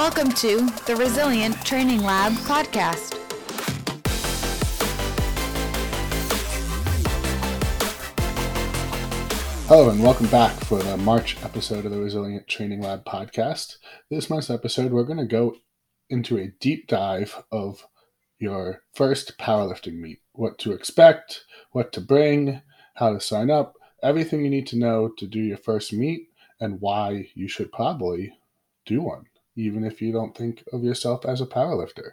[0.00, 3.18] Welcome to the Resilient Training Lab podcast.
[9.68, 13.76] Hello, and welcome back for the March episode of the Resilient Training Lab podcast.
[14.08, 15.56] This month's episode, we're going to go
[16.08, 17.86] into a deep dive of
[18.38, 22.62] your first powerlifting meet what to expect, what to bring,
[22.94, 26.80] how to sign up, everything you need to know to do your first meet, and
[26.80, 28.32] why you should probably
[28.86, 29.26] do one,
[29.60, 32.12] even if you don't think of yourself as a powerlifter.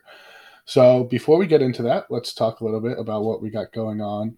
[0.65, 3.71] So, before we get into that, let's talk a little bit about what we got
[3.71, 4.37] going on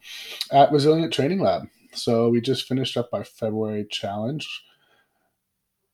[0.52, 1.63] at Resilient Training Lab.
[1.94, 4.48] So, we just finished up our February challenge.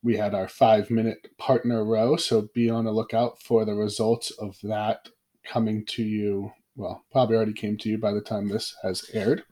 [0.03, 4.29] We had our five minute partner row, so be on the lookout for the results
[4.31, 5.09] of that
[5.45, 6.51] coming to you.
[6.75, 9.43] Well, probably already came to you by the time this has aired.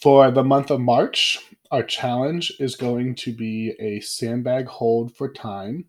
[0.00, 1.38] For the month of March,
[1.70, 5.86] our challenge is going to be a sandbag hold for time.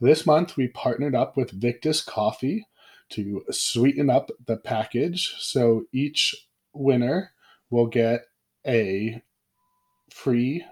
[0.00, 2.66] This month, we partnered up with Victus Coffee
[3.10, 5.34] to sweeten up the package.
[5.38, 7.32] So each winner
[7.70, 8.26] will get
[8.66, 9.22] a
[10.10, 10.64] free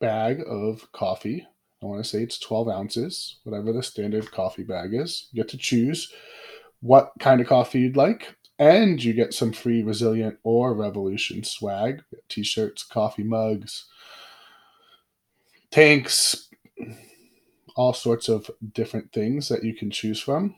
[0.00, 1.46] bag of coffee.
[1.82, 5.28] I want to say it's 12 ounces, whatever the standard coffee bag is.
[5.32, 6.12] You get to choose
[6.80, 12.02] what kind of coffee you'd like and you get some free resilient or revolution swag
[12.28, 13.86] t-shirts coffee mugs
[15.70, 16.48] tanks
[17.76, 20.54] all sorts of different things that you can choose from.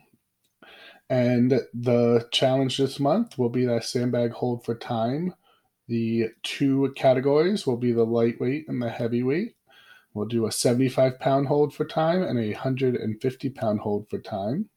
[1.09, 5.35] And the challenge this month will be that sandbag hold for time.
[5.89, 9.55] The two categories will be the lightweight and the heavyweight.
[10.15, 14.69] We'll do a 75 pound hold for time and a 150 pound hold for time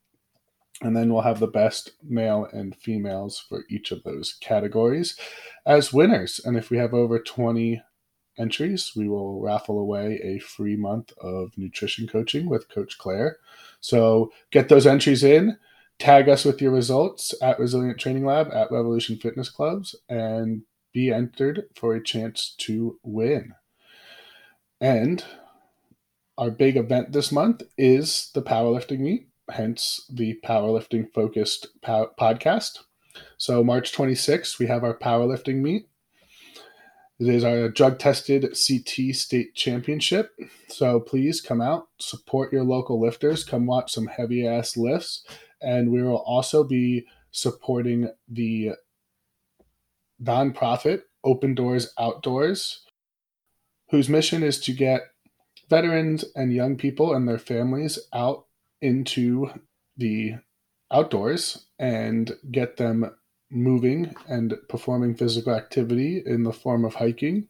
[0.82, 5.18] and then we'll have the best male and females for each of those categories
[5.66, 6.40] as winners.
[6.44, 7.82] And if we have over 20
[8.38, 13.38] entries, we will raffle away a free month of nutrition coaching with Coach Claire.
[13.82, 15.58] So get those entries in,
[16.00, 21.12] tag us with your results at Resilient Training Lab at Revolution Fitness Clubs, and be
[21.12, 23.54] entered for a chance to win.
[24.80, 25.26] And
[26.38, 32.80] our big event this month is the powerlifting meet hence the powerlifting focused pow- podcast.
[33.38, 35.88] So, March 26th, we have our powerlifting meet.
[37.20, 40.32] It is our drug tested CT state championship.
[40.68, 45.26] So, please come out, support your local lifters, come watch some heavy ass lifts.
[45.62, 48.72] And we will also be supporting the
[50.22, 52.86] nonprofit Open Doors Outdoors,
[53.90, 55.02] whose mission is to get
[55.70, 58.46] veterans and young people and their families out
[58.82, 59.52] into
[59.98, 60.36] the
[60.92, 63.16] outdoors and get them
[63.52, 67.48] moving and performing physical activity in the form of hiking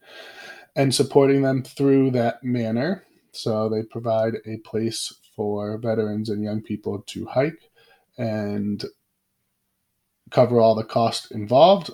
[0.76, 3.04] and supporting them through that manner.
[3.32, 7.70] So they provide a place for veterans and young people to hike
[8.18, 8.84] and
[10.32, 11.92] cover all the cost involved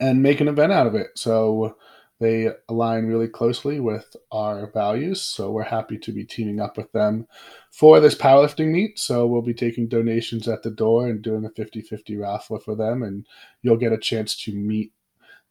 [0.00, 1.08] and make an event out of it.
[1.14, 1.76] So
[2.20, 6.90] they align really closely with our values, so we're happy to be teaming up with
[6.92, 7.26] them
[7.70, 8.98] for this powerlifting meet.
[8.98, 12.74] So we'll be taking donations at the door and doing a 50 50 raffle for
[12.74, 13.26] them, and
[13.62, 14.92] you'll get a chance to meet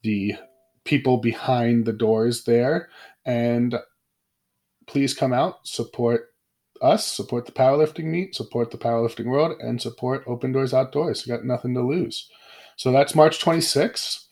[0.03, 0.35] the
[0.83, 2.89] people behind the doors there.
[3.25, 3.75] And
[4.88, 6.34] please come out, support
[6.81, 11.25] us, support the powerlifting meet, support the powerlifting world, and support Open Doors Outdoors.
[11.25, 12.29] You got nothing to lose.
[12.75, 14.27] So that's March 26th.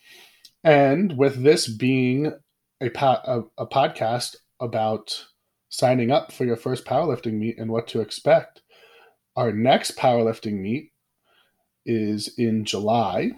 [0.64, 2.32] And with this being
[2.80, 3.20] a, po-
[3.58, 5.26] a, a podcast about
[5.68, 8.62] signing up for your first powerlifting meet and what to expect,
[9.36, 10.92] our next powerlifting meet
[11.84, 13.32] is in July.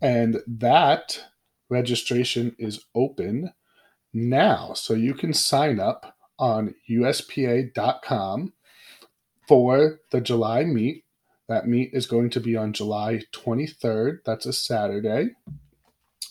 [0.00, 1.24] And that
[1.70, 3.52] registration is open
[4.12, 4.72] now.
[4.74, 8.52] So you can sign up on USPA.com
[9.46, 11.04] for the July meet.
[11.48, 14.18] That meet is going to be on July 23rd.
[14.24, 15.30] That's a Saturday.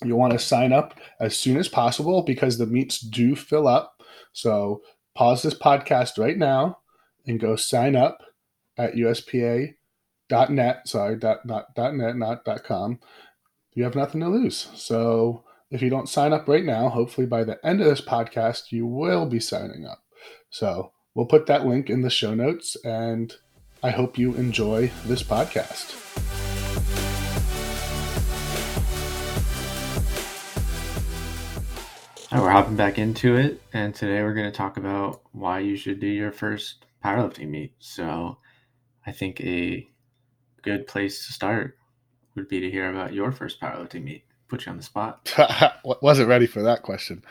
[0.06, 4.02] You'll want to sign up as soon as possible because the meets do fill up.
[4.32, 4.82] So
[5.16, 6.80] pause this podcast right now
[7.26, 8.20] and go sign up
[8.78, 10.88] at USPA.net.
[10.88, 13.00] Sorry, dot, not dot .net, not dot .com.
[13.74, 14.70] You have nothing to lose.
[14.76, 18.72] So if you don't sign up right now, hopefully by the end of this podcast,
[18.72, 20.04] you will be signing up.
[20.50, 23.34] So we'll put that link in the show notes, and
[23.82, 26.43] I hope you enjoy this podcast.
[32.34, 35.78] Right, we're hopping back into it, and today we're going to talk about why you
[35.78, 37.76] should do your first powerlifting meet.
[37.78, 38.40] So,
[39.06, 39.88] I think a
[40.64, 41.78] good place to start
[42.34, 44.24] would be to hear about your first powerlifting meet.
[44.48, 45.32] Put you on the spot.
[46.02, 47.24] Wasn't ready for that question.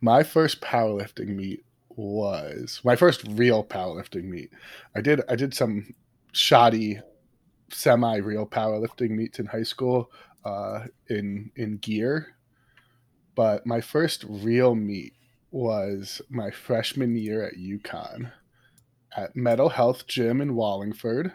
[0.00, 4.52] My first powerlifting meet was my first real powerlifting meet.
[4.94, 5.94] I did I did some
[6.32, 7.00] shoddy
[7.70, 10.10] semi real powerlifting meets in high school
[10.46, 12.35] uh, in in gear,
[13.36, 15.12] but my first real meet
[15.52, 18.32] was my freshman year at UConn
[19.16, 21.32] at Metal Health Gym in Wallingford.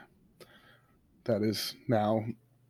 [1.23, 2.25] That is now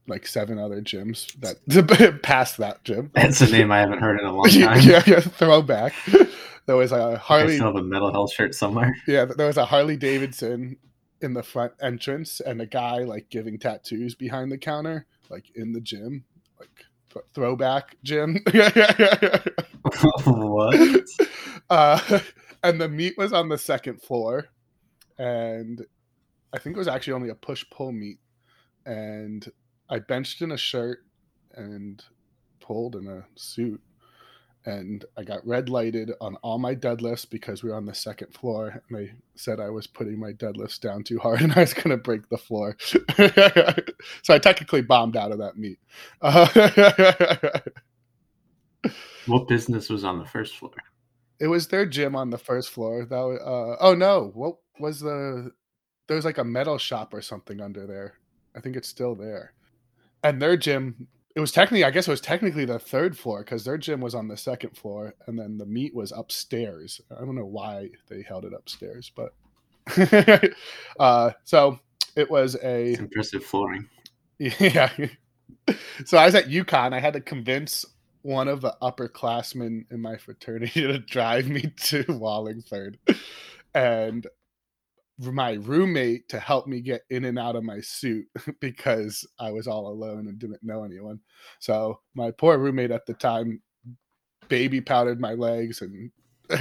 [0.08, 3.10] like seven other gyms that past that gym.
[3.16, 4.82] That's a name I haven't heard in a long time.
[4.82, 5.94] yeah, yeah, throwback.
[6.68, 7.54] There was a Harley.
[7.54, 8.96] I still have a Metal Health shirt somewhere.
[9.08, 10.78] Yeah, there was a Harley Davidson
[11.20, 15.74] in the front entrance, and a guy like giving tattoos behind the counter, like in
[15.74, 16.24] the gym,
[17.34, 18.40] throwback gym.
[20.26, 21.06] what?
[21.70, 22.20] Uh,
[22.64, 24.48] and the meet was on the second floor,
[25.18, 25.86] and
[26.52, 28.20] I think it was actually only a push pull meet,
[28.86, 29.50] and
[29.90, 31.00] I benched in a shirt
[31.54, 32.04] and
[32.60, 33.82] pulled in a suit
[34.66, 38.34] and I got red lighted on all my deadlifts because we were on the second
[38.34, 41.74] floor and they said I was putting my deadlifts down too hard and I was
[41.74, 42.78] going to break the floor.
[42.80, 45.80] so I technically bombed out of that meet.
[46.22, 47.60] Uh,
[49.26, 50.72] what business was on the first floor?
[51.40, 53.06] It was their gym on the first floor.
[53.06, 55.52] That was, uh, oh no, what was the
[56.08, 58.16] there was like a metal shop or something under there.
[58.56, 59.54] I think it's still there.
[60.24, 63.64] And their gym it was technically i guess it was technically the third floor because
[63.64, 67.02] their gym was on the second floor and then the meet was upstairs.
[67.16, 69.34] I don't know why they held it upstairs but
[71.00, 71.80] uh, so
[72.16, 73.88] it was a it's impressive flooring.
[74.40, 74.90] Yeah.
[76.06, 76.94] So i was at UConn.
[76.94, 77.86] I had to convince
[78.24, 82.98] one of the upperclassmen in my fraternity to drive me to wallingford.
[83.74, 84.28] And
[85.22, 88.26] my roommate to help me get in and out of my suit
[88.60, 91.20] because I was all alone and didn't know anyone.
[91.60, 93.62] So my poor roommate at the time
[94.48, 96.12] baby powdered my legs and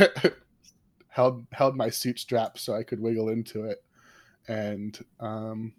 [1.08, 3.82] held held my suit strap so I could wiggle into it.
[4.48, 5.72] And um,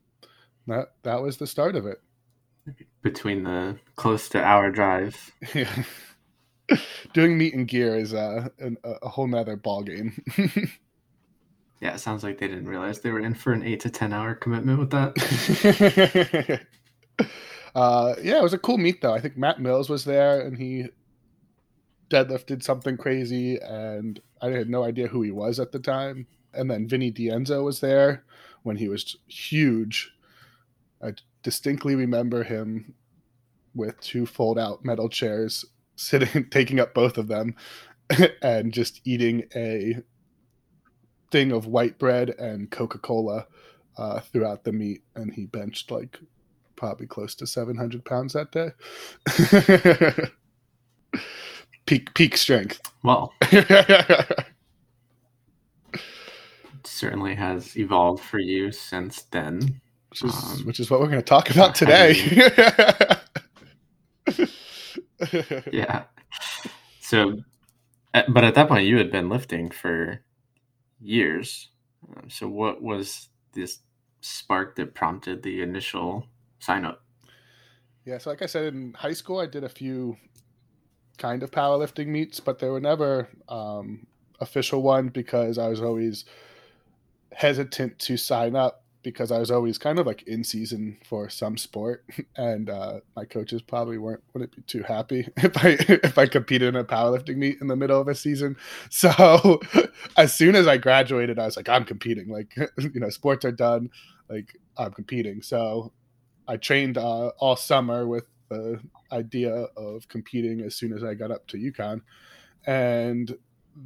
[0.67, 2.01] that that was the start of it.
[3.01, 5.31] Between the close to hour drive.
[7.13, 10.21] Doing meet and gear is a, a, a whole nother ball game.
[11.81, 14.13] Yeah, it sounds like they didn't realize they were in for an eight to ten
[14.13, 16.61] hour commitment with that.
[17.75, 19.13] uh, yeah, it was a cool meet though.
[19.13, 20.89] I think Matt Mills was there and he
[22.11, 26.27] deadlifted something crazy, and I had no idea who he was at the time.
[26.53, 28.25] And then Vinny Dizenzo was there
[28.63, 30.13] when he was huge.
[31.01, 32.93] I distinctly remember him
[33.73, 37.55] with two fold out metal chairs sitting taking up both of them
[38.41, 39.97] and just eating a
[41.31, 43.47] thing of white bread and Coca Cola
[43.97, 46.19] uh, throughout the meet, and he benched like
[46.75, 48.71] probably close to 700 pounds that day.
[51.85, 52.81] peak peak strength.
[53.03, 53.33] Well,
[56.83, 59.81] certainly has evolved for you since then.
[60.09, 62.13] Which is, um, which is what we're going to talk about today.
[65.71, 66.03] yeah.
[66.99, 67.37] So,
[68.13, 70.21] but at that point, you had been lifting for
[71.01, 71.69] years.
[72.07, 73.79] Um, so, what was this
[74.21, 76.27] spark that prompted the initial
[76.59, 77.03] sign up?
[78.05, 80.17] Yeah, so like I said, in high school, I did a few
[81.17, 84.07] kind of powerlifting meets, but they were never um,
[84.39, 86.25] official one because I was always
[87.31, 91.57] hesitant to sign up because I was always kind of like in season for some
[91.57, 92.05] sport,
[92.35, 96.69] and uh, my coaches probably weren't wouldn't be too happy if I if I competed
[96.69, 98.57] in a powerlifting meet in the middle of a season.
[98.89, 99.59] So
[100.17, 102.29] as soon as I graduated, I was like, I'm competing.
[102.29, 103.89] Like you know, sports are done.
[104.29, 105.41] Like I'm competing.
[105.41, 105.91] So
[106.47, 108.79] I trained uh, all summer with the
[109.11, 112.01] idea of competing as soon as I got up to UConn,
[112.65, 113.35] and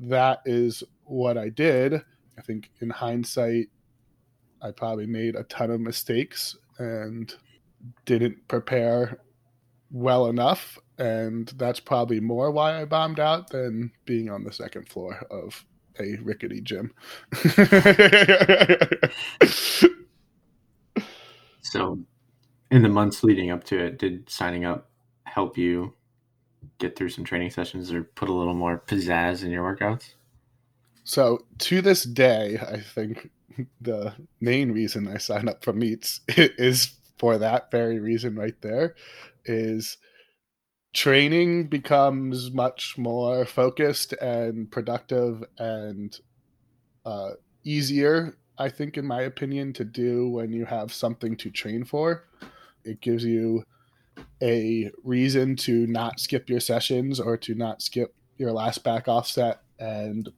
[0.02, 2.02] that is what I did.
[2.38, 3.68] I think in hindsight,
[4.66, 7.32] I probably made a ton of mistakes and
[8.06, 9.20] didn't prepare
[9.92, 10.80] well enough.
[10.98, 15.64] And that's probably more why I bombed out than being on the second floor of
[16.00, 16.94] a rickety gym.
[21.62, 22.00] so,
[22.72, 24.90] in the months leading up to it, did signing up
[25.26, 25.94] help you
[26.80, 30.14] get through some training sessions or put a little more pizzazz in your workouts?
[31.04, 33.30] So, to this day, I think
[33.82, 38.96] the main reason I sign up for meets is for that very reason right there
[39.46, 39.98] is
[40.94, 46.20] training becomes much more focused and productive and
[47.06, 47.32] uh,
[47.64, 52.24] easier i think in my opinion to do when you have something to train for.
[52.84, 53.64] It gives you
[54.42, 59.62] a reason to not skip your sessions or to not skip your last back offset
[59.80, 60.30] and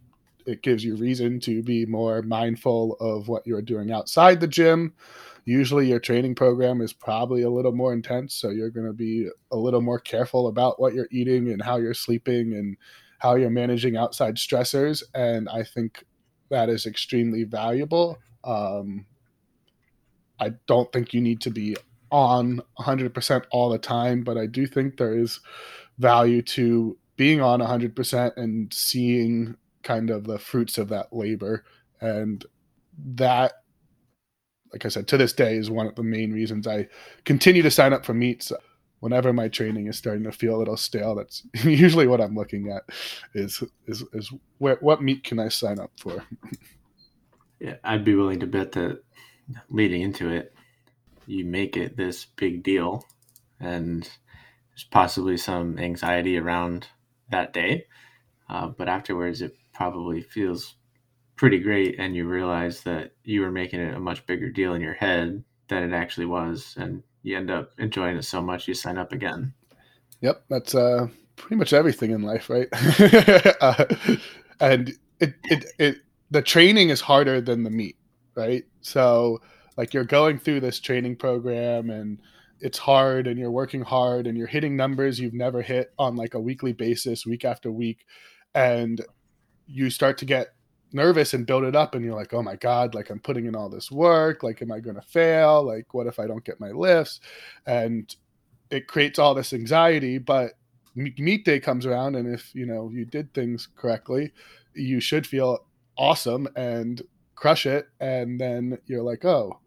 [0.48, 4.94] it gives you reason to be more mindful of what you're doing outside the gym.
[5.46, 9.30] Usually your training program is probably a little more intense so you're going to be
[9.52, 12.78] a little more careful about what you're eating and how you're sleeping and
[13.20, 16.04] how you're managing outside stressors and i think
[16.50, 18.18] that is extremely valuable.
[18.44, 19.06] Um,
[20.40, 21.76] i don't think you need to be
[22.12, 25.40] on 100% all the time but i do think there is
[25.98, 29.56] value to being on 100% and seeing
[29.88, 31.64] kind of the fruits of that labor
[32.02, 32.46] and
[33.16, 33.54] that
[34.74, 36.88] like I said, to this day is one of the main reasons I
[37.24, 38.52] continue to sign up for meets.
[39.00, 42.70] Whenever my training is starting to feel a little stale, that's usually what I'm looking
[42.70, 42.84] at.
[43.34, 46.24] Is is is where, what meet can I sign up for?
[47.60, 49.04] Yeah, I'd be willing to bet that
[49.70, 50.54] leading into it,
[51.28, 53.06] you make it this big deal,
[53.60, 54.04] and
[54.72, 56.88] there's possibly some anxiety around
[57.30, 57.86] that day,
[58.50, 60.76] uh, but afterwards it probably feels
[61.36, 64.82] pretty great and you realize that you were making it a much bigger deal in
[64.82, 68.74] your head than it actually was and you end up enjoying it so much you
[68.74, 69.54] sign up again.
[70.22, 72.68] Yep that's uh pretty much everything in life right?
[73.62, 73.86] Uh,
[74.60, 75.98] and it, it it
[76.32, 77.98] the training is harder than the meet
[78.36, 78.64] right?
[78.82, 79.42] So
[79.78, 82.20] like you're going through this training program and
[82.60, 86.34] it's hard and you're working hard and you're hitting numbers you've never hit on like
[86.34, 88.06] a weekly basis week after week
[88.56, 89.06] and
[89.68, 90.54] you start to get
[90.94, 93.56] nervous and build it up and you're like oh my god like i'm putting in
[93.56, 94.44] all this work.
[94.44, 95.64] Like am i going to fail?
[95.64, 97.20] Like what if i don't get my lifts?
[97.66, 98.14] And
[98.70, 100.54] it creates all this anxiety but
[100.96, 104.32] meet day comes around and if you know you did things correctly
[104.74, 105.66] you should feel
[105.98, 107.02] awesome and
[107.36, 107.88] crush it.
[108.00, 109.60] And then you're like oh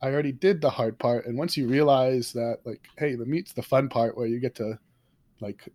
[0.00, 1.26] i already did the hard part.
[1.26, 4.54] And once you realize that like hey the meet's the fun part where you get
[4.56, 4.78] to
[5.40, 5.68] like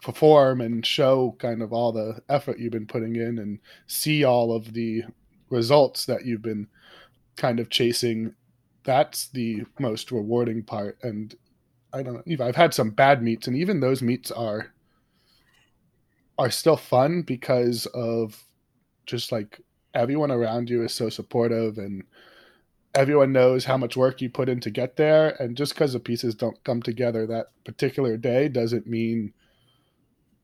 [0.00, 4.54] perform and show kind of all the effort you've been putting in and see all
[4.54, 5.02] of the
[5.50, 6.66] results that you've been
[7.36, 8.34] kind of chasing
[8.84, 10.98] that's the most rewarding part.
[11.02, 11.34] And
[11.94, 14.72] i don't know i've had some bad meets and even those meets are
[16.38, 18.42] are still fun because of
[19.04, 19.60] just like
[19.94, 22.02] everyone around you is so supportive and
[22.94, 25.40] everyone knows how much work you put in to get there.
[25.40, 29.32] And just because the pieces don't come together that particular day doesn't mean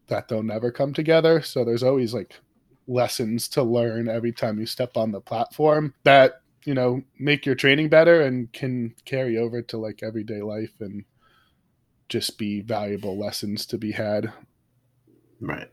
[0.08, 1.42] that they'll never come together.
[1.42, 2.34] So there's always like
[2.86, 7.54] lessons to learn every time you step on the platform that, you know, make your
[7.54, 11.04] training better and can carry over to like everyday life and
[12.08, 14.32] just be valuable lessons to be had.
[15.40, 15.70] Right.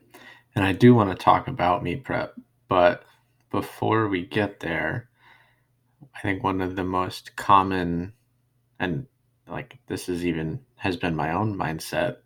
[0.56, 2.36] And I do want to talk about meet prep,
[2.68, 3.04] but
[3.52, 5.10] before we get there,
[6.16, 8.14] I think one of the most common
[8.80, 9.08] and
[9.48, 12.18] like this is even has been my own mindset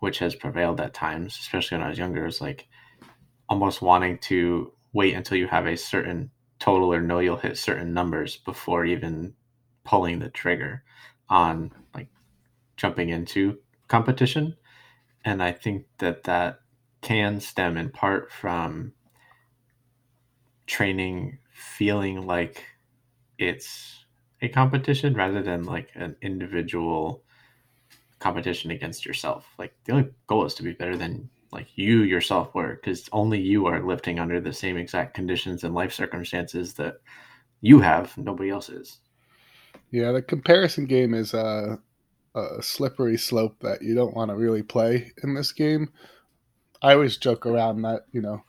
[0.00, 2.68] which has prevailed at times, especially when I was younger, is like
[3.48, 7.94] almost wanting to wait until you have a certain total or know you'll hit certain
[7.94, 9.34] numbers before even
[9.84, 10.82] pulling the trigger
[11.28, 12.08] on like
[12.76, 14.56] jumping into competition.
[15.24, 16.60] And I think that that
[17.02, 18.92] can stem in part from
[20.66, 22.64] training feeling like
[23.38, 24.04] it's
[24.40, 27.24] a competition rather than like an individual
[28.20, 29.46] competition against yourself.
[29.58, 33.40] Like the only goal is to be better than like you yourself were, because only
[33.40, 36.96] you are lifting under the same exact conditions and life circumstances that
[37.60, 38.16] you have.
[38.16, 38.98] Nobody else is.
[39.90, 41.80] Yeah, the comparison game is a,
[42.36, 45.88] a slippery slope that you don't want to really play in this game.
[46.82, 48.42] I always joke around that you know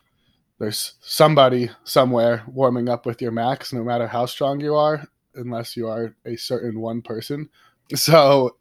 [0.59, 5.75] there's somebody somewhere warming up with your max, no matter how strong you are, unless
[5.75, 7.49] you are a certain one person.
[7.93, 8.55] So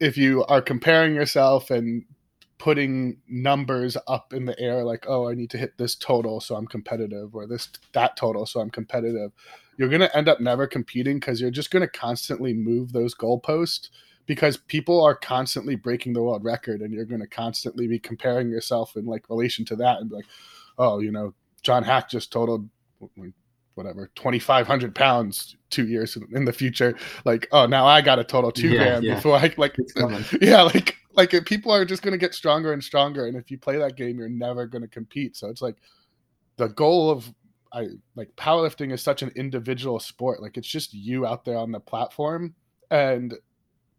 [0.00, 2.04] if you are comparing yourself and
[2.58, 6.56] putting numbers up in the air like oh i need to hit this total so
[6.56, 9.30] i'm competitive or this that total so i'm competitive
[9.76, 13.14] you're going to end up never competing because you're just going to constantly move those
[13.14, 13.90] goalposts
[14.26, 18.50] because people are constantly breaking the world record and you're going to constantly be comparing
[18.50, 20.26] yourself in like relation to that and be like
[20.78, 22.68] oh you know John Haack just totaled
[23.78, 26.94] whatever 2500 pounds two years in the future.
[27.24, 29.14] Like oh now i got a total two yeah, grand yeah.
[29.14, 29.76] before i like
[30.42, 33.58] yeah like like people are just going to get stronger and stronger and if you
[33.58, 35.36] play that game you're never going to compete.
[35.36, 35.76] So it's like
[36.56, 37.32] the goal of
[37.72, 40.42] i like powerlifting is such an individual sport.
[40.42, 42.54] Like it's just you out there on the platform.
[42.90, 43.34] And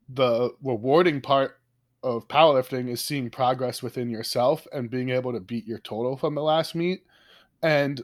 [0.10, 1.60] the rewarding part
[2.02, 6.36] of powerlifting is seeing progress within yourself and being able to beat your total from
[6.36, 7.04] the last meet.
[7.62, 8.02] And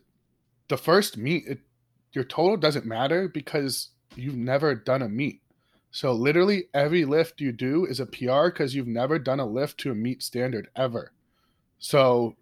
[0.67, 1.59] the first meet, it,
[2.11, 5.41] your total doesn't matter because you've never done a meet.
[5.91, 9.79] So literally every lift you do is a PR because you've never done a lift
[9.79, 11.13] to a meet standard ever.
[11.79, 12.35] So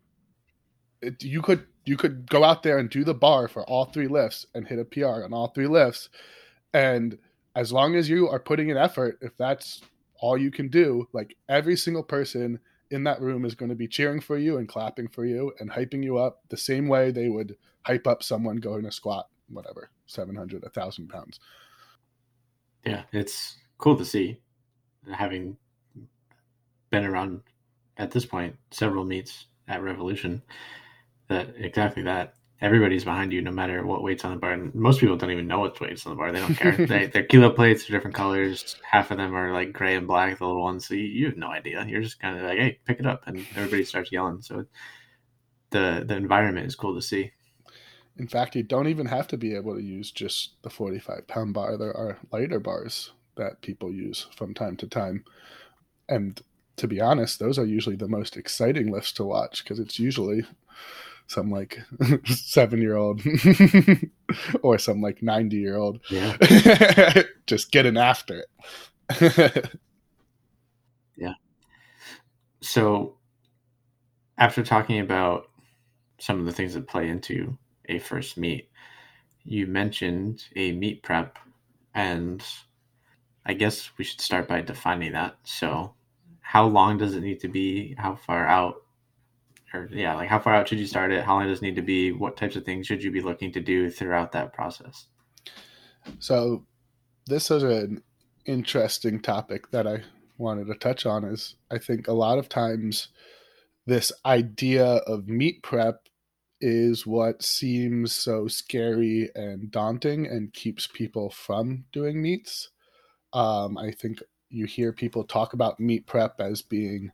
[1.01, 4.07] it, you could you could go out there and do the bar for all three
[4.07, 6.09] lifts and hit a PR on all three lifts,
[6.73, 7.17] and
[7.55, 9.81] as long as you are putting in effort, if that's
[10.19, 13.87] all you can do, like every single person in that room is going to be
[13.87, 17.29] cheering for you and clapping for you and hyping you up the same way they
[17.29, 21.39] would hype up someone going to squat whatever 700 1000 pounds.
[22.85, 24.39] Yeah it's cool to see.
[25.11, 25.57] Having
[26.89, 27.41] been around
[27.97, 30.41] at this point several meets at revolution
[31.27, 32.35] that exactly that.
[32.61, 34.53] Everybody's behind you no matter what weight's on the bar.
[34.53, 36.31] And most people don't even know what weight's on the bar.
[36.31, 36.77] They don't care.
[36.87, 38.77] They, their kilo plates are different colors.
[38.89, 40.87] Half of them are like gray and black the little ones.
[40.87, 41.85] So you, you have no idea.
[41.85, 43.23] You're just kind of like hey pick it up.
[43.25, 44.41] And everybody starts yelling.
[44.41, 44.65] So
[45.71, 47.31] the the environment is cool to see
[48.17, 51.53] in fact, you don't even have to be able to use just the 45 pound
[51.53, 51.77] bar.
[51.77, 55.23] There are lighter bars that people use from time to time.
[56.07, 56.39] And
[56.77, 60.43] to be honest, those are usually the most exciting lifts to watch because it's usually
[61.27, 61.79] some like
[62.25, 63.21] seven year old
[64.61, 67.23] or some like 90 year old yeah.
[67.47, 68.43] just getting after
[69.19, 69.69] it.
[71.15, 71.33] yeah.
[72.61, 73.17] So
[74.37, 75.49] after talking about
[76.19, 78.69] some of the things that play into a first meet.
[79.43, 81.37] You mentioned a meet prep,
[81.93, 82.43] and
[83.45, 85.37] I guess we should start by defining that.
[85.43, 85.93] So,
[86.41, 87.95] how long does it need to be?
[87.97, 88.83] How far out?
[89.73, 91.23] Or, yeah, like how far out should you start it?
[91.23, 92.11] How long does it need to be?
[92.11, 95.07] What types of things should you be looking to do throughout that process?
[96.19, 96.65] So,
[97.25, 98.03] this is an
[98.45, 100.03] interesting topic that I
[100.37, 101.25] wanted to touch on.
[101.25, 103.09] Is I think a lot of times
[103.85, 106.07] this idea of meet prep
[106.65, 112.69] is what seems so scary and daunting and keeps people from doing meets.
[113.33, 117.11] Um, I think you hear people talk about meet prep as being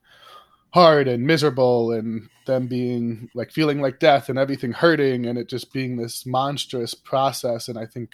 [0.72, 5.50] hard and miserable and them being like feeling like death and everything hurting and it
[5.50, 7.68] just being this monstrous process.
[7.68, 8.12] And I think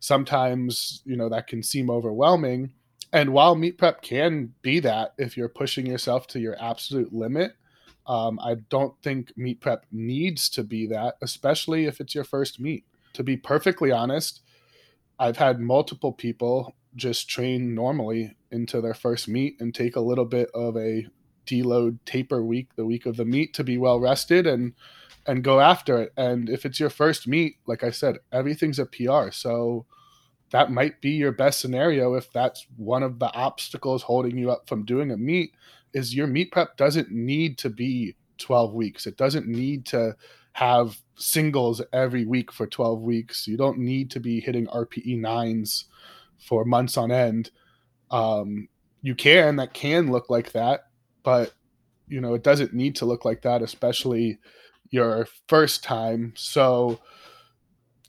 [0.00, 2.72] sometimes, you know, that can seem overwhelming.
[3.14, 7.52] And while meet prep can be that if you're pushing yourself to your absolute limit,
[8.06, 12.60] um, I don't think meet prep needs to be that, especially if it's your first
[12.60, 12.84] meet.
[13.14, 14.42] To be perfectly honest,
[15.18, 20.24] I've had multiple people just train normally into their first meet and take a little
[20.24, 21.06] bit of a
[21.46, 24.74] deload taper week, the week of the meet, to be well rested and
[25.26, 26.12] and go after it.
[26.16, 29.30] And if it's your first meet, like I said, everything's a PR.
[29.32, 29.86] So
[30.50, 34.68] that might be your best scenario if that's one of the obstacles holding you up
[34.68, 35.52] from doing a meet
[35.96, 39.06] is your meet prep doesn't need to be 12 weeks.
[39.06, 40.14] It doesn't need to
[40.52, 43.48] have singles every week for 12 weeks.
[43.48, 45.86] You don't need to be hitting RPE nines
[46.38, 47.50] for months on end.
[48.10, 48.68] Um,
[49.00, 50.88] you can, that can look like that,
[51.22, 51.54] but
[52.08, 54.38] you know, it doesn't need to look like that, especially
[54.90, 56.34] your first time.
[56.36, 57.00] So,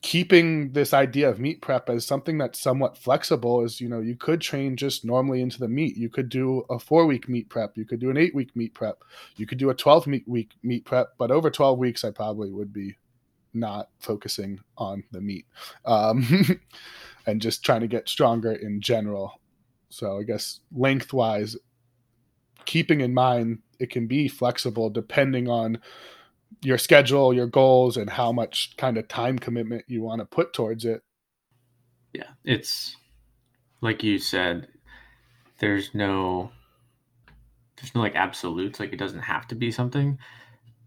[0.01, 4.15] keeping this idea of meet prep as something that's somewhat flexible is you know you
[4.15, 5.97] could train just normally into the meet.
[5.97, 7.77] You could do a four week meet prep.
[7.77, 9.03] You could do an eight week meet prep.
[9.37, 12.73] You could do a 12 week meet prep but over 12 weeks i probably would
[12.73, 12.95] be
[13.53, 15.45] not focusing on the meet
[15.85, 16.25] um,
[17.25, 19.39] and just trying to get stronger in general.
[19.89, 21.55] So i guess lengthwise
[22.65, 25.79] keeping in mind it can be flexible depending on
[26.63, 30.53] your schedule, your goals, and how much kind of time commitment you want to put
[30.53, 31.01] towards it.
[32.13, 32.95] Yeah, it's
[33.81, 34.67] like you said.
[35.59, 36.51] There's no,
[37.75, 38.79] there's no like absolutes.
[38.79, 40.19] Like it doesn't have to be something.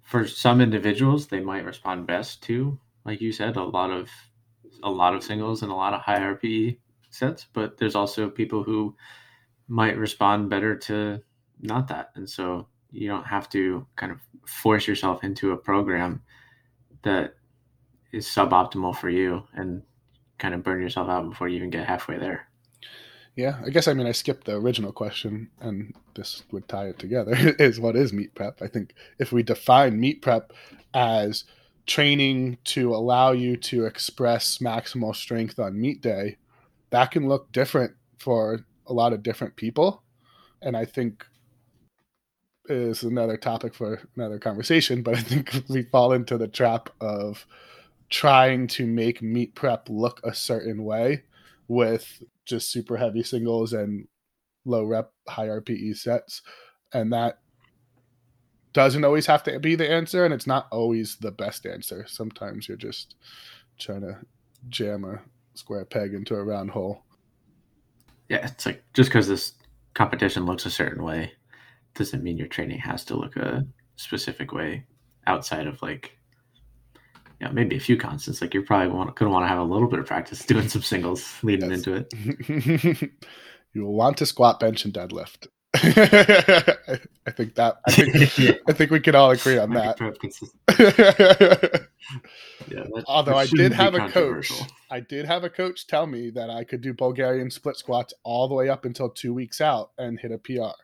[0.03, 4.09] For some individuals, they might respond best to, like you said, a lot of,
[4.83, 6.79] a lot of singles and a lot of high RPE
[7.11, 7.47] sets.
[7.53, 8.95] But there's also people who
[9.69, 11.21] might respond better to
[11.61, 16.23] not that, and so you don't have to kind of force yourself into a program
[17.03, 17.35] that
[18.13, 19.83] is suboptimal for you and
[20.39, 22.47] kind of burn yourself out before you even get halfway there.
[23.37, 26.99] Yeah, I guess I mean I skipped the original question and this would tie it
[26.99, 28.61] together is what is meet prep?
[28.61, 30.53] I think if we define meet prep
[30.93, 31.45] as
[31.87, 36.37] training to allow you to express maximal strength on meet day,
[36.91, 40.03] that can look different for a lot of different people.
[40.61, 41.25] And I think
[42.71, 47.47] is another topic for another conversation, but I think we fall into the trap of
[48.09, 51.23] trying to make meet prep look a certain way
[51.69, 54.09] with just super heavy singles and
[54.65, 56.43] low rep high RPE sets.
[56.93, 57.39] And that
[58.73, 62.05] doesn't always have to be the answer, and it's not always the best answer.
[62.09, 63.17] Sometimes you're just
[63.79, 64.19] trying to
[64.69, 65.21] jam a
[65.55, 67.03] square peg into a round hole.
[68.29, 69.55] Yeah, it's like just because this
[69.95, 71.33] competition looks a certain way
[71.95, 74.85] doesn't mean your training has to look a specific way
[75.27, 76.17] outside of like
[77.41, 78.43] yeah, maybe a few constants.
[78.43, 80.83] Like you're probably want, gonna want to have a little bit of practice doing some
[80.83, 81.87] singles leading Yes.
[81.87, 83.11] into it.
[83.73, 85.47] you will want to squat, bench, and deadlift.
[85.75, 89.99] I, think that I think yeah, I think we can all agree on that.
[92.69, 94.53] Yeah, that- Although that I did have a coach.
[94.91, 98.49] I did have a coach tell me that I could do Bulgarian split squats all
[98.49, 100.75] the way up until two weeks out and hit a PR.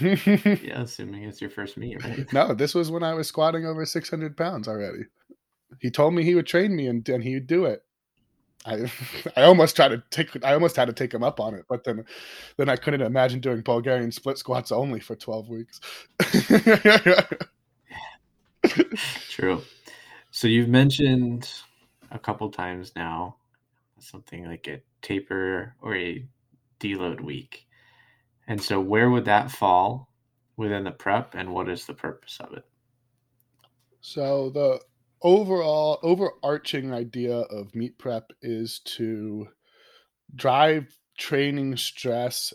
[0.00, 2.26] Yeah, assuming it's your first meet, right?
[2.32, 5.04] no, this was when I was squatting over 600 pounds already.
[5.80, 7.82] He told me he would train me and, and he would do it.
[8.64, 8.90] I
[9.36, 11.84] I almost tried to take I almost had to take him up on it, but
[11.84, 12.04] then
[12.56, 15.80] then I couldn't imagine doing Bulgarian split squats only for 12 weeks.
[19.28, 19.62] True.
[20.30, 21.50] So you've mentioned
[22.10, 23.36] a couple times now
[23.98, 26.24] something like a taper or a
[26.80, 27.63] deload week.
[28.46, 30.08] And so where would that fall
[30.56, 32.64] within the prep and what is the purpose of it?
[34.00, 34.80] So the
[35.22, 39.48] overall overarching idea of meet prep is to
[40.34, 42.52] drive training stress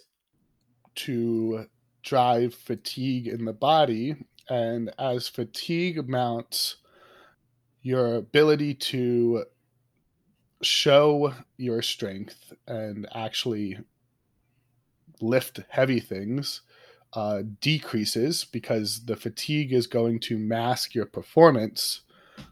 [0.96, 1.66] to
[2.04, 4.16] drive fatigue in the body
[4.50, 6.78] and as fatigue mounts
[7.82, 9.46] your ability to
[10.62, 13.78] show your strength and actually
[15.22, 16.62] lift heavy things
[17.14, 22.02] uh, decreases because the fatigue is going to mask your performance.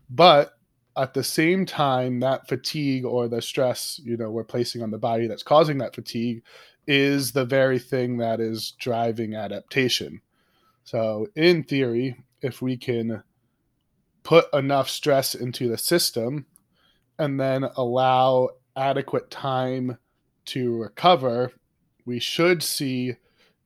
[0.10, 0.54] But
[0.96, 4.98] at the same time, that fatigue or the stress, you know, we're placing on the
[4.98, 6.44] body that's causing that fatigue
[6.88, 10.22] is the very thing that is driving adaptation.
[10.86, 13.22] So, in theory, if we can
[14.24, 16.46] put enough stress into the system
[17.20, 19.98] and then allow adequate time
[20.46, 21.52] to recover,
[22.08, 23.14] we should see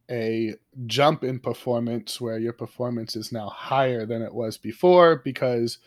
[0.09, 0.55] a
[0.87, 5.77] jump in performance where your performance is now higher than it was before because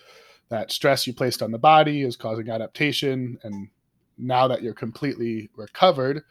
[0.49, 3.39] that stress you placed on the body is causing adaptation.
[3.43, 3.69] And
[4.17, 6.23] now that you're completely recovered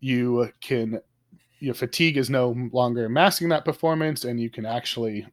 [0.00, 1.00] you can
[1.60, 5.26] your fatigue is no longer masking that performance and you can actually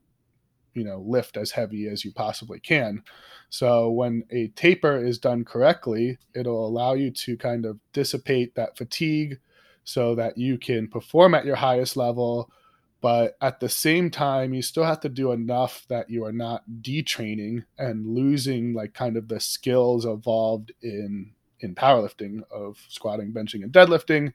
[0.74, 3.02] you know lift as heavy as you possibly can.
[3.50, 8.78] So when a taper is done correctly it'll allow you to kind of dissipate that
[8.78, 9.40] fatigue
[9.88, 12.52] so that you can perform at your highest level
[13.00, 16.64] but at the same time you still have to do enough that you are not
[16.82, 23.64] detraining and losing like kind of the skills evolved in in powerlifting of squatting benching
[23.64, 24.34] and deadlifting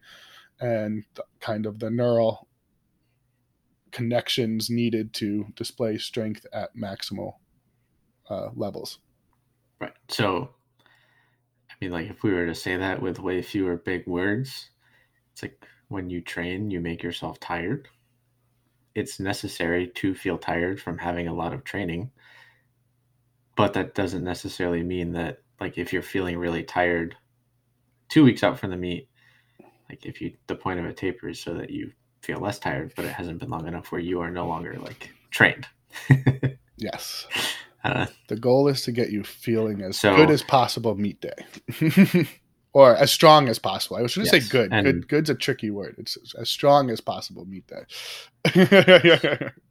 [0.60, 1.04] and
[1.40, 2.48] kind of the neural
[3.90, 7.34] connections needed to display strength at maximal
[8.30, 9.00] uh, levels
[9.82, 9.92] Right.
[10.06, 10.50] So
[11.68, 14.70] I mean like if we were to say that with way fewer big words,
[15.32, 17.88] it's like when you train, you make yourself tired.
[18.94, 22.10] It's necessary to feel tired from having a lot of training.
[23.56, 27.16] But that doesn't necessarily mean that like if you're feeling really tired
[28.10, 29.08] 2 weeks out from the meet,
[29.88, 31.92] like if you the point of a taper is so that you
[32.22, 35.10] feel less tired, but it hasn't been long enough where you are no longer like
[35.30, 35.66] trained.
[36.78, 37.26] yes
[37.84, 42.28] Uh, the goal is to get you feeling as So- good as possible meet day
[42.74, 45.70] or as strong as possible i shouldn't Yes, say good and- good good's a tricky
[45.70, 49.52] word it's as strong as possible meet that.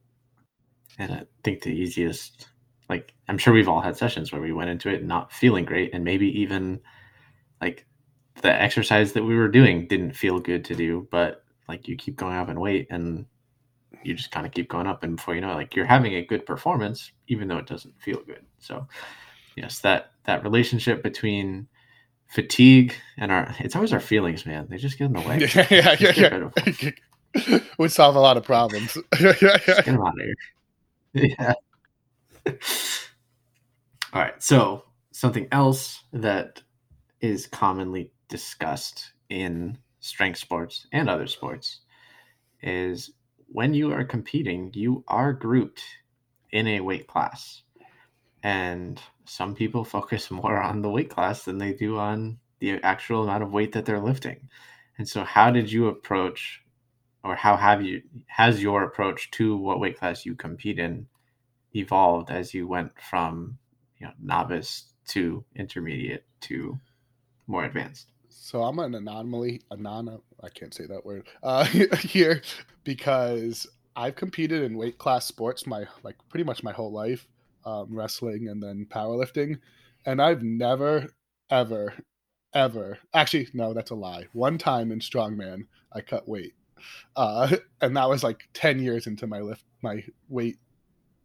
[1.00, 2.48] And I think the easiest,
[2.90, 5.94] like, I'm sure we've all had sessions where we went into it not feeling great,
[5.94, 6.80] and maybe even
[7.62, 7.86] like
[8.42, 12.18] the exercise that we were doing didn't feel good to do, but like you keep
[12.18, 13.26] going up and weight and
[14.04, 15.04] you just kind of keep going up.
[15.04, 18.00] And before you know it, like you're having a good performance, even though it doesn't
[18.02, 18.46] feel good.
[18.60, 18.88] So,
[19.56, 21.68] yes, that, that relationship between
[22.32, 24.68] fatigue and our, it's always our feelings, man.
[24.70, 25.40] They just get in the way.
[25.56, 26.92] yeah yeah Just get rid of yeah,
[27.48, 27.60] yeah.
[27.78, 30.26] would solve a lot of problems Just get them out of
[31.14, 31.36] here.
[31.38, 31.54] Yeah.
[34.14, 34.42] All right.
[34.42, 36.62] So something else that
[37.20, 41.82] is commonly discussed in strength sports and other sports
[42.64, 43.12] is
[43.48, 45.84] when you are competing, you are grouped
[46.52, 47.64] in a weight class.
[48.44, 53.24] And some people focus more on the weight class than they do on the actual
[53.24, 54.50] amount of weight that they're lifting.
[54.98, 56.62] And so how did you approach
[57.24, 61.08] or how have you has your approach to what weight class you compete in
[61.76, 63.58] evolved as you went from
[64.00, 66.80] you know novice to intermediate to
[67.48, 71.66] more advanced So I'm an anomaly, anon I can't say that word uh,
[72.00, 72.42] here
[72.84, 77.28] because I've competed in weight class sports my like pretty much my whole life,
[77.66, 79.60] um, wrestling and then powerlifting,
[80.06, 81.08] and I've never,
[81.50, 81.94] ever,
[82.54, 84.28] ever actually no, that's a lie.
[84.34, 86.54] One time in strongman, I cut weight,
[87.16, 90.58] uh, and that was like ten years into my lift my weight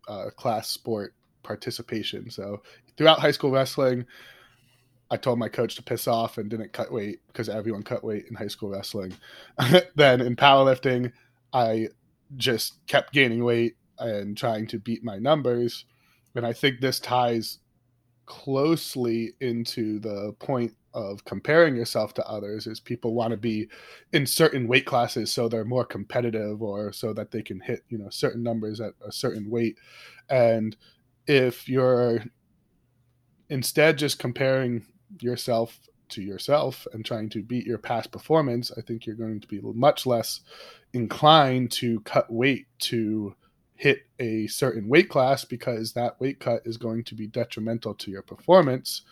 [0.09, 2.31] uh, class sport participation.
[2.31, 2.63] So
[2.97, 4.07] throughout high school wrestling,
[5.11, 8.27] I told my coach to piss off and didn't cut weight because everyone cut weight
[8.29, 9.15] in high school wrestling.
[9.95, 11.13] then in powerlifting,
[11.53, 11.89] I
[12.37, 15.85] just kept gaining weight and trying to beat my numbers.
[16.37, 17.59] And I think this ties
[18.27, 23.69] closely into the point of comparing yourself to others is people want to be
[24.13, 27.99] in certain weight classes so they're more competitive or so that they can hit you
[27.99, 29.79] know certain numbers at a certain weight.
[30.29, 30.77] And
[31.27, 32.25] if you're
[33.49, 34.85] instead just comparing
[35.21, 39.49] yourself to yourself and trying to beat your past performance i think you're going to
[39.49, 40.41] be much less
[40.93, 43.35] inclined to cut weight to
[43.77, 48.11] hit a certain weight class because that weight cut is going to be detrimental to
[48.11, 49.03] your performance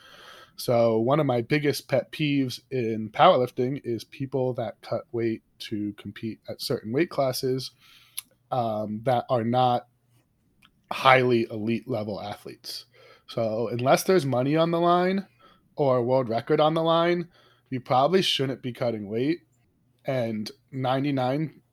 [0.57, 5.93] so, one of my biggest pet peeves in powerlifting is people that cut weight to
[5.95, 7.73] compete at certain weight classes
[8.53, 9.89] um, that are not
[10.93, 12.87] highly elite level athletes.
[13.27, 15.27] So, unless there's money on the line
[15.77, 17.29] or a world record on the line,
[17.71, 19.41] you probably shouldn't be cutting weight.
[20.05, 20.51] And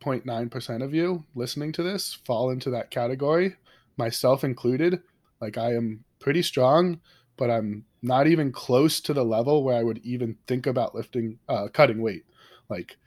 [0.01, 3.55] 99.9% of you listening to this fall into that category,
[3.97, 5.01] myself included.
[5.39, 6.99] Like, I am pretty strong,
[7.37, 11.37] but I'm not even close to the level where I would even think about lifting,
[11.49, 12.25] uh, cutting weight.
[12.69, 12.97] Like,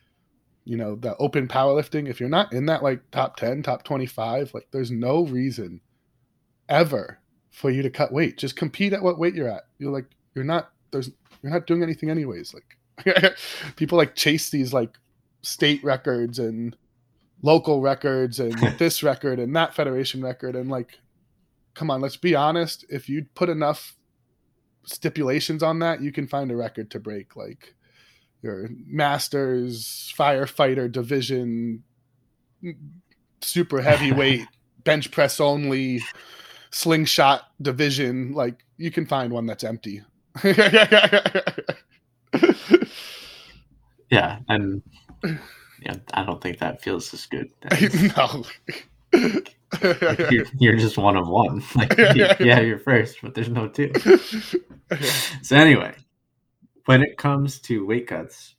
[0.65, 4.55] you know, the open powerlifting, if you're not in that like top 10, top 25,
[4.55, 5.81] like there's no reason
[6.69, 7.19] ever
[7.51, 8.39] for you to cut weight.
[8.39, 9.65] Just compete at what weight you're at.
[9.79, 11.11] You're like, you're not, there's,
[11.43, 12.55] you're not doing anything anyways.
[12.55, 13.35] Like,
[13.77, 14.97] people like chase these like
[15.43, 16.77] state records and
[17.45, 20.57] local records and this record and that federation record.
[20.57, 20.99] And like,
[21.75, 22.87] come on, let's be honest.
[22.89, 23.95] If you put enough
[24.85, 27.75] stipulations on that, you can find a record to break, like
[28.43, 31.85] your Masters firefighter division,
[33.43, 34.47] super heavyweight
[34.85, 36.03] bench press only
[36.71, 38.33] slingshot division.
[38.33, 40.03] Like you can find one that's empty.
[44.11, 44.83] yeah, and
[45.85, 47.51] yeah, I don't think that feels as good.
[48.17, 48.45] no.
[49.13, 51.63] like you're, you're, just one of one.
[51.75, 53.93] Like, yeah, you're first, but there's no two.
[55.43, 55.95] so anyway,
[56.87, 58.55] when it comes to weight cuts,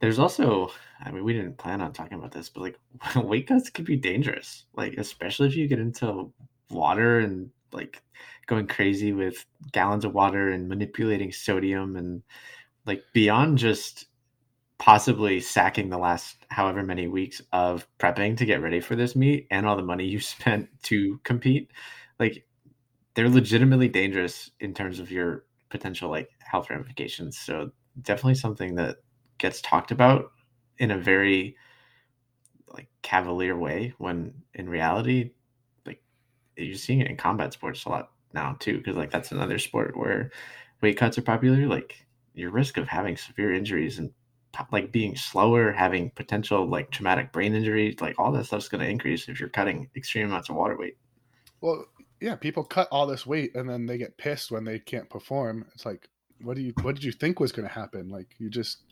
[0.00, 0.70] there's also,
[1.04, 2.78] I mean, we didn't plan on talking about this, but like
[3.16, 4.64] weight cuts could be dangerous.
[4.74, 6.32] Like, especially if you get into
[6.70, 8.00] water and like
[8.46, 12.22] going crazy with gallons of water and manipulating sodium and
[12.86, 14.06] like beyond just
[14.78, 19.46] possibly sacking the last however many weeks of prepping to get ready for this meet
[19.50, 21.70] and all the money you spent to compete
[22.18, 22.44] like
[23.18, 27.36] they're legitimately dangerous in terms of your potential like health ramifications.
[27.36, 28.98] So definitely something that
[29.38, 30.30] gets talked about
[30.78, 31.56] in a very
[32.68, 35.32] like cavalier way when in reality
[35.86, 36.00] like
[36.56, 39.96] you're seeing it in combat sports a lot now too because like that's another sport
[39.96, 40.30] where
[40.80, 44.10] weight cuts are popular like your risk of having severe injuries and
[44.72, 48.90] like being slower, having potential like traumatic brain injuries, like all that stuff's going to
[48.90, 50.96] increase if you're cutting extreme amounts of water weight.
[51.60, 51.84] Well,
[52.20, 55.64] yeah, people cut all this weight and then they get pissed when they can't perform.
[55.74, 56.08] It's like,
[56.40, 58.08] what do you what did you think was going to happen?
[58.08, 58.82] Like you just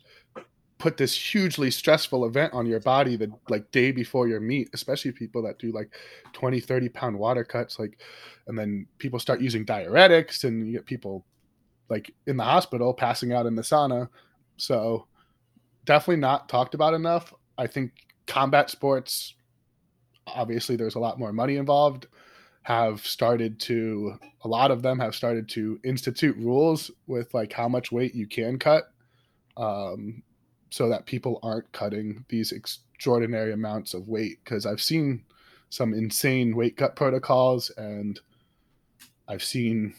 [0.77, 5.11] put this hugely stressful event on your body the like day before your meet especially
[5.11, 5.89] people that do like
[6.33, 7.99] 20 30 pound water cuts like
[8.47, 11.25] and then people start using diuretics and you get people
[11.89, 14.07] like in the hospital passing out in the sauna
[14.57, 15.07] so
[15.87, 17.33] definitely not talked about enough.
[17.57, 17.91] I think
[18.27, 19.33] combat sports,
[20.27, 22.05] obviously, there's a lot more money involved,
[22.61, 27.67] have started to, a lot of them have started to institute rules with like how
[27.67, 28.83] much weight you can cut
[29.55, 30.21] um,
[30.69, 34.37] so that people aren't cutting these extraordinary amounts of weight.
[34.43, 35.23] Because I've seen
[35.69, 38.19] some insane weight cut protocols and
[39.27, 39.95] I've seen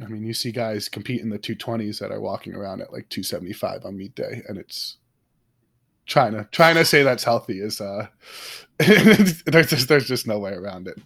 [0.00, 3.08] I mean, you see guys compete in the 220s that are walking around at like
[3.08, 4.98] 275 on meet day, and it's
[6.06, 8.06] trying to trying to say that's healthy is uh
[8.78, 10.98] there's just there's just no way around it.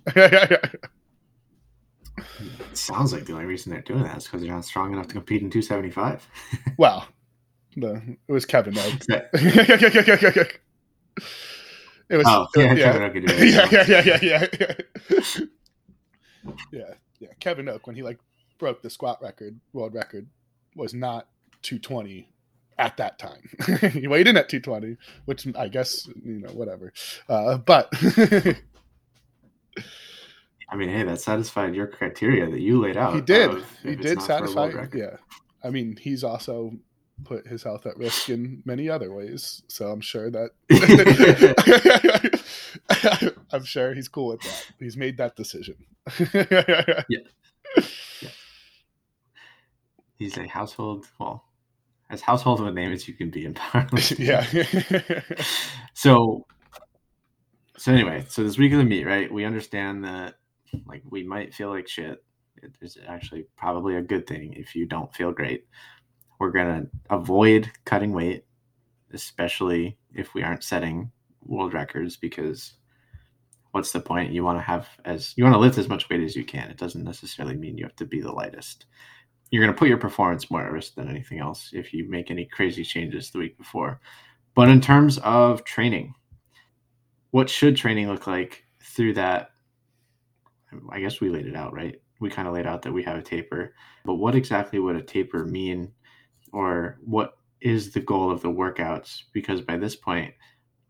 [2.19, 5.07] it sounds like the only reason they're doing that is because they're not strong enough
[5.09, 6.29] to compete in 275.
[6.79, 7.09] well,
[7.77, 8.95] the it was Kevin Oak.
[9.09, 9.31] it
[12.11, 13.11] was oh, yeah, yeah.
[13.15, 14.47] yeah, yeah, yeah, yeah, yeah,
[16.73, 17.29] yeah, yeah.
[17.39, 18.19] Kevin Oak when he like
[18.61, 20.29] broke the squat record, world record,
[20.77, 21.27] was not
[21.63, 22.29] 220
[22.79, 23.51] at that time.
[23.93, 26.93] he weighed in at 220, which I guess you know whatever.
[27.29, 27.93] Uh, but
[30.69, 33.15] I mean, hey, that satisfied your criteria that you laid out.
[33.15, 33.65] He did.
[33.83, 34.71] He did satisfy.
[34.95, 35.17] Yeah.
[35.65, 36.73] I mean, he's also
[37.25, 39.63] put his health at risk in many other ways.
[39.69, 40.51] So I'm sure that
[43.53, 44.67] I'm sure he's cool with that.
[44.79, 45.77] He's made that decision.
[50.21, 51.47] He's a household, well,
[52.11, 53.57] as household of a name as you can be in
[54.19, 54.45] yeah.
[55.95, 56.47] so,
[57.79, 59.33] so anyway, so this week of the meet, right?
[59.33, 60.35] We understand that
[60.87, 62.23] like we might feel like shit.
[62.63, 65.67] It is actually probably a good thing if you don't feel great.
[66.39, 68.45] We're gonna avoid cutting weight,
[69.15, 71.13] especially if we aren't setting
[71.47, 72.75] world records, because
[73.71, 74.33] what's the point?
[74.33, 76.69] You want to have as you want to lift as much weight as you can.
[76.69, 78.85] It doesn't necessarily mean you have to be the lightest.
[79.51, 82.31] You're going to put your performance more at risk than anything else if you make
[82.31, 84.01] any crazy changes the week before.
[84.55, 86.15] But in terms of training,
[87.31, 89.51] what should training look like through that?
[90.91, 92.01] I guess we laid it out, right?
[92.21, 95.03] We kind of laid out that we have a taper, but what exactly would a
[95.03, 95.93] taper mean,
[96.53, 99.23] or what is the goal of the workouts?
[99.33, 100.35] Because by this point,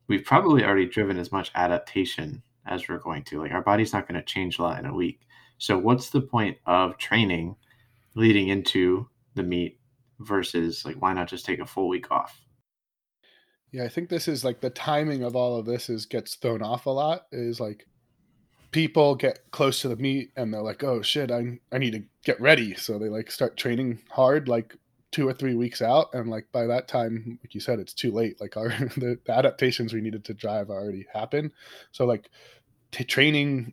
[0.09, 3.41] we've probably already driven as much adaptation as we're going to.
[3.41, 5.21] Like our body's not going to change a lot in a week.
[5.59, 7.55] So what's the point of training
[8.15, 9.79] leading into the meet
[10.21, 12.41] versus like why not just take a full week off?
[13.73, 16.63] Yeah, I think this is like the timing of all of this is gets thrown
[16.63, 17.27] off a lot.
[17.33, 17.87] Is like
[18.73, 22.05] people get close to the meet and they're like, "Oh shit, I I need to
[22.25, 24.77] get ready." So they like start training hard like
[25.13, 28.13] two or three weeks out and like by that time like you said it's too
[28.13, 31.51] late like our the, the adaptations we needed to drive already happened
[31.91, 32.31] so like
[32.93, 33.73] t- training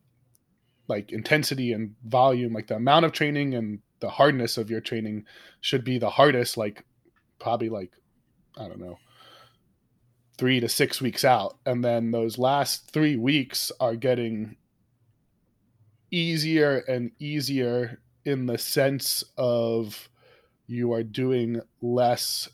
[0.88, 5.25] like intensity and volume like the amount of training and the hardness of your training
[5.62, 6.83] should be the hardest like
[7.39, 7.91] probably like
[8.57, 8.97] i don't know
[10.38, 14.55] three to six weeks out and then those last three weeks are getting
[16.12, 20.10] easier and easier in the sense of
[20.67, 22.49] you are doing less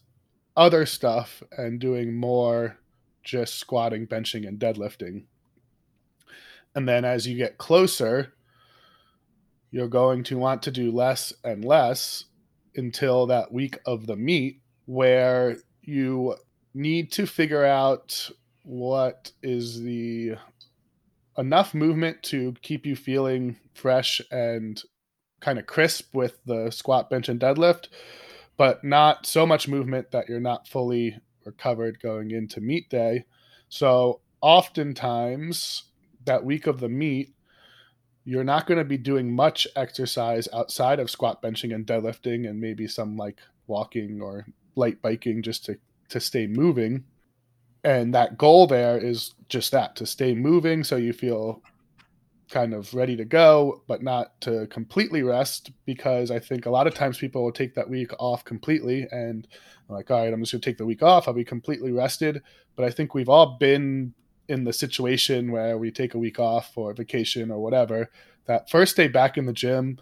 [0.56, 2.78] other stuff and doing more
[3.24, 5.24] just squatting, benching, and deadlifting.
[6.76, 8.34] And then as you get closer,
[9.74, 12.26] you're going to want to do less and less
[12.76, 16.36] until that week of the meet where you
[16.76, 18.30] need to figure out
[18.62, 20.36] what is the
[21.40, 24.84] enough movement to keep you feeling fresh and
[25.42, 27.88] kind of crisp with the squat, bench, and deadlift,
[28.58, 33.26] but not so much movement that you're not fully recovered going into meet day.
[33.70, 35.86] So, oftentimes,
[36.26, 37.34] that week of the meet,
[38.26, 42.60] you're not going to be doing much exercise outside of squat, benching, and deadlifting, and
[42.60, 45.78] maybe some like walking or light biking just to,
[46.10, 47.04] to stay moving.
[47.84, 51.62] And that goal there is just that to stay moving so you feel
[52.50, 56.88] kind of ready to go, but not to completely rest because I think a lot
[56.88, 59.48] of times people will take that week off completely and
[59.90, 61.28] like, all right, I'm just gonna take the week off.
[61.28, 62.42] I'll be completely rested.
[62.76, 64.14] But I think we've all been
[64.48, 68.10] in the situation where we take a week off for vacation or whatever.
[68.46, 69.98] That first day back in the gym,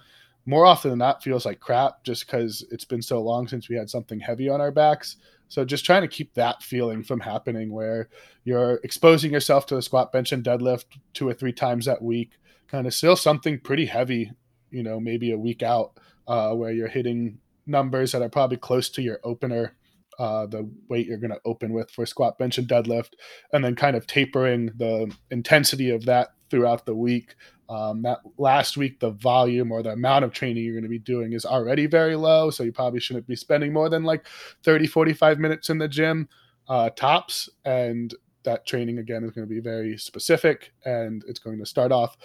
[0.46, 3.76] more often than not, feels like crap just because it's been so long since we
[3.76, 5.18] had something heavy on our backs.
[5.48, 8.10] So just trying to keep that feeling from happening where
[8.46, 12.32] you're exposing yourself to the squat, bench, and deadlift two or three times that week
[12.72, 14.32] kind of still something pretty heavy,
[14.72, 18.90] you know, maybe a week out, uh, where you're hitting numbers that are probably close
[18.90, 19.76] to your opener,
[20.22, 23.14] uh, the weight you're going to open with for squat, bench, and deadlift,
[23.54, 27.34] and then kind of tapering the intensity of that throughout the week.
[27.70, 31.00] Um, that last week, the volume or the amount of training you're going to be
[31.00, 32.52] doing is already very low.
[32.52, 34.28] So you probably shouldn't be spending more than like
[34.64, 36.30] 30, 45 minutes in the gym
[36.70, 37.50] uh, tops.
[37.66, 41.92] And that training, again, is going to be very specific and it's going to start
[41.92, 42.16] off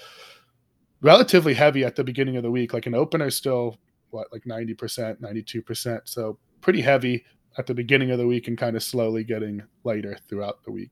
[1.00, 2.74] relatively heavy at the beginning of the week.
[2.74, 3.78] Like an opener still
[4.10, 6.00] what like 90%, 92%.
[6.04, 7.24] So pretty heavy
[7.58, 10.90] at the beginning of the week and kind of slowly getting lighter throughout the week.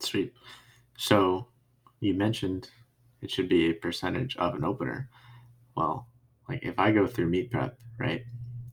[0.00, 0.32] Sweet.
[0.96, 1.48] So
[2.00, 2.70] you mentioned
[3.20, 5.08] it should be a percentage of an opener.
[5.76, 6.08] Well,
[6.48, 8.22] like if I go through meet prep, right,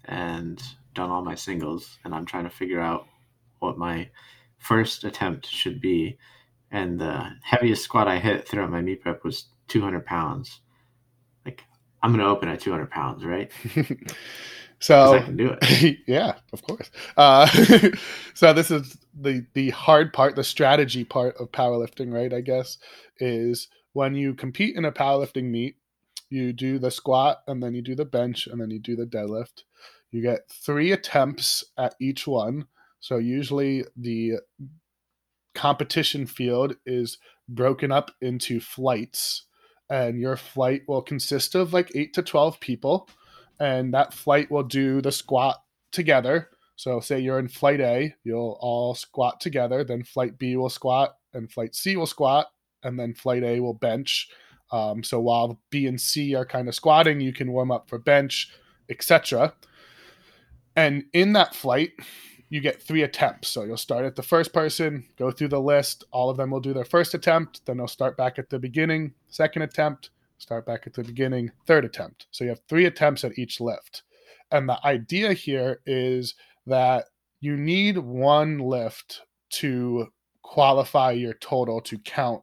[0.06, 0.62] and
[0.96, 3.06] done all my singles and I'm trying to figure out
[3.60, 4.10] what my
[4.58, 6.18] first attempt should be,
[6.72, 10.62] and the heaviest squat I hit throughout my meet prep was 200 pounds.
[11.46, 11.64] Like
[12.02, 13.52] I'm going to open at 200 pounds, right?
[14.80, 15.98] so I can do it.
[16.08, 16.90] yeah, of course.
[17.18, 17.48] Uh,
[18.34, 22.34] so this is the the hard part, the strategy part of powerlifting, right?
[22.34, 22.78] I guess
[23.20, 25.76] is when you compete in a powerlifting meet,
[26.30, 29.06] you do the squat and then you do the bench and then you do the
[29.06, 29.64] deadlift.
[30.12, 32.68] You get three attempts at each one.
[33.00, 34.36] So usually the
[35.56, 37.18] competition field is
[37.48, 39.46] broken up into flights
[39.90, 43.10] and your flight will consist of like 8 to 12 people
[43.60, 45.58] and that flight will do the squat
[45.92, 50.70] together so say you're in flight a you'll all squat together then flight b will
[50.70, 52.48] squat and flight c will squat
[52.84, 54.30] and then flight A will bench.
[54.72, 57.98] Um, so while B and C are kind of squatting, you can warm up for
[57.98, 58.52] bench,
[58.90, 59.54] etc.
[60.76, 61.92] And in that flight,
[62.50, 63.48] you get three attempts.
[63.48, 66.04] So you'll start at the first person, go through the list.
[66.12, 67.66] All of them will do their first attempt.
[67.66, 71.86] Then they'll start back at the beginning, second attempt, start back at the beginning, third
[71.86, 72.28] attempt.
[72.32, 74.04] So you have three attempts at each lift.
[74.52, 76.34] And the idea here is
[76.66, 77.06] that
[77.42, 79.22] you need one lift
[79.52, 80.08] to
[80.42, 82.42] qualify your total to count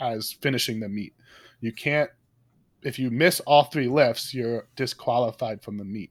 [0.00, 1.14] as finishing the meet.
[1.60, 2.10] You can't,
[2.82, 6.10] if you miss all three lifts, you're disqualified from the meet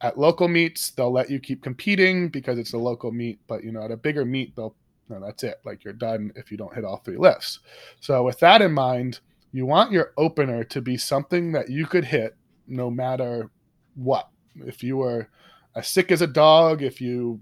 [0.00, 3.72] at local meets they'll let you keep competing because it's a local meet but you
[3.72, 4.74] know at a bigger meet they'll
[5.08, 7.60] no that's it like you're done if you don't hit all three lifts
[8.00, 9.20] so with that in mind
[9.52, 12.36] you want your opener to be something that you could hit
[12.66, 13.50] no matter
[13.94, 14.28] what
[14.66, 15.28] if you were
[15.74, 17.40] as sick as a dog if you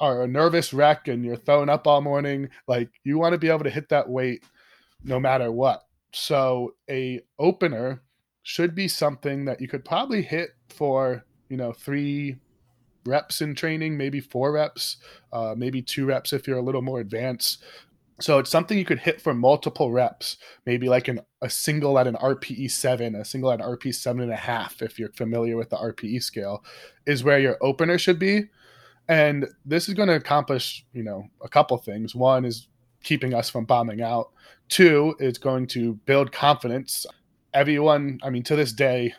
[0.00, 3.48] are a nervous wreck and you're throwing up all morning like you want to be
[3.48, 4.44] able to hit that weight
[5.04, 8.02] no matter what so a opener
[8.42, 12.36] should be something that you could probably hit for you know, three
[13.04, 14.96] reps in training, maybe four reps,
[15.32, 17.62] uh, maybe two reps if you're a little more advanced.
[18.18, 22.06] So it's something you could hit for multiple reps, maybe like an, a single at
[22.06, 25.56] an RPE seven, a single at an RPE seven and a half, if you're familiar
[25.56, 26.64] with the RPE scale,
[27.06, 28.44] is where your opener should be.
[29.08, 32.14] And this is going to accomplish, you know, a couple things.
[32.14, 32.68] One is
[33.04, 34.30] keeping us from bombing out.
[34.68, 37.04] Two, it's going to build confidence.
[37.52, 39.14] Everyone, I mean, to this day,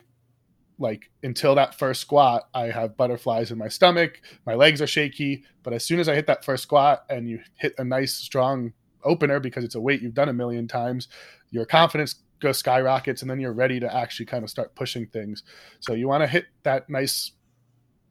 [0.78, 5.44] like until that first squat, I have butterflies in my stomach, my legs are shaky.
[5.62, 8.72] But as soon as I hit that first squat and you hit a nice strong
[9.08, 11.08] opener because it's a weight you've done a million times,
[11.50, 15.42] your confidence goes skyrockets and then you're ready to actually kind of start pushing things.
[15.80, 17.32] So you want to hit that nice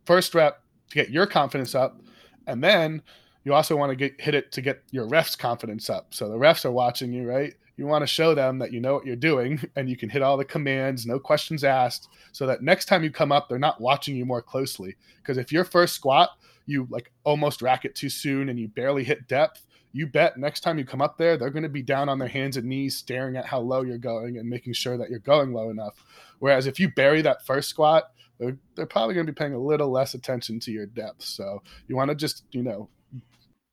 [0.05, 2.01] first rep to get your confidence up.
[2.47, 3.01] And then
[3.45, 6.13] you also want to get hit it to get your refs confidence up.
[6.13, 7.53] So the refs are watching you, right?
[7.77, 10.21] you want to show them that you know what you're doing and you can hit
[10.21, 13.79] all the commands, no questions asked, so that next time you come up, they're not
[13.79, 14.95] watching you more closely.
[15.17, 16.31] Because if your first squat,
[16.65, 20.61] you like almost rack it too soon and you barely hit depth, you bet next
[20.61, 22.97] time you come up there, they're going to be down on their hands and knees
[22.97, 25.95] staring at how low you're going and making sure that you're going low enough.
[26.39, 29.59] Whereas if you bury that first squat, they're, they're probably going to be paying a
[29.59, 31.23] little less attention to your depth.
[31.23, 32.89] So you want to just, you know,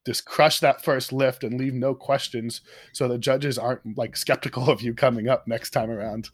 [0.07, 2.61] just crush that first lift and leave no questions
[2.93, 6.31] so the judges aren't like skeptical of you coming up next time around.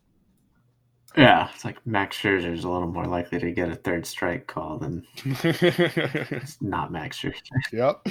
[1.17, 4.47] Yeah, it's like Max Scherzer is a little more likely to get a third strike
[4.47, 7.41] call than it's not Max Scherzer.
[7.73, 8.07] Yep.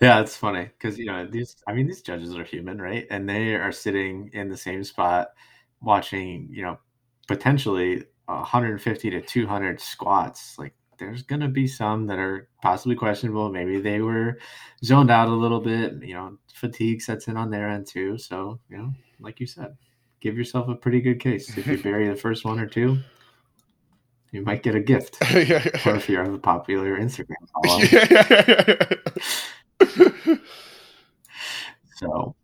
[0.00, 1.56] yeah, it's funny because you know these.
[1.68, 3.06] I mean, these judges are human, right?
[3.10, 5.28] And they are sitting in the same spot,
[5.80, 6.78] watching you know
[7.28, 10.58] potentially 150 to 200 squats.
[10.58, 13.50] Like there's going to be some that are possibly questionable.
[13.50, 14.38] Maybe they were
[14.84, 16.02] zoned out a little bit.
[16.02, 18.18] You know, fatigue sets in on their end too.
[18.18, 19.76] So, you know, like you said,
[20.26, 21.56] give yourself a pretty good case.
[21.56, 22.98] If you bury the first one or two,
[24.32, 25.18] you might get a gift.
[25.32, 27.36] or if you have a popular Instagram
[29.78, 30.18] follow.
[31.94, 32.34] so,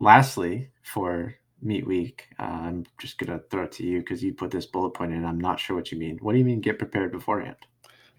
[0.00, 4.32] lastly, for meet week, uh, I'm just going to throw it to you because you
[4.32, 5.26] put this bullet point in.
[5.26, 6.16] I'm not sure what you mean.
[6.22, 7.56] What do you mean get prepared beforehand?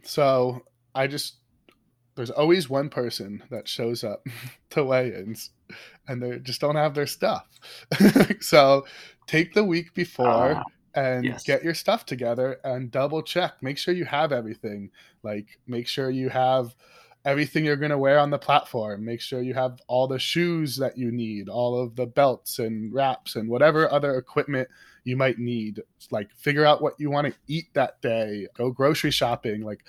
[0.04, 0.62] So
[0.94, 1.38] I just
[2.16, 4.28] there's always one person that shows up
[4.70, 5.50] to weigh-ins
[6.08, 7.48] and they just don't have their stuff.
[8.40, 8.86] so
[9.28, 10.64] take the week before uh,
[10.96, 11.44] and yes.
[11.44, 13.54] get your stuff together and double check.
[13.62, 14.92] Make sure you have everything.
[15.24, 16.76] Like make sure you have
[17.24, 19.06] everything you're going to wear on the platform.
[19.06, 22.94] Make sure you have all the shoes that you need, all of the belts and
[22.94, 24.68] wraps and whatever other equipment
[25.04, 25.82] you might need.
[26.10, 29.84] Like figure out what you want to eat that day, go grocery shopping, like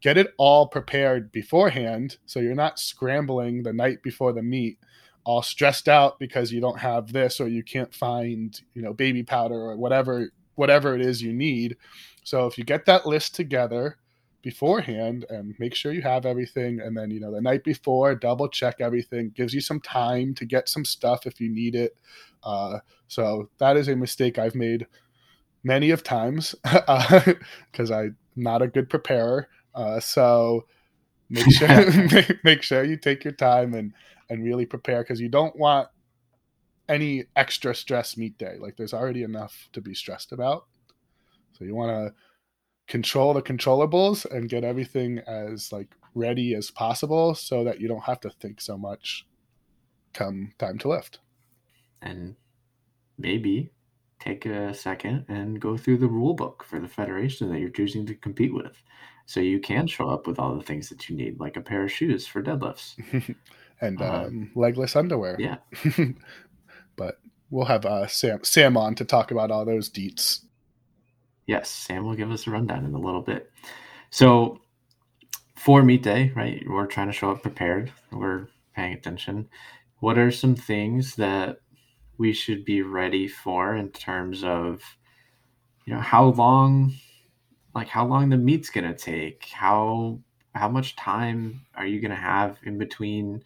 [0.00, 4.78] get it all prepared beforehand so you're not scrambling the night before the meet
[5.26, 9.22] all stressed out because you don't have this or you can't find, you know, baby
[9.22, 11.76] powder or whatever whatever it is you need.
[12.24, 13.98] So if you get that list together,
[14.46, 18.48] beforehand and make sure you have everything and then you know the night before double
[18.48, 21.96] check everything gives you some time to get some stuff if you need it
[22.44, 24.86] uh, so that is a mistake i've made
[25.64, 30.64] many of times because uh, i'm not a good preparer uh, so
[31.28, 31.68] make sure
[32.12, 33.92] make, make sure you take your time and
[34.28, 35.88] and really prepare because you don't want
[36.88, 38.56] any extra stress meet day.
[38.58, 40.66] Like there's already enough to be stressed about.
[41.58, 42.14] So you want to
[42.86, 48.04] control the controllables and get everything as like ready as possible so that you don't
[48.04, 49.26] have to think so much
[50.12, 51.18] come time to lift.
[52.02, 52.36] And
[53.18, 53.70] maybe
[54.18, 58.06] take a second and go through the rule book for the federation that you're choosing
[58.06, 58.82] to compete with.
[59.26, 61.84] So you can show up with all the things that you need like a pair
[61.84, 62.96] of shoes for deadlifts
[63.80, 65.56] and um, um, legless underwear yeah
[66.96, 67.18] but
[67.50, 70.40] we'll have uh, Sam Sam on to talk about all those deets.
[71.46, 73.50] Yes, Sam will give us a rundown in a little bit.
[74.10, 74.60] So
[75.54, 76.62] for meet day, right?
[76.68, 77.92] We're trying to show up prepared.
[78.10, 79.48] We're paying attention.
[80.00, 81.60] What are some things that
[82.18, 84.82] we should be ready for in terms of
[85.84, 86.94] you know how long
[87.74, 90.18] like how long the meet's going to take how
[90.54, 93.44] how much time are you going to have in between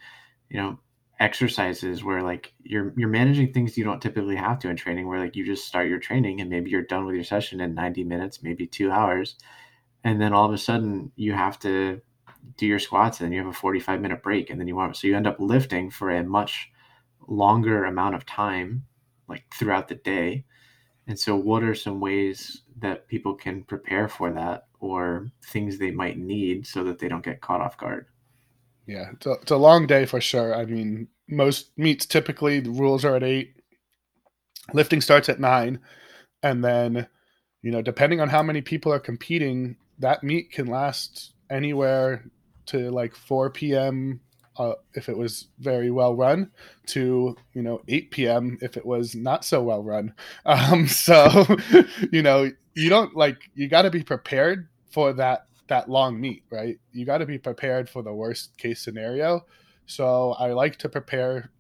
[0.51, 0.79] you know
[1.21, 5.21] exercises where like you're you're managing things you don't typically have to in training where
[5.21, 8.05] like you just start your training and maybe you're done with your session in 90
[8.05, 9.37] minutes maybe 2 hours.
[10.03, 12.01] And then all of a sudden you have to
[12.57, 14.97] do your squats and then you have a 45 minute break and then you want
[14.97, 16.71] so you end up lifting for a much
[17.29, 18.85] longer amount of time
[19.29, 20.47] like throughout the day.
[21.07, 25.91] And so what are some ways that people can prepare for that or things they
[25.91, 28.07] might need so that they don't get caught off guard
[28.91, 30.53] yeah, it's a, it's a long day for sure.
[30.53, 33.55] I mean, most meets typically the rules are at eight.
[34.73, 35.79] Lifting starts at nine,
[36.43, 37.07] and then,
[37.63, 42.25] you know, depending on how many people are competing, that meet can last anywhere
[42.67, 44.21] to like 4 p.m.
[44.57, 46.51] Uh, if it was very well run,
[46.87, 48.59] to you know 8 p.m.
[48.61, 50.15] if it was not so well run.
[50.45, 51.47] Um, so,
[52.13, 56.45] you know, you don't like you got to be prepared for that that long meet,
[56.51, 56.79] right?
[56.93, 59.47] You got to be prepared for the worst case scenario.
[59.87, 61.51] So I like to prepare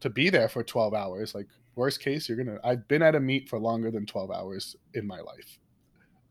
[0.00, 1.34] to be there for 12 hours.
[1.34, 1.46] Like
[1.76, 2.58] worst case, you're gonna.
[2.64, 5.58] I've been at a meet for longer than 12 hours in my life.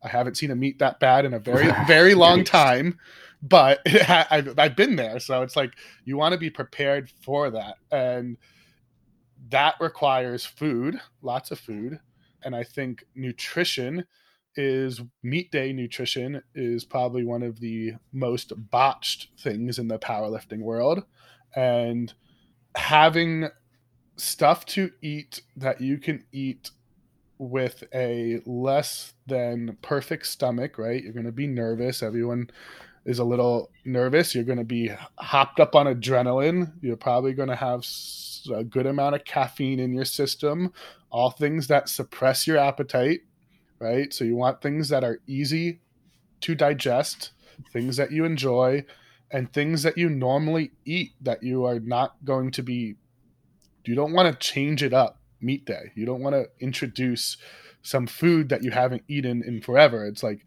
[0.02, 2.98] I haven't seen a meet that bad in a very very long time,
[3.42, 5.18] but I've, I've been there.
[5.20, 5.74] So it's like
[6.04, 8.36] you want to be prepared for that, and
[9.50, 11.98] that requires food, lots of food,
[12.42, 14.04] and I think nutrition
[14.56, 20.60] is meet day nutrition is probably one of the most botched things in the powerlifting
[20.60, 21.04] world.
[21.54, 22.12] And
[22.74, 23.48] having
[24.16, 26.70] stuff to eat that you can eat
[27.38, 31.02] with a less than perfect stomach right?
[31.02, 32.02] You're going to be nervous.
[32.02, 32.50] Everyone
[33.06, 34.34] is a little nervous.
[34.34, 36.72] You're going to be hopped up on adrenaline.
[36.82, 37.86] You're probably going to have
[38.54, 40.72] a good amount of caffeine in your system
[41.10, 43.20] all things that suppress your appetite
[43.80, 44.12] right?
[44.12, 45.80] So you want things that are easy
[46.42, 47.32] to digest,
[47.72, 48.84] things that you enjoy,
[49.30, 52.96] and things that you normally eat that you are not going to be.
[53.84, 55.92] You don't want to change it up meet day.
[55.94, 57.36] You don't want to introduce
[57.82, 60.06] some food that you haven't eaten in forever.
[60.06, 60.44] It's like,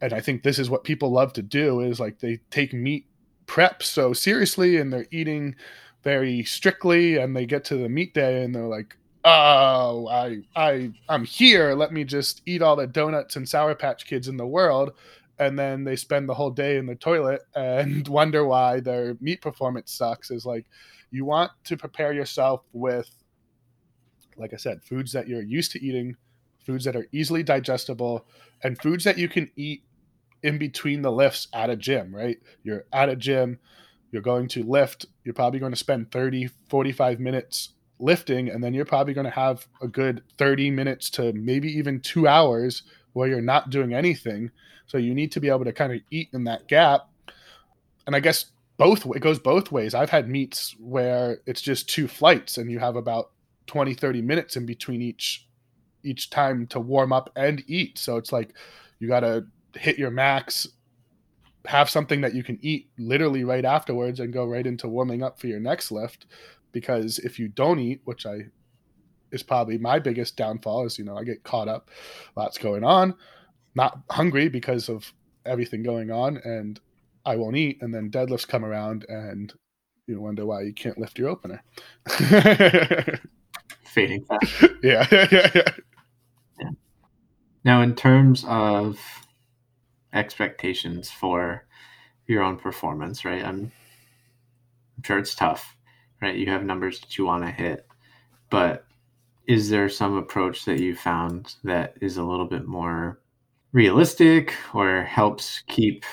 [0.00, 3.06] and I think this is what people love to do is like they take meet
[3.46, 5.56] prep so seriously and they're eating
[6.04, 10.92] very strictly and they get to the meet day and they're like oh, I, I,
[11.08, 11.74] I'm here.
[11.74, 14.92] Let me just eat all the donuts and Sour Patch Kids in the world.
[15.38, 19.40] And then they spend the whole day in the toilet and wonder why their meet
[19.40, 20.30] performance sucks.
[20.30, 20.66] Is like,
[21.10, 23.10] you want to prepare yourself with,
[24.36, 26.16] like I said, foods that you're used to eating,
[26.64, 28.26] foods that are easily digestible,
[28.62, 29.82] and foods that you can eat
[30.42, 32.38] in between the lifts at a gym, right?
[32.62, 33.58] You're at a gym,
[34.12, 38.74] you're going to lift, you're probably going to spend 30, 45 minutes lifting and then
[38.74, 42.82] you're probably going to have a good 30 minutes to maybe even two hours
[43.12, 44.50] where you're not doing anything.
[44.86, 47.08] So you need to be able to kind of eat in that gap.
[48.06, 48.46] And i guess
[48.78, 49.94] both it goes both ways.
[49.94, 53.30] I've had meets where it's just two flights and you have about
[53.66, 55.46] 20 30 minutes in between each
[56.04, 57.98] each time to warm up and eat.
[57.98, 58.54] So it's like
[59.00, 60.66] you got to hit your max
[61.68, 65.38] have something that you can eat literally right afterwards and go right into warming up
[65.38, 66.24] for your next lift
[66.78, 68.46] because if you don't eat, which I
[69.32, 71.90] is probably my biggest downfall, is you know I get caught up,
[72.36, 73.16] lots going on,
[73.74, 75.12] not hungry because of
[75.44, 76.78] everything going on, and
[77.26, 79.52] I won't eat, and then deadlifts come around, and
[80.06, 81.64] you wonder why you can't lift your opener.
[83.82, 84.62] Fading fast.
[84.80, 85.06] Yeah.
[85.10, 85.28] yeah,
[86.60, 86.70] yeah.
[87.64, 89.00] Now, in terms of
[90.12, 91.66] expectations for
[92.28, 93.44] your own performance, right?
[93.44, 93.72] I'm,
[94.96, 95.76] I'm sure it's tough
[96.20, 96.36] right?
[96.36, 97.86] You have numbers that you want to hit,
[98.50, 98.84] but
[99.46, 103.18] is there some approach that you found that is a little bit more
[103.72, 106.04] realistic or helps keep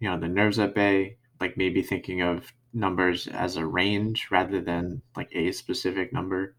[0.00, 1.16] you know the nerves at bay?
[1.40, 6.54] Like maybe thinking of numbers as a range rather than like a specific number?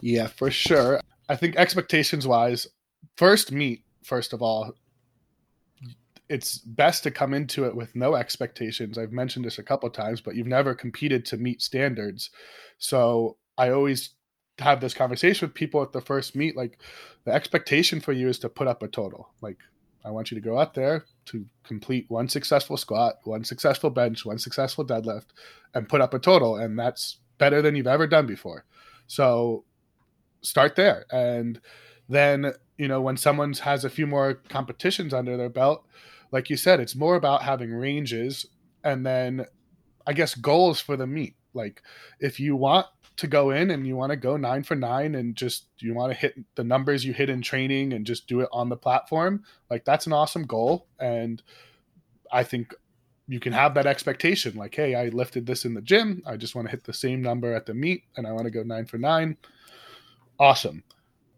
[0.00, 1.00] Yeah for sure.
[1.28, 2.66] I think expectations wise
[3.16, 4.72] first meet first of all
[6.32, 8.96] it's best to come into it with no expectations.
[8.96, 12.30] I've mentioned this a couple times, but you've never competed to meet standards.
[12.78, 14.14] So I always
[14.58, 16.56] have this conversation with people at the first meet.
[16.56, 16.80] Like
[17.26, 19.28] the expectation for you is to put up a total.
[19.42, 19.58] Like
[20.06, 24.24] I want you to go out there to complete one successful squat, one successful bench,
[24.24, 25.26] one successful deadlift,
[25.74, 26.56] and put up a total.
[26.56, 28.64] And that's better than you've ever done before.
[29.06, 29.64] So
[30.40, 31.04] start there.
[31.12, 31.60] And
[32.08, 35.84] then, you know, when someone has a few more competitions under their belt,
[36.32, 38.46] like you said, it's more about having ranges
[38.82, 39.46] and then
[40.06, 41.36] I guess goals for the meet.
[41.54, 41.82] Like
[42.18, 45.36] if you want to go in and you want to go nine for nine and
[45.36, 48.48] just you want to hit the numbers you hit in training and just do it
[48.50, 50.86] on the platform, like that's an awesome goal.
[50.98, 51.42] And
[52.32, 52.74] I think
[53.28, 56.22] you can have that expectation like, hey, I lifted this in the gym.
[56.26, 58.50] I just want to hit the same number at the meet and I want to
[58.50, 59.36] go nine for nine.
[60.40, 60.82] Awesome.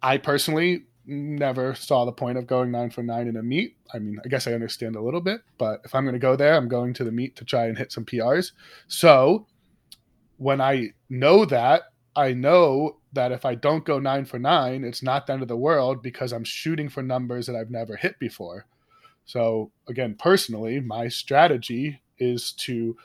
[0.00, 3.76] I personally never saw the point of going nine for nine in a meet.
[3.92, 6.36] I mean, I guess I understand a little bit, but if I'm going to go
[6.36, 8.52] there, I'm going to the meet to try and hit some PRs.
[8.86, 9.46] So
[10.36, 11.82] when I know that,
[12.16, 15.48] I know that if I don't go nine for nine, it's not the end of
[15.48, 18.66] the world because I'm shooting for numbers that I've never hit before.
[19.24, 22.96] So, again, personally, my strategy is to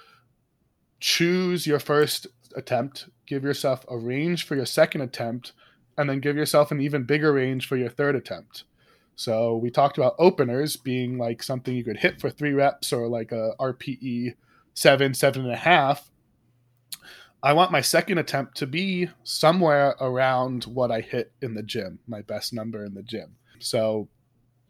[1.00, 5.54] choose your first attempt, give yourself a range for your second attempt,
[6.00, 8.64] and then give yourself an even bigger range for your third attempt.
[9.16, 13.08] So, we talked about openers being like something you could hit for three reps or
[13.08, 14.36] like a RPE
[14.74, 16.10] seven, seven and a half.
[17.44, 22.00] I want my second attempt to be somewhere around what I hit in the gym,
[22.08, 23.36] my best number in the gym.
[23.60, 24.08] So,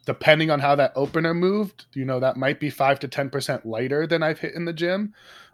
[0.06, 4.08] depending on how that opener moved, you know, that might be five to 10% lighter
[4.08, 5.14] than I've hit in the gym,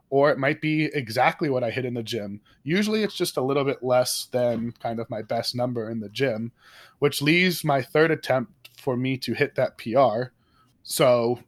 [0.09, 2.41] or it might be exactly what I hit in the gym.
[2.63, 6.09] Usually it's just a little bit less than kind of my best number in the
[6.09, 6.51] gym,
[6.99, 10.31] which leaves my third attempt for me to hit that PR.
[10.83, 11.39] So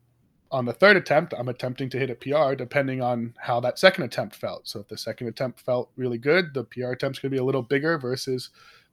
[0.51, 4.05] on the third attempt, I'm attempting to hit a PR depending on how that second
[4.05, 4.67] attempt felt.
[4.67, 7.45] So if the second attempt felt really good, the PR attempt's going to be a
[7.45, 8.49] little bigger versus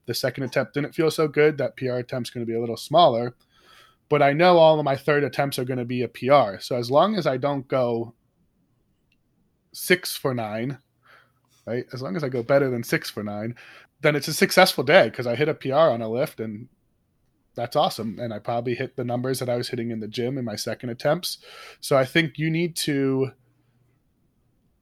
[0.06, 2.76] the second attempt didn't feel so good, that PR attempt's going to be a little
[2.76, 3.34] smaller.
[4.10, 6.60] But I know all of my third attempts are going to be a PR.
[6.60, 8.12] So as long as I don't go
[9.74, 10.78] six for nine,
[11.66, 11.84] right?
[11.92, 13.54] As long as I go better than six for nine,
[14.00, 16.68] then it's a successful day because I hit a PR on a lift and
[17.54, 18.18] that's awesome.
[18.18, 20.56] And I probably hit the numbers that I was hitting in the gym in my
[20.56, 21.38] second attempts.
[21.80, 23.30] So I think you need to,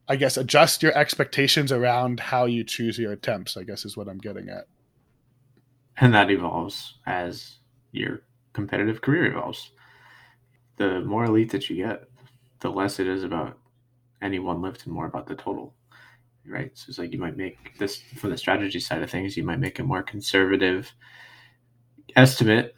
[0.08, 4.08] I guess, adjust your expectations around how you choose your attempts, I guess is what
[4.08, 4.66] I'm getting at.
[5.98, 7.58] And that evolves as
[7.92, 8.22] your
[8.54, 9.70] competitive career evolves.
[10.76, 12.04] The more elite that you get,
[12.60, 13.58] the less it is about
[14.22, 15.74] any one lift and more about the total.
[16.46, 16.70] Right.
[16.74, 19.60] So it's like you might make this from the strategy side of things, you might
[19.60, 20.92] make a more conservative
[22.16, 22.74] estimate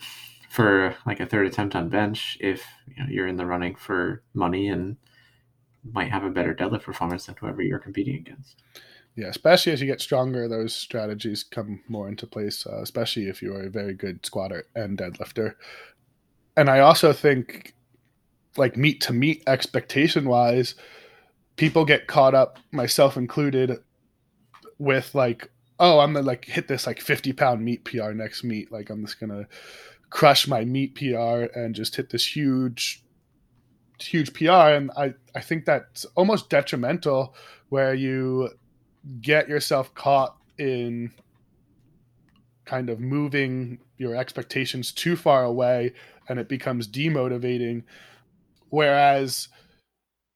[0.51, 4.23] for like a third attempt on bench if you know, you're in the running for
[4.35, 4.97] money and
[5.93, 8.63] might have a better deadlift performance than whoever you're competing against.
[9.17, 13.43] Yeah, especially as you get stronger, those strategies come more into place, uh, especially if
[13.43, 15.55] you are a very good squatter and deadlifter.
[16.57, 17.75] And I also think,
[18.57, 20.75] like meet to meet expectation wise,
[21.57, 23.79] people get caught up, myself included,
[24.79, 28.73] with like, oh, I'm gonna like hit this like 50 pound meet PR next meet.
[28.73, 29.47] Like I'm just gonna
[30.11, 33.03] crush my meet PR and just hit this huge,
[34.01, 34.51] huge PR.
[34.51, 37.35] And I, I think that's almost detrimental
[37.69, 38.51] where you
[39.21, 41.13] get yourself caught in
[42.65, 45.93] kind of moving your expectations too far away
[46.29, 47.83] and it becomes demotivating.
[48.71, 49.49] Whereas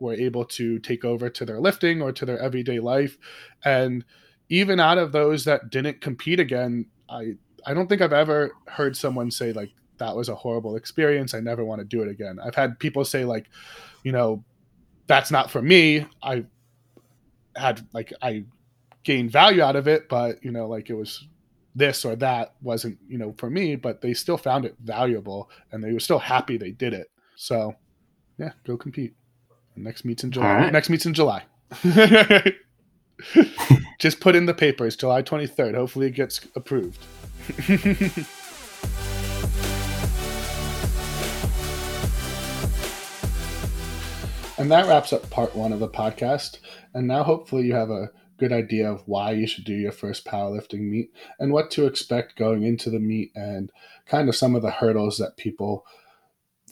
[0.00, 3.16] were able to take over to their lifting or to their everyday life.
[3.64, 4.04] And
[4.48, 8.96] even out of those that didn't compete again, I I don't think I've ever heard
[8.96, 11.34] someone say like that was a horrible experience.
[11.34, 12.38] I never want to do it again.
[12.42, 13.46] I've had people say like,
[14.02, 14.44] you know,
[15.06, 16.06] that's not for me.
[16.22, 16.44] I
[17.56, 18.44] had like I
[19.04, 21.26] gained value out of it, but you know, like it was
[21.74, 25.82] this or that wasn't, you know, for me, but they still found it valuable and
[25.82, 27.10] they were still happy they did it.
[27.36, 27.74] So
[28.38, 29.14] yeah, go compete.
[29.76, 30.54] Next meets in July.
[30.54, 30.72] right.
[30.72, 31.44] Next meets in July.
[33.98, 35.74] Just put in the papers, July 23rd.
[35.74, 36.98] Hopefully it gets approved.
[44.62, 46.58] and that wraps up part one of the podcast.
[46.94, 50.24] And now hopefully you have a good idea of why you should do your first
[50.24, 51.10] powerlifting meet
[51.40, 53.72] and what to expect going into the meet and
[54.06, 55.84] kind of some of the hurdles that people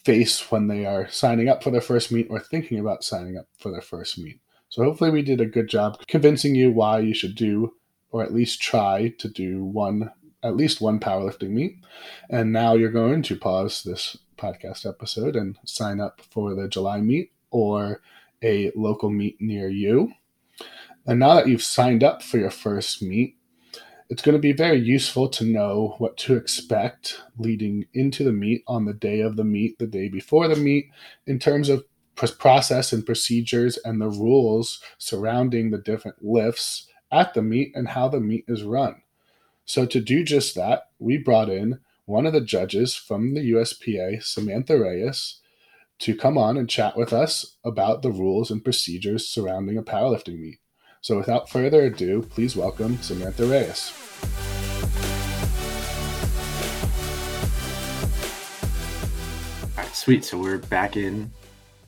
[0.05, 3.49] face when they are signing up for their first meet or thinking about signing up
[3.59, 4.39] for their first meet.
[4.69, 7.73] So hopefully we did a good job convincing you why you should do
[8.13, 10.13] or at least try to do one
[10.45, 11.75] at least one powerlifting meet.
[12.29, 17.01] And now you're going to pause this podcast episode and sign up for the July
[17.01, 18.01] meet or
[18.43, 20.13] a local meet near you.
[21.07, 23.37] And now that you've signed up for your first meet,
[24.09, 28.65] it's going to be very useful to know what to expect leading into the meet
[28.67, 30.91] on the day of the meet, the day before the meet,
[31.27, 31.85] in terms of
[32.39, 38.09] process and procedures and the rules surrounding the different lifts at the meet and how
[38.09, 39.03] the meet is run.
[39.65, 44.23] So, to do just that, we brought in one of the judges from the USPA,
[44.23, 45.40] Samantha Reyes,
[46.01, 50.39] to come on and chat with us about the rules and procedures surrounding a powerlifting
[50.39, 50.59] meet.
[51.03, 53.93] So, without further ado, please welcome Samantha Reyes.
[59.77, 60.25] All right, sweet.
[60.25, 61.31] So we're back in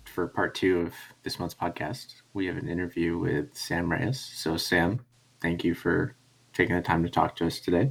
[0.04, 2.14] for part two of this month's podcast.
[2.34, 4.20] We have an interview with Sam Reyes.
[4.20, 5.04] So, Sam,
[5.40, 6.16] thank you for
[6.52, 7.90] taking the time to talk to us today.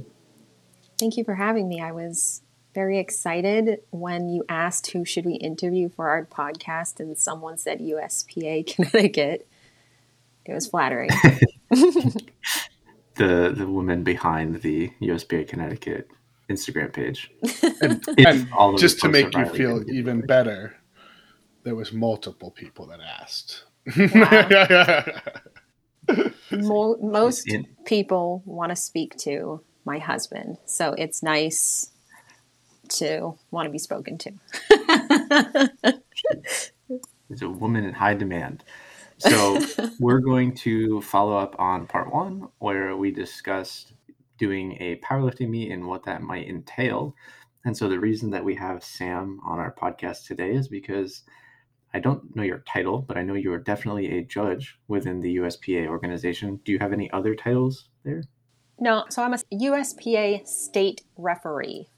[0.98, 1.80] Thank you for having me.
[1.80, 2.41] I was
[2.74, 7.80] very excited when you asked who should we interview for our podcast and someone said
[7.80, 9.46] USPA Connecticut.
[10.44, 11.10] It was flattering.
[13.14, 16.08] The the woman behind the USPA Connecticut
[16.48, 17.30] Instagram page.
[17.82, 20.76] And, and all of the just to make you feel even can- better,
[21.62, 23.64] there was multiple people that asked.
[26.50, 31.90] Mo- most In- people want to speak to my husband, so it's nice
[32.98, 34.32] to want to be spoken to.
[37.32, 38.62] It's a woman in high demand.
[39.18, 39.58] So
[40.00, 43.94] we're going to follow up on part one, where we discussed
[44.38, 47.14] doing a powerlifting meet and what that might entail.
[47.64, 51.22] And so the reason that we have Sam on our podcast today is because
[51.94, 55.36] I don't know your title, but I know you are definitely a judge within the
[55.36, 56.60] USPA organization.
[56.64, 58.24] Do you have any other titles there?
[58.80, 61.88] No, so I'm a USPA state referee.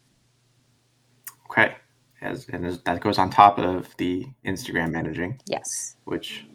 [1.50, 1.74] Okay.
[2.22, 5.96] As, and as- that goes on top of the Instagram managing, Yes.
[6.04, 6.46] which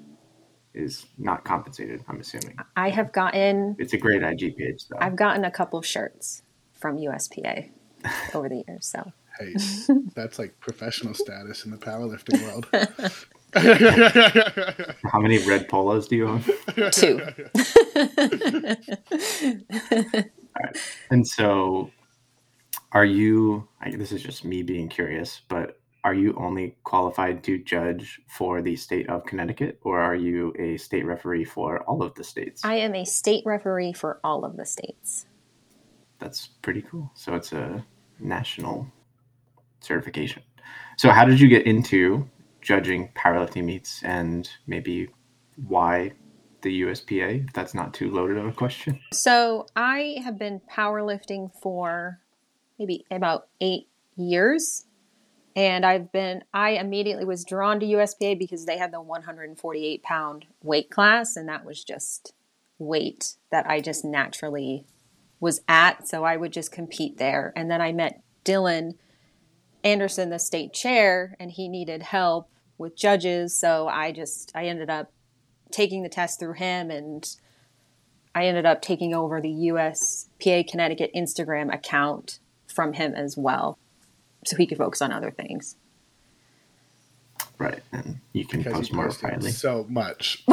[0.73, 2.57] is not compensated, I'm assuming.
[2.75, 4.97] I have gotten It's a great IG page, though.
[4.99, 7.69] I've gotten a couple of shirts from USPA
[8.33, 9.53] over the years, so hey,
[10.15, 12.67] that's like professional status in the powerlifting world.
[15.11, 16.43] How many red polos do you own?
[16.91, 17.19] two.
[21.09, 21.91] And so,
[22.91, 23.67] are you?
[23.81, 28.61] I, this is just me being curious, but are you only qualified to judge for
[28.61, 32.63] the state of Connecticut, or are you a state referee for all of the states?
[32.63, 35.25] I am a state referee for all of the states.
[36.19, 37.11] That's pretty cool.
[37.15, 37.85] So it's a
[38.19, 38.87] national
[39.81, 40.43] certification.
[40.97, 42.29] So how did you get into
[42.61, 45.09] judging powerlifting meets, and maybe
[45.67, 46.13] why
[46.61, 47.47] the USPA?
[47.47, 48.99] If that's not too loaded of a question.
[49.13, 52.19] So I have been powerlifting for
[52.79, 54.85] maybe about eight years.
[55.55, 60.45] And I've been, I immediately was drawn to USPA because they had the 148 pound
[60.63, 62.33] weight class, and that was just
[62.77, 64.85] weight that I just naturally
[65.39, 66.07] was at.
[66.07, 67.51] So I would just compete there.
[67.55, 68.95] And then I met Dylan
[69.83, 73.55] Anderson, the state chair, and he needed help with judges.
[73.55, 75.11] So I just, I ended up
[75.71, 77.35] taking the test through him and
[78.33, 82.39] I ended up taking over the USPA Connecticut Instagram account
[82.79, 83.77] from him as well.
[84.45, 85.75] So he could focus on other things.
[87.57, 89.51] Right, and you can because post more posted widely.
[89.51, 90.45] so much.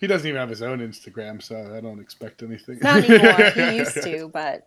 [0.00, 2.80] he doesn't even have his own Instagram, so I don't expect anything.
[2.82, 3.50] Not anymore.
[3.50, 4.66] he used to, but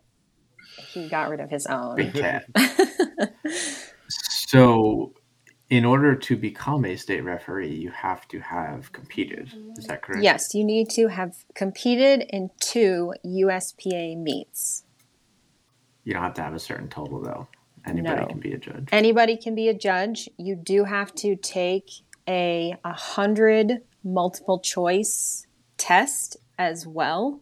[0.94, 1.98] he got rid of his own.
[1.98, 2.46] Big cat.
[4.08, 5.12] so,
[5.72, 9.49] in order to become a state referee, you have to have competed.
[9.78, 10.22] Is that correct?
[10.22, 14.84] Yes, you need to have competed in two USPA meets.
[16.03, 17.47] You don't have to have a certain total, though.
[17.88, 18.28] Anybody No.
[18.28, 18.89] can be a judge.
[18.91, 20.28] Anybody can be a judge.
[20.36, 21.89] You do have to take
[22.28, 25.47] a 100 multiple choice
[25.78, 27.39] test as well.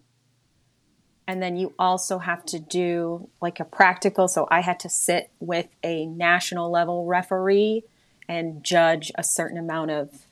[1.27, 4.27] And then you also have to do like a practical.
[4.27, 7.86] So I had to sit with a national level referee
[8.30, 10.27] and judge a certain amount of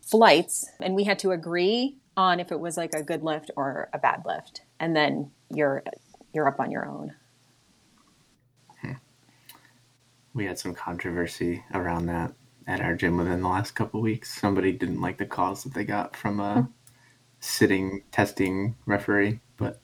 [0.00, 0.70] flights.
[0.80, 3.98] And we had to agree on if it was like a good lift or a
[3.98, 4.62] bad lift.
[4.78, 5.82] And then you're
[6.32, 7.14] you're up on your own.
[8.80, 8.92] Hmm.
[10.32, 12.32] we had some controversy around that
[12.68, 14.32] at our gym within the last couple weeks.
[14.40, 16.60] Somebody didn't like the calls that they got from a hmm.
[17.40, 19.80] sitting testing referee, but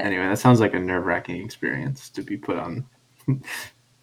[0.00, 2.86] anyway, that sounds like a nerve wracking experience to be put on.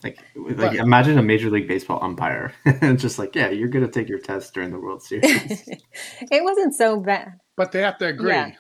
[0.04, 3.88] like, like But- imagine a major league baseball umpire, and just like, yeah, you're gonna
[3.88, 5.68] take your test during the World Series.
[5.68, 7.40] it wasn't so bad.
[7.56, 8.30] But they have to agree.
[8.32, 8.52] Yeah.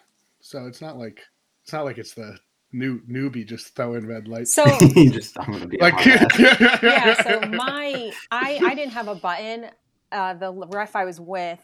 [0.42, 1.22] So it's not like
[1.64, 2.38] it's not like it's the
[2.74, 4.54] new newbie just throwing red lights.
[4.54, 4.66] So
[4.96, 9.68] just, I'm gonna be like yeah, so my I I didn't have a button.
[10.12, 11.60] Uh, the ref I was with,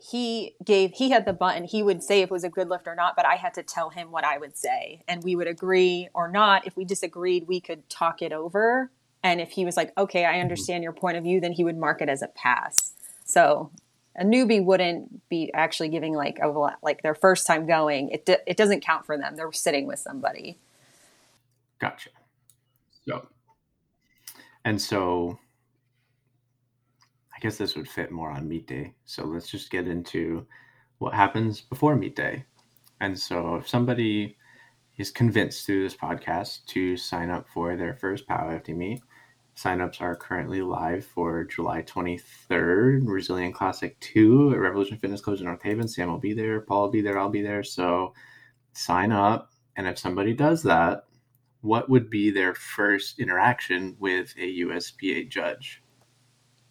[0.00, 1.64] he gave he had the button.
[1.64, 3.62] He would say if it was a good lift or not, but I had to
[3.62, 6.66] tell him what I would say, and we would agree or not.
[6.66, 8.90] If we disagreed, we could talk it over.
[9.22, 10.42] And if he was like, "Okay, I mm-hmm.
[10.42, 12.94] understand your point of view," then he would mark it as a pass.
[13.24, 13.70] So
[14.16, 16.48] a newbie wouldn't be actually giving like a
[16.82, 18.10] like their first time going.
[18.10, 19.36] It it doesn't count for them.
[19.36, 20.58] They're sitting with somebody.
[21.80, 22.10] Gotcha.
[23.08, 23.26] So,
[24.64, 25.38] and so,
[27.34, 28.92] I guess this would fit more on meet day.
[29.06, 30.46] So let's just get into
[30.98, 32.44] what happens before meet day.
[33.00, 34.36] And so, if somebody
[34.98, 39.00] is convinced through this podcast to sign up for their first powerlifting meet,
[39.56, 45.44] signups are currently live for July 23rd, Resilient Classic 2 at Revolution Fitness Club in
[45.44, 45.88] North Haven.
[45.88, 47.62] Sam will be there, Paul will be there, I'll be there.
[47.62, 48.14] So
[48.72, 49.50] sign up.
[49.76, 51.04] And if somebody does that,
[51.60, 55.82] what would be their first interaction with a USPA judge?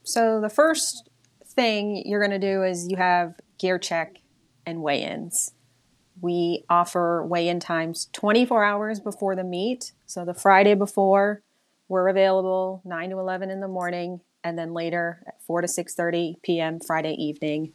[0.03, 1.09] So the first
[1.45, 4.17] thing you're going to do is you have gear check
[4.65, 5.53] and weigh-ins.
[6.21, 9.93] We offer weigh-in times 24 hours before the meet.
[10.05, 11.43] So the Friday before,
[11.89, 16.41] we're available 9 to 11 in the morning, and then later at 4 to 6:30
[16.41, 16.79] p.m.
[16.79, 17.73] Friday evening.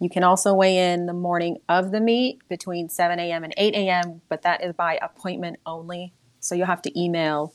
[0.00, 3.42] You can also weigh in the morning of the meet between 7 a.m.
[3.42, 6.14] and 8 a.m., but that is by appointment only.
[6.38, 7.52] So you'll have to email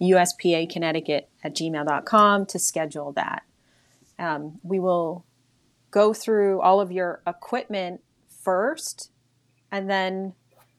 [0.00, 3.44] USPA Connecticut at gmail.com to schedule that.
[4.18, 5.24] Um, we will
[5.90, 9.10] go through all of your equipment first,
[9.72, 10.34] and then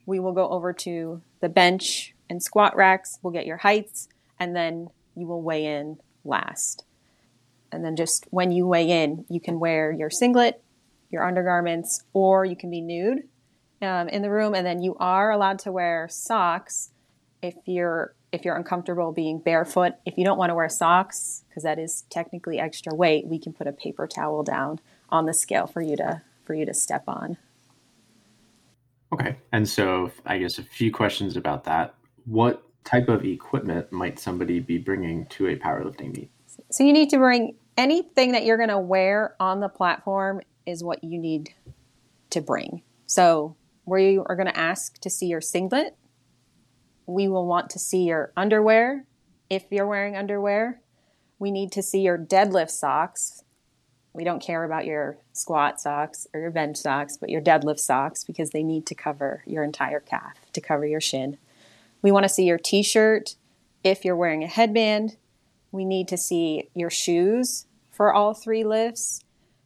[0.06, 3.18] we will go over to the bench and squat racks.
[3.22, 4.08] We'll get your heights,
[4.38, 6.84] and then you will weigh in last.
[7.70, 10.62] And then just when you weigh in, you can wear your singlet,
[11.10, 13.28] your undergarments, or you can be nude
[13.82, 14.54] um, in the room.
[14.54, 16.90] And then you are allowed to wear socks
[17.42, 19.94] if you're if you're uncomfortable being barefoot.
[20.04, 23.52] If you don't want to wear socks because that is technically extra weight, we can
[23.52, 27.04] put a paper towel down on the scale for you to for you to step
[27.06, 27.36] on.
[29.12, 29.36] Okay.
[29.52, 31.94] And so I guess a few questions about that.
[32.26, 36.30] What type of equipment might somebody be bringing to a powerlifting meet?
[36.70, 40.82] So you need to bring anything that you're going to wear on the platform is
[40.82, 41.54] what you need
[42.30, 42.82] to bring.
[43.06, 43.56] So
[43.86, 45.96] we are going to ask to see your singlet.
[47.06, 49.06] We will want to see your underwear
[49.48, 50.82] if you're wearing underwear.
[51.38, 53.44] We need to see your deadlift socks.
[54.12, 58.24] We don't care about your squat socks or your bench socks, but your deadlift socks
[58.24, 61.38] because they need to cover your entire calf, to cover your shin.
[62.02, 63.36] We want to see your t shirt
[63.84, 65.16] if you're wearing a headband.
[65.72, 69.24] We need to see your shoes for all three lifts.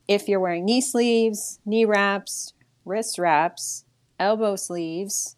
[0.09, 2.55] If you're wearing knee sleeves, knee wraps,
[2.85, 3.85] wrist wraps,
[4.19, 5.37] elbow sleeves.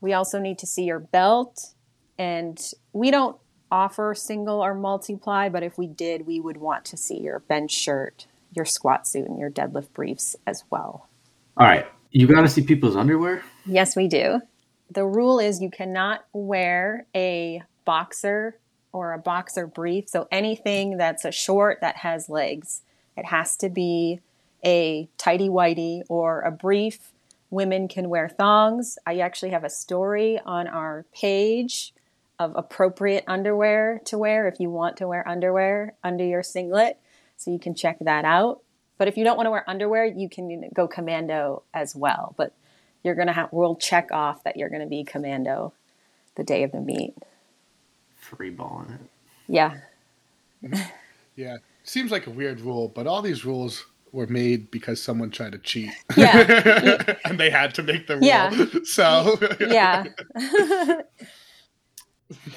[0.00, 1.74] We also need to see your belt.
[2.18, 2.60] And
[2.92, 3.36] we don't
[3.70, 7.72] offer single or multi-ply, but if we did, we would want to see your bench
[7.72, 11.08] shirt, your squat suit, and your deadlift briefs as well.
[11.56, 11.86] All right.
[12.10, 13.42] You got to see people's underwear?
[13.66, 14.40] Yes, we do.
[14.90, 18.58] The rule is you cannot wear a boxer
[18.92, 20.08] or a boxer brief.
[20.08, 22.82] So anything that's a short that has legs,
[23.16, 24.20] it has to be
[24.64, 27.12] a tidy whitey or a brief.
[27.50, 28.98] Women can wear thongs.
[29.06, 31.94] I actually have a story on our page
[32.38, 36.98] of appropriate underwear to wear if you want to wear underwear under your singlet.
[37.36, 38.62] So you can check that out.
[38.98, 42.34] But if you don't want to wear underwear, you can go commando as well.
[42.36, 42.54] But
[43.02, 45.72] you're going to have, we'll check off that you're going to be commando.
[46.36, 47.14] the day of the meet.
[48.16, 49.00] Free balling it.
[49.48, 49.78] Yeah.
[51.36, 51.56] Yeah.
[51.84, 55.58] Seems like a weird rule, but all these rules were made because someone tried to
[55.58, 55.90] cheat.
[56.16, 57.14] Yeah.
[57.24, 58.26] and they had to make the rule.
[58.26, 58.66] Yeah.
[58.84, 60.04] So Yeah.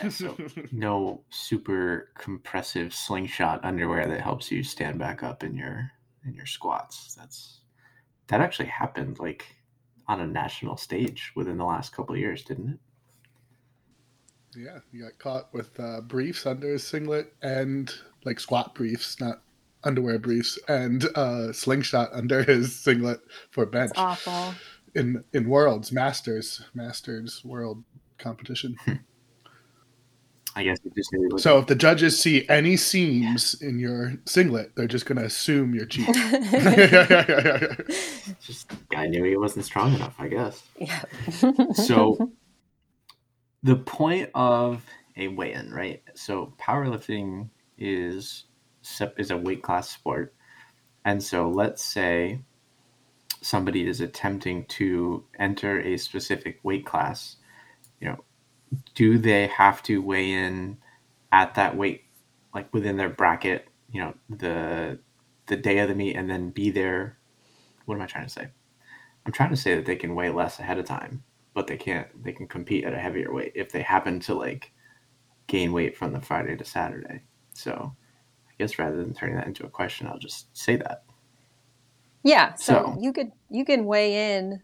[0.01, 0.37] Yeah, so
[0.71, 5.89] no super compressive slingshot underwear that helps you stand back up in your
[6.25, 7.15] in your squats.
[7.15, 7.61] That's
[8.27, 9.45] that actually happened like
[10.07, 12.79] on a national stage within the last couple of years, didn't it?
[14.55, 17.91] Yeah, he got caught with uh, briefs under his singlet and
[18.23, 19.41] like squat briefs, not
[19.83, 23.19] underwear briefs, and uh, slingshot under his singlet
[23.51, 24.53] for bench It's awful.
[24.93, 27.83] in in worlds, masters, masters world
[28.17, 28.75] competition.
[30.55, 34.75] I guess it just maybe So if the judges see any seams in your singlet,
[34.75, 36.13] they're just going to assume you're cheating.
[38.39, 40.61] just guy knew he wasn't strong enough, I guess.
[40.77, 41.03] yeah.
[41.73, 42.31] so
[43.63, 44.85] the point of
[45.15, 48.45] a weigh-in right so powerlifting is
[49.17, 50.33] is a weight class sport
[51.05, 52.39] and so let's say
[53.41, 57.37] somebody is attempting to enter a specific weight class
[58.01, 58.23] you know
[58.95, 60.77] do they have to weigh in
[61.31, 62.03] at that weight
[62.53, 64.99] like within their bracket you know the
[65.47, 67.17] the day of the meet and then be there?
[67.85, 68.47] What am i trying to say?
[69.25, 72.07] I'm trying to say that they can weigh less ahead of time but they can't
[72.23, 74.71] they can compete at a heavier weight if they happen to like
[75.47, 77.21] gain weight from the friday to saturday.
[77.53, 77.95] So
[78.49, 81.03] i guess rather than turning that into a question i'll just say that.
[82.23, 84.61] Yeah, so, So- you could you can weigh in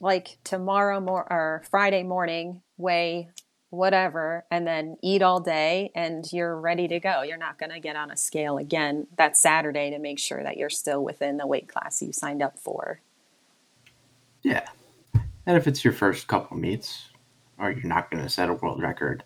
[0.00, 3.30] like tomorrow mor- or Friday morning, weigh
[3.70, 7.22] whatever, and then eat all day, and you're ready to go.
[7.22, 10.56] You're not going to get on a scale again that Saturday to make sure that
[10.56, 13.00] you're still within the weight class you signed up for.
[14.42, 14.68] yeah
[15.46, 17.08] and if it's your first couple meets
[17.58, 19.24] or you're not going to set a world record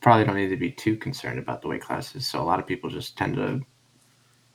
[0.00, 2.66] probably don't need to be too concerned about the weight classes so a lot of
[2.66, 3.60] people just tend to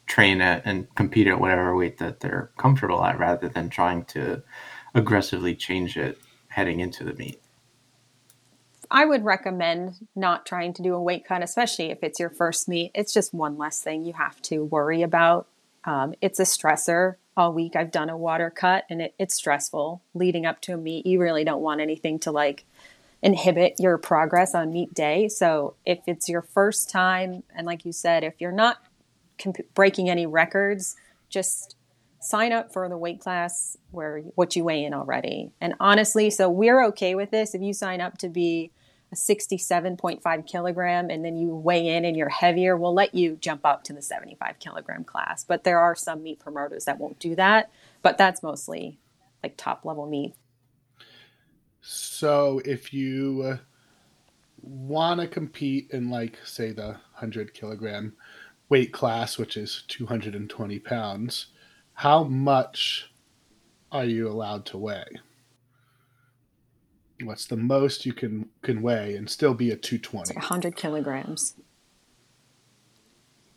[0.05, 4.41] train at and compete at whatever weight that they're comfortable at rather than trying to
[4.93, 6.19] aggressively change it
[6.49, 7.39] heading into the meet
[8.89, 12.69] I would recommend not trying to do a weight cut, especially if it's your first
[12.69, 12.91] meet.
[12.95, 15.47] It's just one less thing you have to worry about.
[15.83, 17.15] Um, it's a stressor.
[17.35, 20.77] All week I've done a water cut and it, it's stressful leading up to a
[20.77, 21.05] meet.
[21.05, 22.65] You really don't want anything to like
[23.21, 25.27] inhibit your progress on meet day.
[25.27, 28.77] So if it's your first time, and like you said, if you're not
[29.37, 30.95] comp- breaking any records,
[31.29, 31.75] just
[32.19, 35.51] sign up for the weight class where what you weigh in already.
[35.61, 37.53] And honestly, so we're okay with this.
[37.53, 38.71] If you sign up to be
[39.11, 43.65] a 67.5 kilogram and then you weigh in and you're heavier, we'll let you jump
[43.65, 45.43] up to the 75 kilogram class.
[45.43, 47.71] But there are some meet promoters that won't do that.
[48.01, 48.97] But that's mostly
[49.43, 50.33] like top level meet.
[51.81, 53.59] So if you
[54.61, 58.13] want to compete in, like, say, the 100 kilogram
[58.67, 61.47] weight class, which is 220 pounds,
[61.97, 63.09] how much
[63.91, 65.03] are you allowed to weigh?
[67.23, 70.35] What's the most you can can weigh and still be a 220?
[70.35, 71.55] 100 kilograms.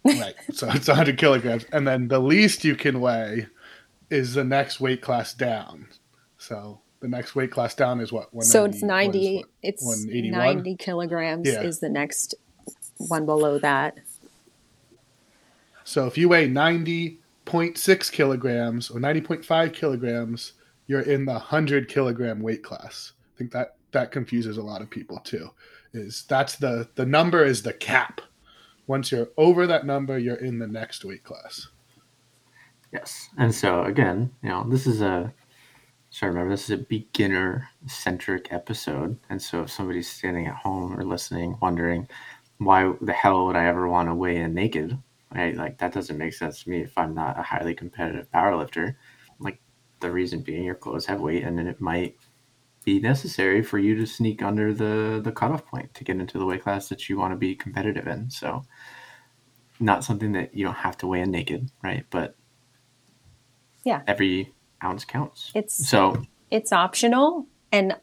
[0.07, 0.34] right.
[0.55, 3.49] So it's 100 kilograms, and then the least you can weigh
[4.09, 5.88] is the next weight class down.
[6.38, 8.30] So the next weight class down is what?
[8.43, 9.47] So it's 190 what is 90, what?
[9.62, 10.55] it's 181?
[10.57, 11.61] 90 kilograms Yeah.
[11.61, 12.34] is the next
[12.97, 13.99] one below that.
[15.84, 16.49] So if you weigh
[17.51, 20.53] 90.6 kilograms or 90.5 kilograms,
[20.86, 23.12] you're in the 100 kilogram weight class.
[23.34, 25.51] I think that that confuses a lot of people too.
[25.92, 28.20] Is that's the the number is the cap.
[28.86, 31.68] Once you're over that number, you're in the next weight class.
[32.92, 33.28] Yes.
[33.38, 35.32] And so again, you know, this is a
[36.11, 39.18] so remember this is a beginner centric episode.
[39.28, 42.09] And so if somebody's standing at home or listening, wondering
[42.59, 44.98] why the hell would I ever want to weigh in naked?
[45.34, 45.56] Right?
[45.56, 48.96] Like that doesn't make sense to me if I'm not a highly competitive powerlifter.
[49.38, 49.60] Like
[50.00, 52.16] the reason being your clothes have weight and then it might
[52.84, 56.46] be necessary for you to sneak under the the cutoff point to get into the
[56.46, 58.30] weight class that you want to be competitive in.
[58.30, 58.64] So
[59.78, 62.04] not something that you don't have to weigh in naked, right?
[62.10, 62.36] But
[63.84, 64.02] Yeah.
[64.06, 65.52] every ounce counts.
[65.54, 67.96] It's So it's optional and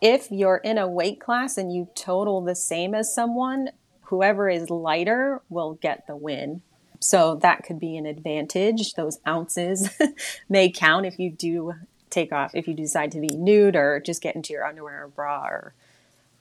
[0.00, 3.70] if you're in a weight class and you total the same as someone
[4.14, 6.62] whoever is lighter will get the win
[7.00, 9.88] so that could be an advantage those ounces
[10.48, 11.72] may count if you do
[12.10, 15.08] take off if you decide to be nude or just get into your underwear or
[15.08, 15.74] bra or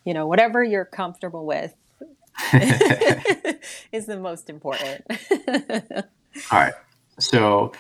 [0.06, 1.74] you know whatever you're comfortable with
[3.92, 5.04] is the most important
[6.52, 6.74] all right.
[7.20, 7.74] So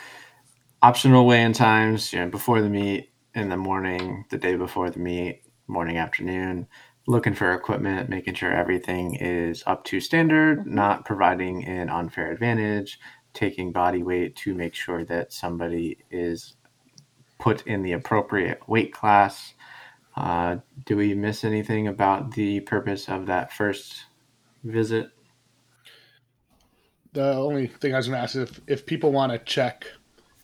[0.82, 5.00] optional weigh-in times, you know, before the meet, in the morning, the day before the
[5.00, 6.68] meet, morning, afternoon.
[7.08, 10.68] Looking for equipment, making sure everything is up to standard, Mhm.
[10.68, 13.00] not providing an unfair advantage,
[13.34, 16.56] taking body weight to make sure that somebody is
[17.40, 19.54] put in the appropriate weight class.
[20.16, 24.06] Uh, do we miss anything about the purpose of that first
[24.64, 25.10] visit?
[27.14, 29.88] The only thing I was going to ask is if, if people want to check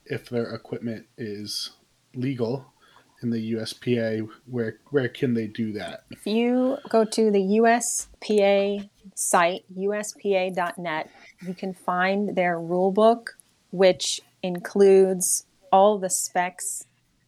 [0.05, 1.72] if their equipment is
[2.16, 2.74] legal
[3.22, 6.06] in the USPA, where where can they do that?
[6.10, 11.10] If you go to the USPA site, uspa.net,
[11.46, 13.38] you can find their rule book,
[13.72, 16.86] which includes all the specs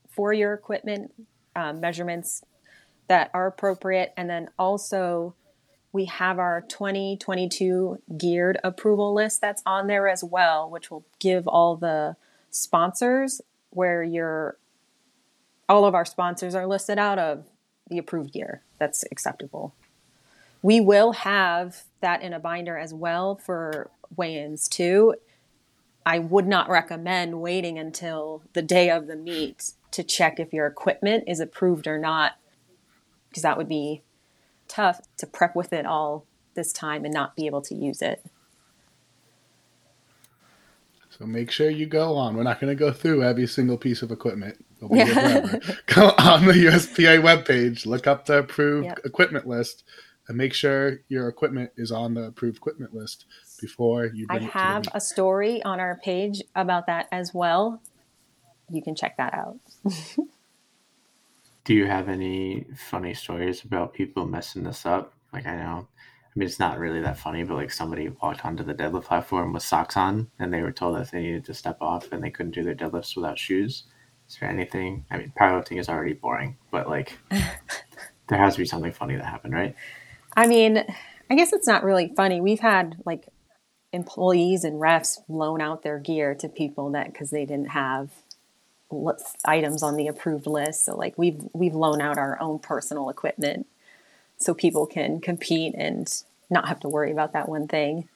[0.10, 1.14] for your equipment,
[1.56, 2.44] uh, measurements
[3.08, 5.36] that are appropriate, and then also
[5.94, 11.48] we have our 2022 geared approval list that's on there as well, which will give
[11.48, 12.16] all the
[12.50, 14.58] sponsors where your
[15.72, 17.46] all of our sponsors are listed out of
[17.90, 19.74] the approved gear that's acceptable.
[20.62, 25.16] We will have that in a binder as well for weigh-ins too.
[26.06, 30.68] I would not recommend waiting until the day of the meet to check if your
[30.68, 32.34] equipment is approved or not
[33.30, 34.02] because that would be
[34.68, 38.26] tough to prep with it all this time and not be able to use it.
[41.18, 42.36] So make sure you go on.
[42.36, 44.66] We're not going to go through every single piece of equipment.
[44.82, 45.60] We'll be here forever.
[45.88, 49.00] go on the USPA webpage, look up the approved Yep.
[49.06, 49.84] equipment list,
[50.28, 53.26] and make sure your equipment is on the approved equipment list
[53.60, 57.34] before you I it have to the a story on our page about that as
[57.34, 57.82] well.
[58.72, 59.60] You can check that out.
[61.64, 65.14] Do you have any funny stories about people messing this up?
[65.32, 65.88] Like I know,
[66.36, 69.54] I mean, it's not really that funny, but like somebody walked onto the deadlift platform
[69.54, 72.32] with socks on, and they were told that they needed to step off, and they
[72.32, 73.84] couldn't do their deadlifts without shoes.
[74.32, 75.04] Is there anything?
[75.12, 79.26] I mean, powerlifting is already boring, but like, there has to be something funny that
[79.26, 79.76] happened, right?
[80.38, 80.86] I mean,
[81.30, 82.40] I guess it's not really funny.
[82.40, 83.28] We've had like
[83.92, 88.10] employees and refs loan out their gear to people that because they didn't have
[89.44, 90.86] items on the approved list.
[90.86, 93.68] So like we've we've loaned out our own personal equipment
[94.38, 96.10] so people can compete and
[96.50, 98.08] not have to worry about that one thing.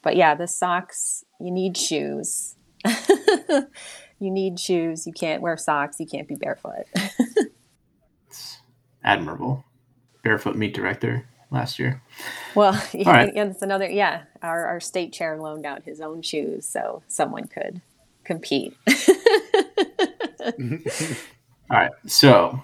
[0.00, 2.54] But yeah, the socks, you need shoes.
[4.18, 5.06] you need shoes.
[5.06, 6.00] You can't wear socks.
[6.00, 6.86] You can't be barefoot.
[8.28, 8.58] It's
[9.04, 9.64] admirable.
[10.22, 12.02] Barefoot meet director last year.
[12.54, 13.32] Well, yeah, right.
[13.34, 13.88] and it's another.
[13.88, 17.80] Yeah, our our state chair loaned out his own shoes so someone could
[18.24, 18.76] compete.
[21.68, 22.60] All right, so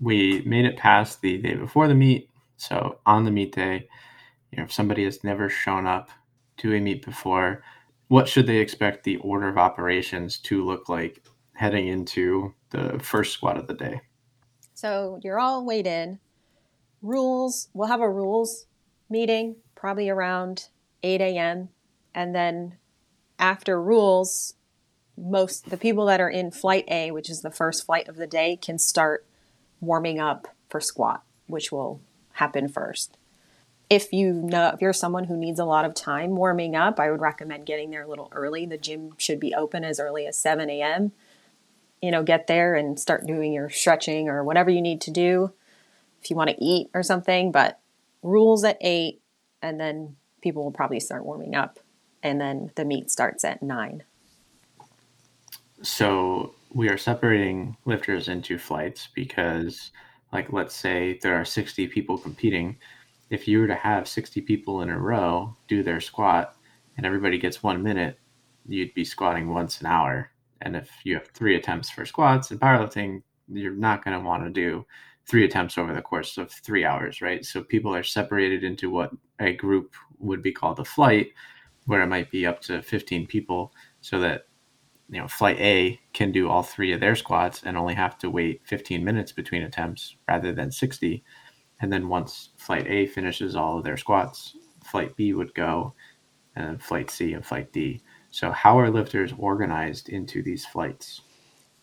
[0.00, 2.28] we made it past the day before the meet.
[2.56, 3.88] So on the meet day,
[4.50, 6.10] you know, if somebody has never shown up
[6.58, 7.62] to a meet before,
[8.08, 11.22] what should they expect the order of operations to look like
[11.54, 14.00] heading into the first squat of the day?
[14.74, 16.18] so you're all weighed in.
[17.00, 17.68] Rules.
[17.72, 18.66] We'll have a rules
[19.08, 20.68] meeting probably around
[21.02, 21.68] eight a.m.
[22.14, 22.76] and then
[23.38, 24.54] after rules,
[25.16, 28.26] most the people that are in flight A, which is the first flight of the
[28.26, 29.26] day, can start
[29.80, 32.00] warming up for squat, which will
[32.32, 33.16] happen first.
[33.90, 37.10] If you know if you're someone who needs a lot of time warming up, I
[37.10, 38.66] would recommend getting there a little early.
[38.66, 41.12] The gym should be open as early as 7 a.m.
[42.00, 45.52] You know, get there and start doing your stretching or whatever you need to do
[46.22, 47.52] if you want to eat or something.
[47.52, 47.78] But
[48.22, 49.20] rules at 8,
[49.62, 51.78] and then people will probably start warming up.
[52.22, 54.02] And then the meet starts at 9.
[55.82, 59.90] So we are separating lifters into flights because,
[60.32, 62.78] like, let's say there are 60 people competing.
[63.30, 66.56] If you were to have 60 people in a row do their squat
[66.96, 68.18] and everybody gets one minute,
[68.66, 70.30] you'd be squatting once an hour.
[70.60, 74.44] And if you have three attempts for squats and powerlifting, you're not going to want
[74.44, 74.86] to do
[75.26, 77.44] three attempts over the course of three hours, right?
[77.44, 79.10] So people are separated into what
[79.40, 81.28] a group would be called a flight,
[81.86, 84.46] where it might be up to 15 people, so that
[85.10, 88.30] you know, flight A can do all three of their squats and only have to
[88.30, 91.22] wait 15 minutes between attempts rather than 60.
[91.84, 95.92] And then once flight A finishes all of their squats, flight B would go,
[96.56, 98.00] and then flight C and flight D.
[98.30, 101.20] So, how are lifters organized into these flights?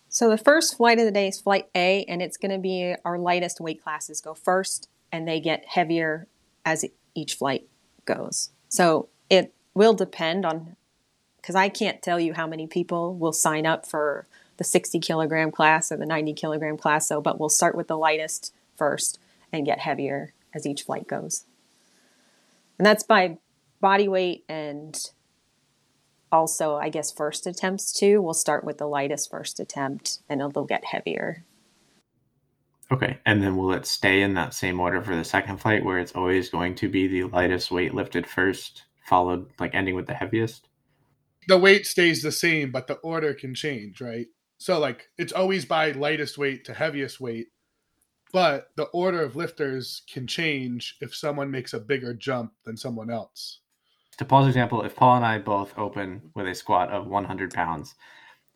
[0.10, 2.96] So the first flight of the day is flight A, and it's going to be
[3.06, 6.26] our lightest weight classes go first, and they get heavier
[6.66, 6.84] as
[7.14, 7.68] each flight
[8.06, 8.50] goes.
[8.70, 10.78] So it will depend on,
[11.38, 14.26] because I can't tell you how many people will sign up for
[14.58, 17.08] the 60 kilogram class or the 90 kilogram class.
[17.08, 19.20] So, but we'll start with the lightest first
[19.52, 21.46] and get heavier as each flight goes.
[22.78, 23.38] And that's by
[23.80, 24.98] body weight and
[26.32, 28.22] also, I guess, first attempts too.
[28.22, 31.44] We'll start with the lightest first attempt and it'll get heavier.
[32.92, 33.20] Okay.
[33.26, 36.14] And then will it stay in that same order for the second flight where it's
[36.14, 40.68] always going to be the lightest weight lifted first, followed like ending with the heaviest?
[41.48, 44.28] The weight stays the same, but the order can change, right?
[44.58, 47.48] So like it's always by lightest weight to heaviest weight,
[48.32, 53.10] but the order of lifters can change if someone makes a bigger jump than someone
[53.10, 53.60] else.
[54.18, 57.96] To Paul's example, if Paul and I both open with a squat of 100 pounds,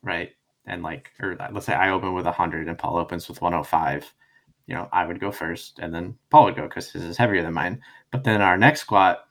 [0.02, 0.30] right?
[0.66, 4.12] And like, or let's say I open with 100 and Paul opens with 105,
[4.66, 7.42] you know, I would go first and then Paul would go because his is heavier
[7.42, 7.80] than mine.
[8.10, 9.28] But then our next squat,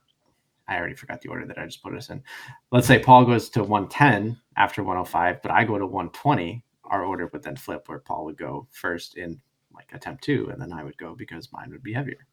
[0.67, 2.23] I already forgot the order that I just put us in.
[2.71, 6.63] Let's say Paul goes to 110 after 105, but I go to 120.
[6.85, 9.39] Our order would then flip where Paul would go first in
[9.85, 12.25] like attempt two, and then I would go because mine would be heavier.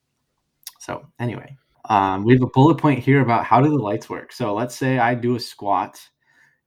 [0.79, 1.57] So anyway,
[1.89, 4.33] um, we have a bullet point here about how do the lights work.
[4.33, 6.01] So let's say I do a squat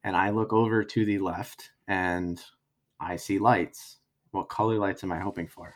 [0.03, 2.41] and I look over to the left and
[2.99, 3.97] I see lights.
[4.31, 5.73] What color lights am I hoping for?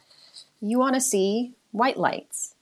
[0.61, 2.55] You want to see white lights.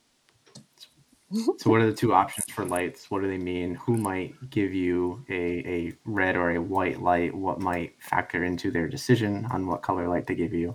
[1.57, 4.73] so what are the two options for lights what do they mean who might give
[4.73, 9.67] you a, a red or a white light what might factor into their decision on
[9.67, 10.73] what color light they give you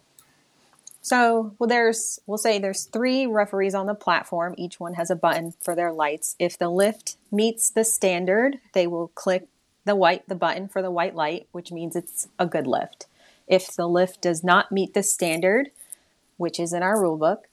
[1.02, 5.16] so well there's we'll say there's three referees on the platform each one has a
[5.16, 9.46] button for their lights if the lift meets the standard they will click
[9.84, 13.06] the white the button for the white light which means it's a good lift
[13.46, 15.70] if the lift does not meet the standard
[16.38, 17.48] which is in our rule book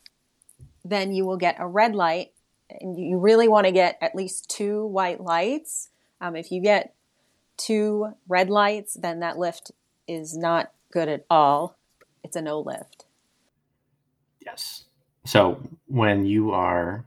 [0.85, 2.31] then you will get a red light
[2.69, 5.89] and you really want to get at least two white lights.
[6.21, 6.93] Um, if you get
[7.57, 9.71] two red lights, then that lift
[10.07, 11.77] is not good at all.
[12.23, 13.05] It's a no lift.
[14.49, 14.85] Yes.
[15.25, 17.05] So when you are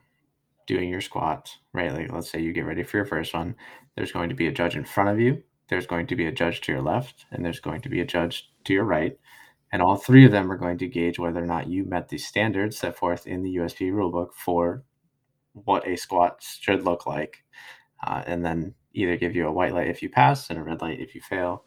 [0.67, 1.93] doing your squats, right?
[1.93, 3.57] Like let's say you get ready for your first one,
[3.97, 6.33] there's going to be a judge in front of you, there's going to be a
[6.33, 9.19] judge to your left, and there's going to be a judge to your right.
[9.73, 12.19] And all three of them are going to gauge whether or not you met the
[12.19, 14.85] standards set forth in the USP rulebook for
[15.55, 17.43] what a squat should look like,
[18.07, 20.83] uh, and then either give you a white light if you pass and a red
[20.83, 21.65] light if you fail.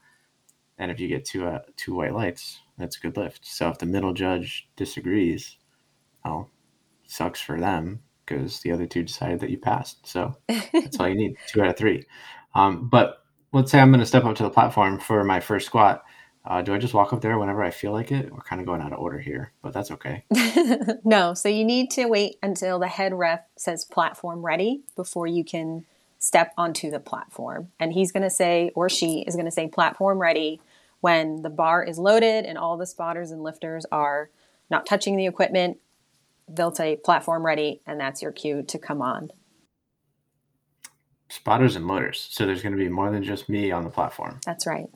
[0.77, 3.45] And if you get two uh, two white lights, that's a good lift.
[3.45, 5.57] So if the middle judge disagrees,
[6.26, 6.49] well,
[7.07, 10.06] sucks for them because the other two decided that you passed.
[10.07, 12.06] So that's all you need, two out of three.
[12.56, 13.23] Um, but
[13.53, 16.03] let's say I'm going to step up to the platform for my first squat.
[16.43, 18.31] Uh, do I just walk up there whenever I feel like it?
[18.31, 20.26] We're kind of going out of order here, but that's okay.
[21.03, 25.43] no, so you need to wait until the head ref says platform ready before you
[25.43, 25.85] can
[26.19, 27.72] step onto the platform.
[27.80, 30.61] And he's going to say, or she is going to say platform ready
[31.02, 34.30] when the bar is loaded and all the spotters and lifters are
[34.69, 35.77] not touching the equipment.
[36.47, 39.31] They'll say platform ready, and that's your cue to come on.
[41.27, 42.27] Spotters and motors.
[42.30, 44.39] So there's going to be more than just me on the platform.
[44.45, 44.88] That's right.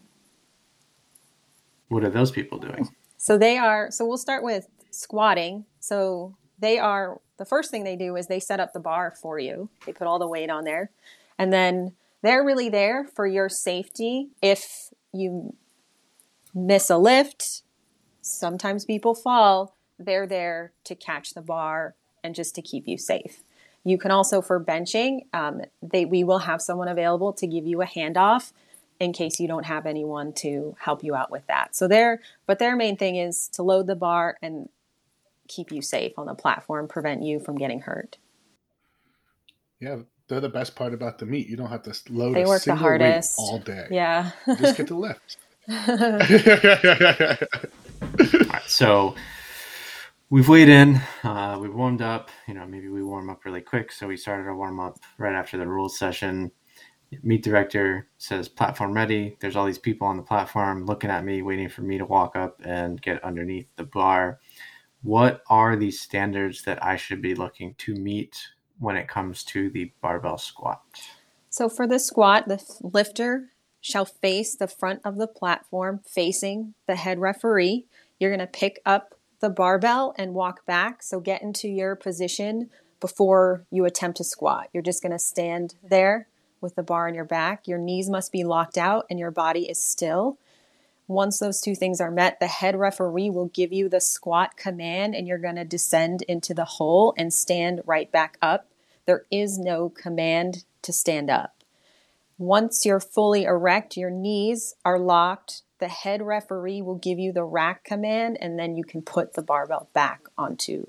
[1.88, 2.89] What are those people doing?
[3.17, 5.65] So they are, so we'll start with squatting.
[5.80, 9.39] So they are, the first thing they do is they set up the bar for
[9.39, 9.69] you.
[9.85, 10.91] They put all the weight on there.
[11.38, 14.30] And then they're really there for your safety.
[14.41, 15.55] If you
[16.53, 17.63] miss a lift,
[18.21, 23.43] sometimes people fall, they're there to catch the bar and just to keep you safe.
[23.84, 27.81] You can also, for benching, um, they, we will have someone available to give you
[27.81, 28.51] a handoff
[28.99, 31.76] in case you don't have anyone to help you out with that.
[31.76, 34.69] So their but their main thing is to load the bar and
[35.47, 38.17] keep you safe on the platform, prevent you from getting hurt.
[39.80, 41.47] Yeah, they're the best part about the meet.
[41.47, 43.39] You don't have to load they a work the hardest.
[43.39, 43.88] all day.
[43.89, 44.31] Yeah.
[44.59, 45.38] Just get the lift.
[48.67, 49.15] so
[50.30, 52.30] we've weighed in, uh, we've warmed up.
[52.47, 53.91] You know, maybe we warm up really quick.
[53.91, 56.51] So we started our warm up right after the rules session
[57.23, 59.38] meet director says platform ready.
[59.39, 62.35] There's all these people on the platform looking at me, waiting for me to walk
[62.35, 64.39] up and get underneath the bar.
[65.01, 68.38] What are the standards that I should be looking to meet
[68.80, 70.81] when it comes to the barbell squat?
[71.49, 73.49] So, for the squat, the lifter
[73.81, 77.85] shall face the front of the platform facing the head referee.
[78.19, 81.03] You're going to pick up the barbell and walk back.
[81.03, 84.70] So, get into your position before you attempt to squat.
[84.74, 86.28] You're just going to stand there
[86.61, 87.68] with the bar on your back.
[87.68, 90.38] Your knees must be locked out and your body is still.
[91.07, 95.16] Once those two things are met, the head referee will give you the squat command
[95.16, 98.68] and you're going to descend into the hole and stand right back up.
[99.06, 101.64] There is no command to stand up.
[102.38, 105.64] Once you're fully erect, your knees are locked.
[105.80, 109.41] The head referee will give you the rack command and then you can put the
[109.41, 110.85] barbell back onto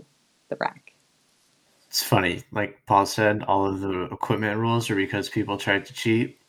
[0.49, 0.95] the rack.
[1.87, 5.93] It's funny, like Paul said, all of the equipment rules are because people tried to
[5.93, 6.41] cheat.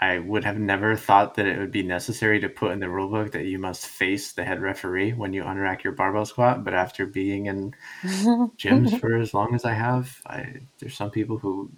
[0.00, 3.32] I would have never thought that it would be necessary to put in the rulebook
[3.32, 6.64] that you must face the head referee when you unrack your barbell squat.
[6.64, 7.74] But after being in
[8.04, 11.70] gyms for as long as I have, I, there's some people who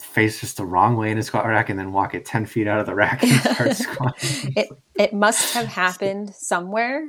[0.00, 2.66] face just the wrong way in a squat rack and then walk it 10 feet
[2.66, 4.52] out of the rack and start squatting.
[4.56, 7.08] it, it must have happened somewhere.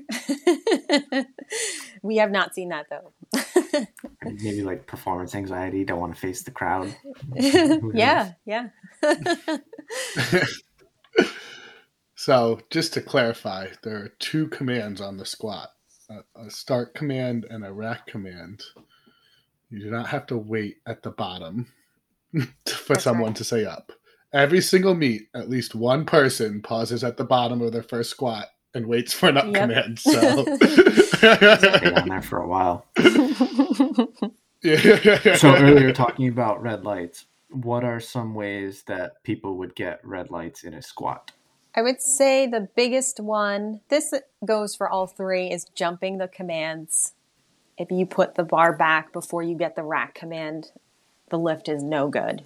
[2.02, 3.14] we have not seen that though.
[4.24, 6.96] Maybe like performance anxiety, don't want to face the crowd.
[7.94, 8.70] yeah, yeah.
[12.16, 15.70] so, just to clarify, there are two commands on the squat
[16.10, 18.64] a, a start command and a rack command.
[19.70, 21.68] You do not have to wait at the bottom
[22.34, 23.36] for That's someone right.
[23.38, 23.92] to say up.
[24.36, 28.50] Every single meet, at least one person pauses at the bottom of their first squat
[28.74, 29.54] and waits for an up yep.
[29.54, 30.00] command.
[30.04, 30.44] So
[31.80, 32.86] been on there for a while.
[34.62, 35.36] yeah.
[35.36, 40.30] so earlier talking about red lights, what are some ways that people would get red
[40.30, 41.32] lights in a squat?
[41.74, 44.14] I would say the biggest one, this
[44.44, 47.14] goes for all three, is jumping the commands.
[47.78, 50.72] If you put the bar back before you get the rack command,
[51.30, 52.46] the lift is no good.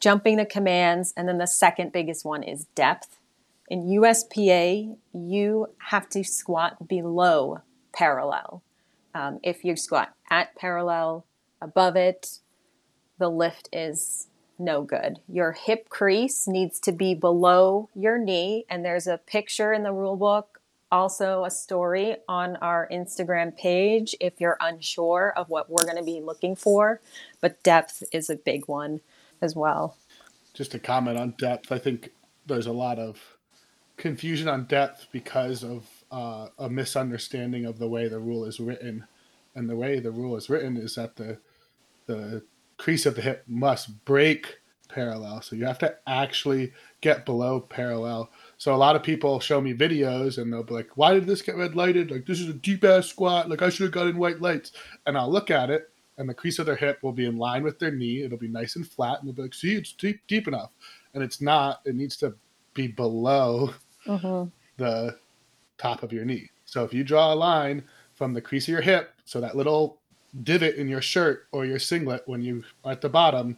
[0.00, 3.18] Jumping the commands, and then the second biggest one is depth.
[3.68, 7.60] In USPA, you have to squat below
[7.92, 8.62] parallel.
[9.14, 11.26] Um, if you squat at parallel,
[11.60, 12.38] above it,
[13.18, 14.28] the lift is
[14.58, 15.18] no good.
[15.28, 19.92] Your hip crease needs to be below your knee, and there's a picture in the
[19.92, 20.60] rule book,
[20.90, 26.02] also a story on our Instagram page if you're unsure of what we're going to
[26.02, 27.00] be looking for.
[27.40, 29.00] But depth is a big one
[29.42, 29.96] as well.
[30.54, 32.10] Just a comment on depth, I think
[32.46, 33.20] there's a lot of
[33.96, 39.04] confusion on depth because of uh, a misunderstanding of the way the rule is written.
[39.54, 41.38] And the way the rule is written is that the
[42.06, 42.42] the
[42.76, 44.58] crease of the hip must break
[44.88, 45.42] parallel.
[45.42, 48.30] So you have to actually get below parallel.
[48.58, 51.42] So a lot of people show me videos and they'll be like, "Why did this
[51.42, 52.10] get red lighted?
[52.10, 53.48] Like this is a deep ass squat.
[53.48, 54.72] Like I should have got in white lights."
[55.06, 55.90] And I'll look at it,
[56.20, 58.22] and the crease of their hip will be in line with their knee.
[58.22, 60.70] It'll be nice and flat, and they'll be like, "See, it's deep deep enough."
[61.14, 61.80] And it's not.
[61.86, 62.34] It needs to
[62.74, 63.72] be below
[64.06, 64.50] mm-hmm.
[64.76, 65.18] the
[65.78, 66.50] top of your knee.
[66.66, 67.82] So if you draw a line
[68.12, 69.98] from the crease of your hip, so that little
[70.42, 73.56] divot in your shirt or your singlet when you are at the bottom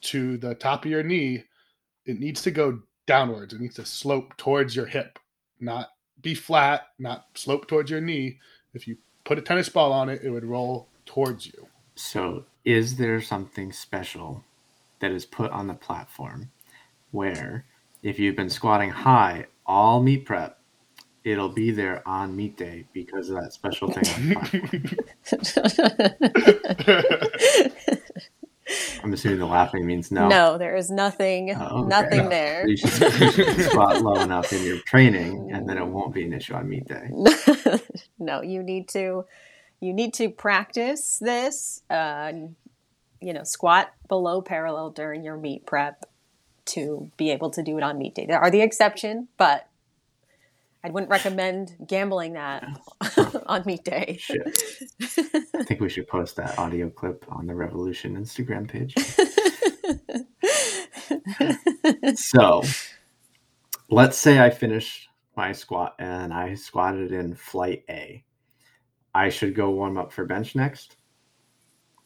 [0.00, 1.44] to the top of your knee,
[2.06, 3.52] it needs to go downwards.
[3.52, 5.18] It needs to slope towards your hip,
[5.60, 5.90] not
[6.22, 8.38] be flat, not slope towards your knee.
[8.72, 11.66] If you put a tennis ball on it, it would roll towards you.
[12.00, 14.42] So, is there something special
[15.00, 16.50] that is put on the platform
[17.10, 17.66] where
[18.02, 20.58] if you've been squatting high all meet prep,
[21.24, 24.34] it'll be there on meet day because of that special thing.
[29.04, 30.26] I'm assuming the laughing means no.
[30.26, 31.88] No, there is nothing, oh, okay.
[31.88, 32.66] nothing there.
[32.66, 36.24] You should, you should squat low enough in your training, and then it won't be
[36.24, 37.10] an issue on meet day.
[38.18, 39.26] no, you need to,
[39.80, 41.82] you need to practice this.
[41.90, 42.32] Uh,
[43.20, 46.06] you know, squat below parallel during your meet prep
[46.64, 48.26] to be able to do it on meet day.
[48.26, 49.66] There are the exception, but
[50.82, 52.64] I wouldn't recommend gambling that
[53.46, 54.18] on meat day.
[55.54, 58.94] I think we should post that audio clip on the Revolution Instagram page.
[62.16, 62.62] so,
[63.90, 68.24] let's say I finished my squat and I squatted in flight A.
[69.14, 70.96] I should go warm up for bench next.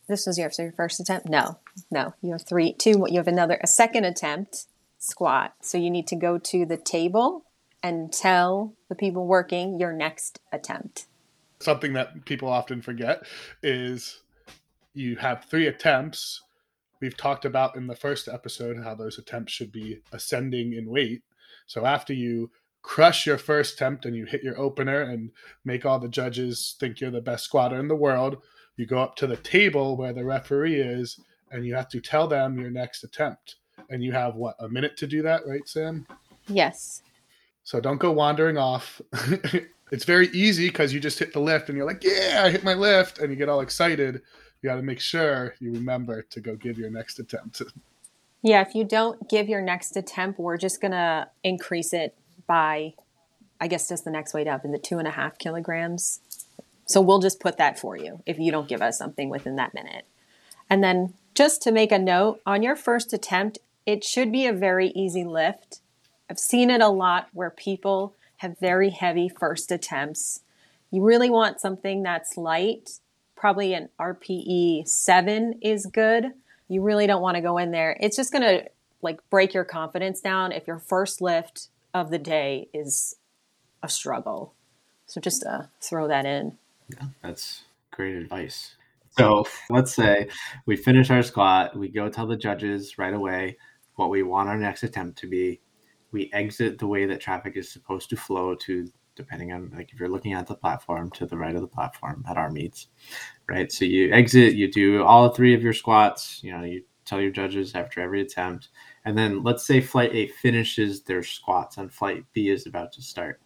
[0.09, 1.29] This was your, your first attempt?
[1.29, 1.59] No,
[1.91, 2.15] no.
[2.21, 3.07] You have three, two.
[3.09, 4.67] You have another, a second attempt
[4.99, 5.55] squat.
[5.63, 7.45] So you need to go to the table
[7.83, 11.07] and tell the people working your next attempt.
[11.61, 13.23] Something that people often forget
[13.63, 14.23] is
[14.95, 16.43] you have three attempts.
[17.01, 21.23] We've talked about in the first episode how those attempts should be ascending in weight.
[21.67, 22.51] So after you
[22.85, 25.31] crush your first attempt and you hit your opener and
[25.65, 28.37] make all the judges think you're the best squatter in the world,
[28.77, 31.19] you go up to the table where the referee is
[31.51, 33.57] and you have to tell them your next attempt.
[33.89, 36.07] And you have what, a minute to do that, right, Sam?
[36.47, 37.03] Yes.
[37.65, 39.01] So don't go wandering off.
[39.91, 42.65] it's very easy because you just hit the lift and you're like, yeah, I hit
[42.65, 44.21] my lift, and you get all excited.
[44.61, 47.63] You got to make sure you remember to go give your next attempt.
[48.43, 52.95] yeah, if you don't give your next attempt, we're just going to increase it by,
[53.61, 56.21] I guess, just the next weight up in the two and a half kilograms.
[56.87, 59.75] So we'll just put that for you if you don't give us something within that
[59.75, 60.05] minute.
[60.69, 64.53] And then just to make a note, on your first attempt, it should be a
[64.53, 65.81] very easy lift
[66.29, 70.41] I've seen it a lot where people have very heavy first attempts.
[70.91, 72.99] You really want something that's light.
[73.37, 76.33] Probably an RPE 7 is good.
[76.69, 77.97] You really don't want to go in there.
[78.01, 78.71] It's just going to
[79.03, 83.17] like break your confidence down if your first lift of the day is
[83.83, 84.55] a struggle.
[85.07, 86.59] So just uh, throw that in.
[86.89, 87.63] Yeah, that's
[87.93, 88.75] great advice.
[89.17, 90.29] So let's say
[90.67, 93.57] we finish our squat, we go tell the judges right away
[93.95, 95.61] what we want our next attempt to be.
[96.11, 100.01] We exit the way that traffic is supposed to flow to, depending on like if
[100.01, 102.89] you're looking at the platform, to the right of the platform at our meets,
[103.49, 103.71] right?
[103.71, 107.31] So you exit, you do all three of your squats, you know, you tell your
[107.31, 108.69] judges after every attempt.
[109.05, 113.03] And then let's say flight A finishes their squats and flight B is about to
[113.03, 113.41] start.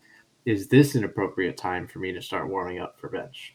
[0.45, 3.55] Is this an appropriate time for me to start warming up for bench?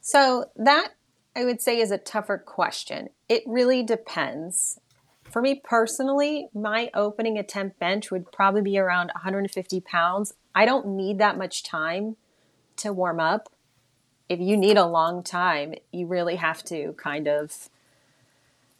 [0.00, 0.94] So that
[1.36, 3.10] I would say is a tougher question.
[3.28, 4.80] It really depends.
[5.30, 10.32] For me personally, my opening attempt bench would probably be around 150 pounds.
[10.54, 12.16] I don't need that much time
[12.76, 13.50] to warm up.
[14.28, 17.68] If you need a long time, you really have to kind of,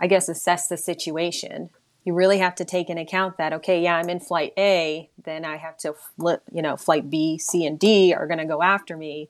[0.01, 1.70] I guess, assess the situation.
[2.07, 5.45] You really have to take in account that, okay, yeah, I'm in flight A, then
[5.45, 8.62] I have to flip, you know, flight B, C, and D are going to go
[8.62, 9.28] after me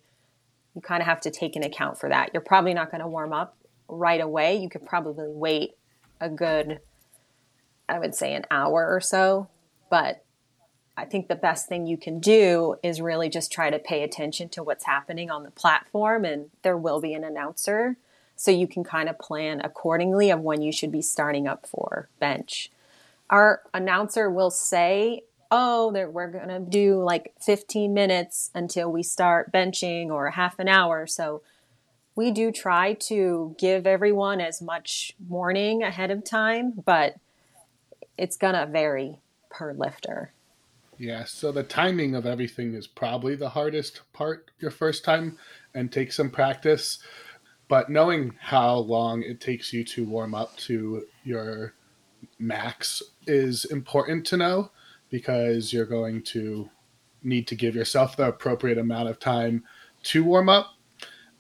[0.76, 2.30] you kind of have to take an account for that.
[2.32, 3.56] You're probably not going to warm up
[3.88, 4.56] right away.
[4.58, 5.74] You could probably wait
[6.20, 6.80] a good,
[7.88, 9.48] I would say, an hour or so.
[9.90, 10.22] But
[10.94, 14.50] I think the best thing you can do is really just try to pay attention
[14.50, 17.96] to what's happening on the platform, and there will be an announcer.
[18.36, 22.08] So you can kind of plan accordingly of when you should be starting up for
[22.20, 22.70] bench.
[23.30, 29.52] Our announcer will say oh, we're going to do like 15 minutes until we start
[29.52, 31.06] benching or half an hour.
[31.06, 31.42] So
[32.14, 37.16] we do try to give everyone as much warning ahead of time, but
[38.16, 39.18] it's going to vary
[39.50, 40.32] per lifter.
[40.98, 45.36] Yeah, so the timing of everything is probably the hardest part your first time
[45.74, 46.98] and take some practice.
[47.68, 51.74] But knowing how long it takes you to warm up to your
[52.38, 54.70] max is important to know
[55.10, 56.70] because you're going to
[57.22, 59.64] need to give yourself the appropriate amount of time
[60.04, 60.74] to warm up.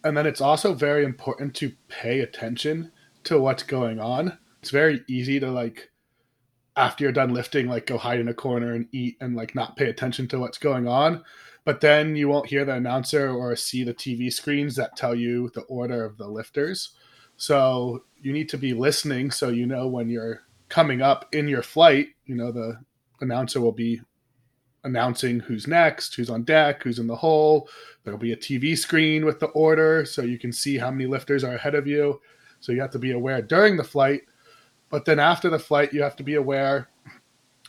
[0.02, 2.92] And then it's also very important to pay attention
[3.24, 4.38] to what's going on.
[4.60, 5.90] It's very easy to like
[6.76, 9.76] after you're done lifting like go hide in a corner and eat and like not
[9.76, 11.24] pay attention to what's going on.
[11.66, 15.50] But then you won't hear the announcer or see the TV screens that tell you
[15.52, 16.92] the order of the lifters.
[17.36, 21.62] So you need to be listening so you know when you're coming up in your
[21.62, 22.78] flight, you know the
[23.20, 24.00] announcer will be
[24.84, 27.68] announcing who's next, who's on deck, who's in the hole.
[28.04, 31.42] There'll be a TV screen with the order so you can see how many lifters
[31.42, 32.20] are ahead of you.
[32.60, 34.22] So you have to be aware during the flight.
[34.88, 36.88] But then after the flight, you have to be aware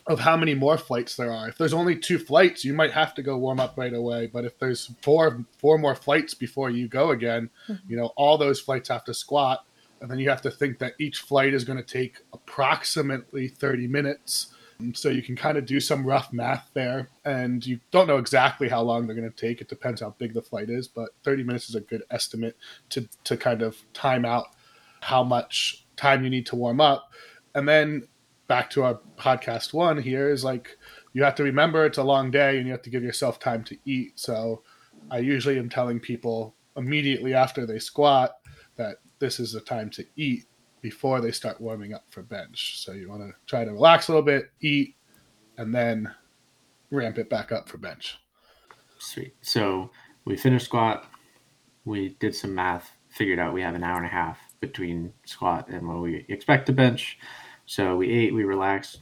[0.07, 1.49] of how many more flights there are.
[1.49, 4.27] If there's only two flights, you might have to go warm up right away.
[4.27, 7.91] But if there's four four more flights before you go again, mm-hmm.
[7.91, 9.65] you know, all those flights have to squat.
[9.99, 13.87] And then you have to think that each flight is going to take approximately 30
[13.87, 14.53] minutes
[14.93, 18.69] so you can kind of do some rough math there, and you don't know exactly
[18.69, 19.59] how long they're going to take.
[19.59, 22.55] It depends how big the flight is, but 30 minutes is a good estimate
[22.89, 24.47] to to kind of time out
[25.01, 27.11] how much time you need to warm up.
[27.55, 28.07] And then
[28.47, 30.77] back to our podcast one here is like
[31.13, 33.63] you have to remember it's a long day and you have to give yourself time
[33.65, 34.19] to eat.
[34.19, 34.63] So
[35.11, 38.37] I usually am telling people immediately after they squat
[38.75, 40.45] that this is the time to eat
[40.81, 42.79] before they start warming up for bench.
[42.79, 44.95] So you want to try to relax a little bit, eat,
[45.57, 46.13] and then
[46.91, 48.19] ramp it back up for bench.
[48.99, 49.33] Sweet.
[49.41, 49.91] So
[50.25, 51.05] we finished squat.
[51.85, 55.69] We did some math, figured out we have an hour and a half between squat
[55.69, 57.17] and what we expect to bench.
[57.67, 59.01] So we ate, we relaxed.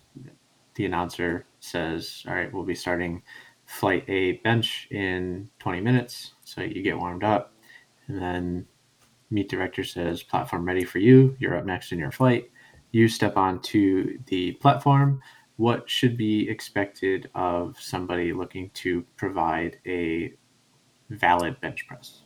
[0.73, 3.21] The announcer says, All right, we'll be starting
[3.65, 6.33] flight A bench in 20 minutes.
[6.43, 7.53] So you get warmed up.
[8.07, 8.65] And then
[9.29, 11.35] meet director says platform ready for you.
[11.39, 12.49] You're up next in your flight.
[12.91, 15.21] You step onto the platform.
[15.57, 20.33] What should be expected of somebody looking to provide a
[21.09, 22.21] valid bench press?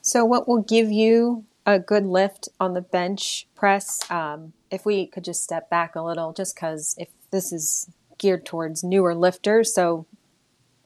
[0.00, 4.00] So, what will give you a good lift on the bench press?
[4.10, 8.46] Um, if we could just step back a little, just because if this is geared
[8.46, 10.06] towards newer lifters, so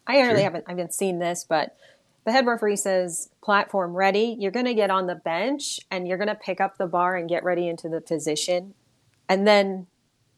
[0.06, 0.42] I really sure.
[0.42, 1.76] haven't I haven't seen this, but
[2.24, 6.18] the head referee says platform ready, you're going to get on the bench and you're
[6.18, 8.74] going to pick up the bar and get ready into the position.
[9.28, 9.86] And then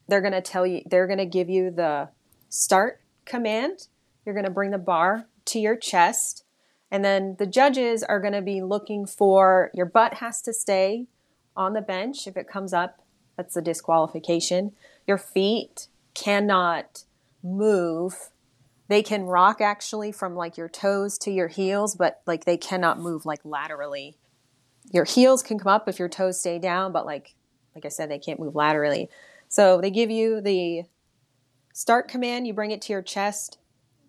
[0.07, 2.09] they're going to tell you, they're going to give you the
[2.49, 3.87] start command.
[4.25, 6.44] You're going to bring the bar to your chest.
[6.95, 11.07] And then the judges are going to be looking for your butt has to stay
[11.53, 12.25] on the bench.
[12.25, 13.01] If it comes up,
[13.35, 14.71] that's a disqualification.
[15.05, 17.03] Your feet cannot
[17.43, 18.29] move
[18.87, 22.97] they can rock actually from like your toes to your heels, but like they cannot
[22.97, 24.15] move like laterally.
[24.93, 27.35] Your heels can come up if your toes stay down, but like
[27.75, 29.09] like I said, they can't move laterally.
[29.49, 30.83] So they give you the
[31.73, 33.57] start command, you bring it to your chest.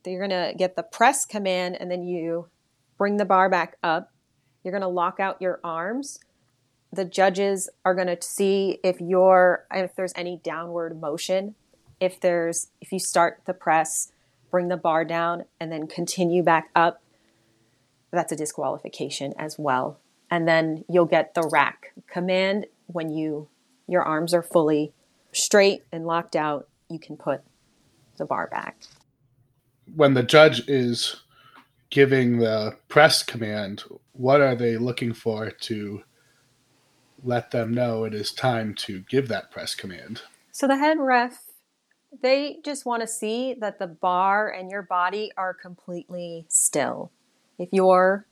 [0.05, 2.47] You're going to get the press command, and then you
[2.99, 4.13] bring the bar back up.
[4.63, 6.19] You're going to lock out your arms.
[6.93, 11.55] The judges are going to see if you're if there's any downward motion.
[12.01, 14.13] If there's if you start the press,
[14.51, 17.03] bring the bar down, and then continue back up,
[18.13, 19.99] that's a disqualification as well.
[20.31, 23.49] And then you'll get the rack command when you
[23.87, 24.93] your arms are fully
[25.33, 27.43] straight and locked out, you can put
[28.17, 28.77] the bar back.
[29.95, 31.23] When the judge is
[31.91, 36.03] giving the press command, what are they looking for to
[37.23, 40.23] let them know it is time to give that press command?
[40.53, 41.43] So the head ref,
[42.23, 47.11] they just want to see that the bar and your body are completely still.
[47.59, 48.27] If you're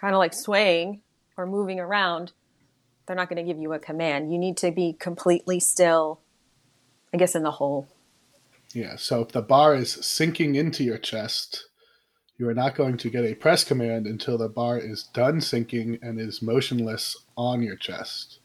[0.00, 1.00] kind of like swaying
[1.36, 2.32] or moving around,
[3.06, 4.32] they're not going to give you a command.
[4.32, 6.20] You need to be completely still,
[7.12, 7.88] I guess, in the hole.
[8.72, 11.68] Yeah, so if the bar is sinking into your chest,
[12.36, 15.98] you are not going to get a press command until the bar is done sinking
[16.02, 18.40] and is motionless on your chest.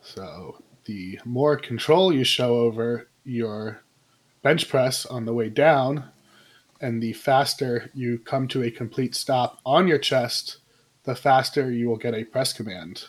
[0.00, 3.82] So the more control you show over your
[4.42, 6.10] bench press on the way down,
[6.80, 10.58] and the faster you come to a complete stop on your chest,
[11.04, 13.04] the faster you will get a press command.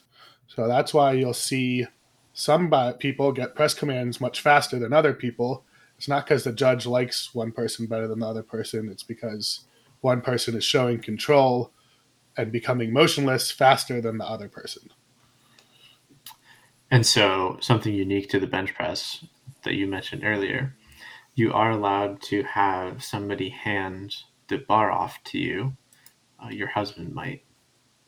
[0.47, 1.87] So that's why you'll see
[2.33, 5.63] some people get press commands much faster than other people.
[5.97, 8.89] It's not because the judge likes one person better than the other person.
[8.89, 9.61] It's because
[10.03, 11.71] one person is showing control
[12.35, 14.89] and becoming motionless faster than the other person.
[16.91, 19.25] And so, something unique to the bench press
[19.63, 20.75] that you mentioned earlier,
[21.35, 24.15] you are allowed to have somebody hand
[24.49, 25.77] the bar off to you.
[26.43, 27.45] Uh, your husband might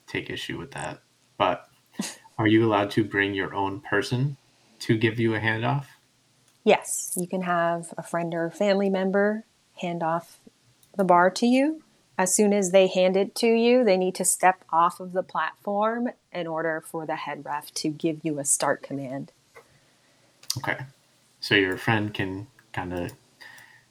[0.06, 1.02] take issue with that,
[1.38, 1.70] but
[2.38, 4.36] are you allowed to bring your own person
[4.80, 5.86] to give you a handoff?
[6.66, 9.46] Yes, you can have a friend or family member
[9.78, 10.40] hand off
[10.98, 11.85] the bar to you.
[12.18, 15.24] As soon as they hand it to you, they need to step off of the
[15.24, 19.32] platform in order for the head ref to give you a start command.
[20.58, 20.78] Okay.
[21.42, 23.12] So your friend can kind of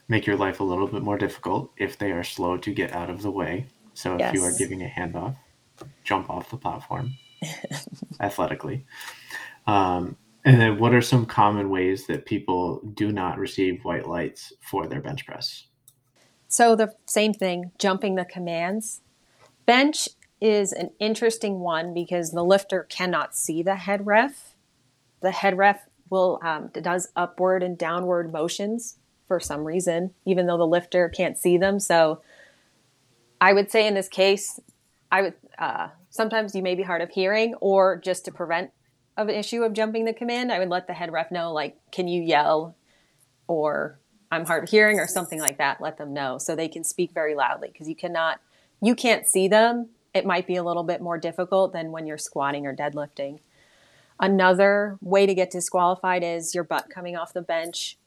[0.09, 3.11] make your life a little bit more difficult if they are slow to get out
[3.11, 3.67] of the way.
[3.95, 4.35] So if yes.
[4.35, 5.37] you are giving a handoff,
[6.03, 7.15] jump off the platform
[8.21, 8.85] athletically.
[9.67, 14.53] Um, and then, what are some common ways that people do not receive white lights
[14.61, 15.65] for their bench press?
[16.55, 19.01] So, the same thing, jumping the commands.
[19.67, 20.09] Bench
[20.41, 24.55] is an interesting one because the lifter cannot see the head ref.
[25.21, 30.57] The head ref will um, does upward and downward motions for some reason, even though
[30.57, 31.81] the lifter can't see them.
[31.81, 32.23] So,
[33.41, 34.61] I would say in this case,
[35.11, 38.71] I would uh, sometimes you may be hard of hearing, or just to prevent
[39.17, 41.77] of an issue of jumping the command, I would let the head ref know, like,
[41.91, 42.77] can you yell,
[43.49, 43.99] or
[44.35, 45.81] I'm hard of hearing, or something like that.
[45.81, 48.41] Let them know so they can speak very loudly because you cannot,
[48.83, 49.91] you can't see them.
[50.13, 53.41] It might be a little bit more difficult than when you're squatting or deadlifting.
[54.21, 57.99] Another way to get disqualified is your butt coming off the bench,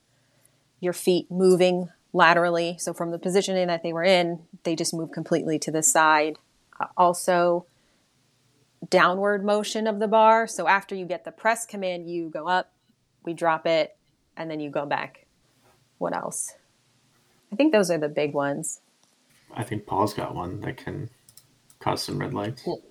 [0.80, 2.78] your feet moving laterally.
[2.80, 6.38] So from the positioning that they were in, they just move completely to the side
[6.80, 7.66] uh, also
[8.90, 10.48] downward motion of the bar.
[10.48, 12.72] So after you get the press command, you go up,
[13.24, 13.98] we drop it,
[14.36, 15.27] and then you go back.
[15.98, 16.54] What else?
[17.52, 18.82] I think those are the big ones.
[19.54, 21.10] I think Paul's got one that can
[21.80, 22.64] cause some red lights.
[22.66, 22.82] Well,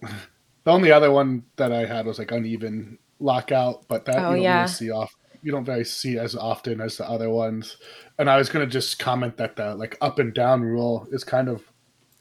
[0.02, 4.36] the only other one that I had was like uneven lockout, but that oh, you
[4.36, 4.56] don't yeah.
[4.60, 5.14] really see off.
[5.42, 7.76] You don't very see as often as the other ones.
[8.18, 11.22] And I was going to just comment that the like up and down rule is
[11.22, 11.62] kind of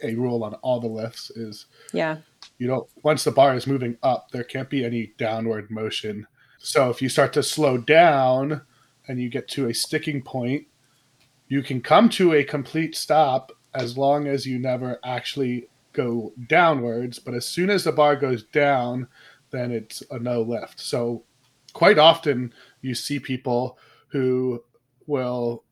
[0.03, 2.17] a rule on all the lifts is yeah
[2.57, 6.27] you know once the bar is moving up there can't be any downward motion
[6.59, 8.61] so if you start to slow down
[9.07, 10.65] and you get to a sticking point
[11.47, 17.19] you can come to a complete stop as long as you never actually go downwards
[17.19, 19.07] but as soon as the bar goes down
[19.51, 21.23] then it's a no lift so
[21.73, 23.77] quite often you see people
[24.09, 24.63] who
[25.05, 25.63] will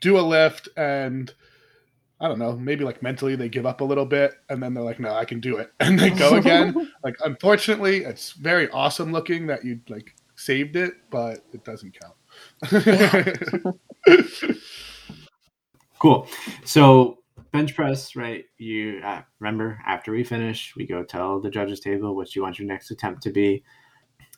[0.00, 1.32] do a lift and
[2.22, 4.84] I don't know, maybe like mentally they give up a little bit and then they're
[4.84, 5.72] like, no, I can do it.
[5.80, 6.92] And they go again.
[7.04, 12.14] like, unfortunately, it's very awesome looking that you like saved it, but it doesn't count.
[15.98, 16.28] cool.
[16.64, 17.18] So,
[17.52, 18.44] bench press, right?
[18.58, 22.58] You uh, remember after we finish, we go tell the judges table what you want
[22.58, 23.64] your next attempt to be.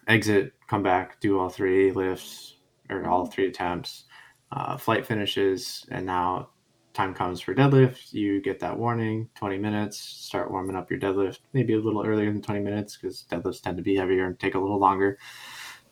[0.08, 2.56] Exit, come back, do all three lifts
[2.90, 4.04] or all three attempts.
[4.52, 6.48] Uh, flight finishes, and now
[6.94, 11.40] time comes for deadlift, you get that warning 20 minutes, start warming up your deadlift,
[11.52, 14.54] maybe a little earlier than 20 minutes because deadlifts tend to be heavier and take
[14.54, 15.18] a little longer.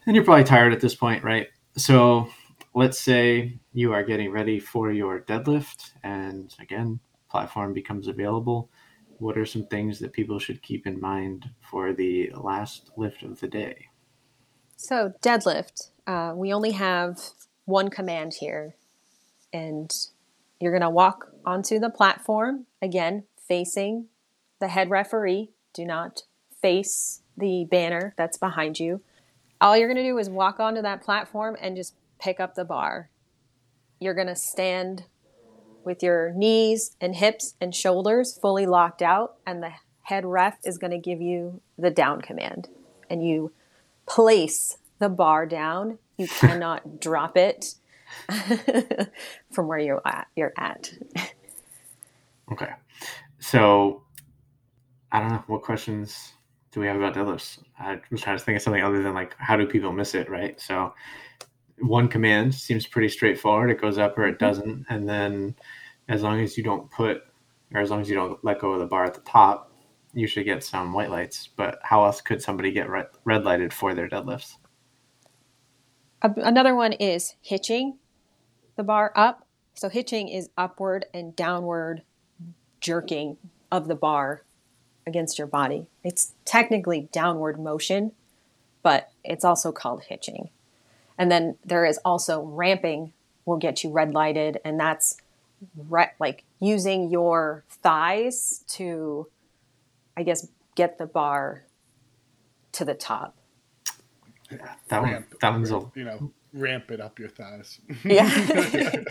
[0.06, 1.48] and you're probably tired at this point, right?
[1.76, 2.28] So
[2.74, 7.00] let's say you are getting ready for your deadlift, and again,
[7.30, 8.70] platform becomes available.
[9.18, 13.40] What are some things that people should keep in mind for the last lift of
[13.40, 13.88] the day?
[14.76, 17.18] So, deadlift, uh, we only have
[17.64, 18.74] one command here,
[19.52, 19.90] and
[20.60, 24.06] you're going to walk onto the platform again, facing
[24.60, 25.50] the head referee.
[25.72, 26.22] Do not
[26.60, 29.02] face the banner that's behind you.
[29.62, 32.64] All you're going to do is walk onto that platform and just pick up the
[32.64, 33.10] bar.
[34.00, 35.04] You're going to stand
[35.84, 39.70] with your knees and hips and shoulders fully locked out, and the
[40.02, 42.68] head ref is going to give you the down command.
[43.08, 43.52] And you
[44.04, 45.98] place the bar down.
[46.16, 47.76] You cannot drop it
[49.52, 50.26] from where you're at.
[50.34, 50.92] You're at.
[52.50, 52.70] Okay.
[53.38, 54.02] So
[55.12, 56.32] I don't know what questions
[56.72, 57.58] do we have about deadlifts.
[57.78, 60.28] I was trying to think of something other than like how do people miss it,
[60.30, 60.58] right?
[60.60, 60.94] So
[61.78, 63.70] one command seems pretty straightforward.
[63.70, 64.46] It goes up or it mm-hmm.
[64.46, 65.54] doesn't, and then
[66.08, 67.22] as long as you don't put
[67.74, 69.70] or as long as you don't let go of the bar at the top,
[70.14, 71.48] you should get some white lights.
[71.56, 74.54] But how else could somebody get red, red lighted for their deadlifts?
[76.22, 77.98] Another one is hitching
[78.76, 79.46] the bar up.
[79.74, 82.02] So hitching is upward and downward
[82.80, 83.38] jerking
[83.70, 84.44] of the bar
[85.06, 85.86] against your body.
[86.04, 88.12] It's technically downward motion,
[88.82, 90.50] but it's also called hitching.
[91.18, 93.12] And then there is also ramping
[93.44, 95.16] will get you red lighted, and that's
[95.88, 99.28] re- like using your thighs to,
[100.16, 101.64] I guess, get the bar
[102.72, 103.36] to the top.
[104.50, 107.80] Yeah, that one, that one's a you know ramp it up your thighs.
[108.04, 108.28] Yeah.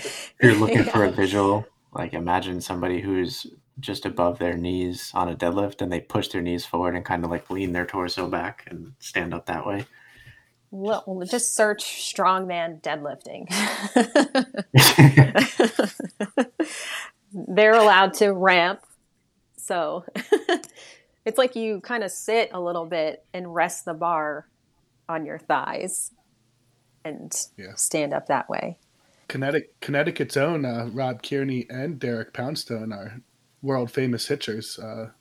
[0.42, 1.66] You're looking for a visual.
[1.94, 3.48] Like imagine somebody who's
[3.80, 7.23] just above their knees on a deadlift and they push their knees forward and kind
[7.23, 9.85] of like lean their torso back and stand up that way.
[10.72, 13.49] Well, just search strongman deadlifting.
[17.34, 18.81] They're allowed to ramp.
[19.57, 20.06] So
[21.26, 24.48] it's like you kind of sit a little bit and rest the bar
[25.10, 26.11] on your thighs
[27.03, 27.76] and yeah.
[27.76, 28.77] stand up that way.
[29.27, 33.22] Connecticut, Connecticut's own uh, Rob Kearney and Derek Poundstone are
[33.62, 34.80] world famous hitchers.
[34.80, 35.12] Uh,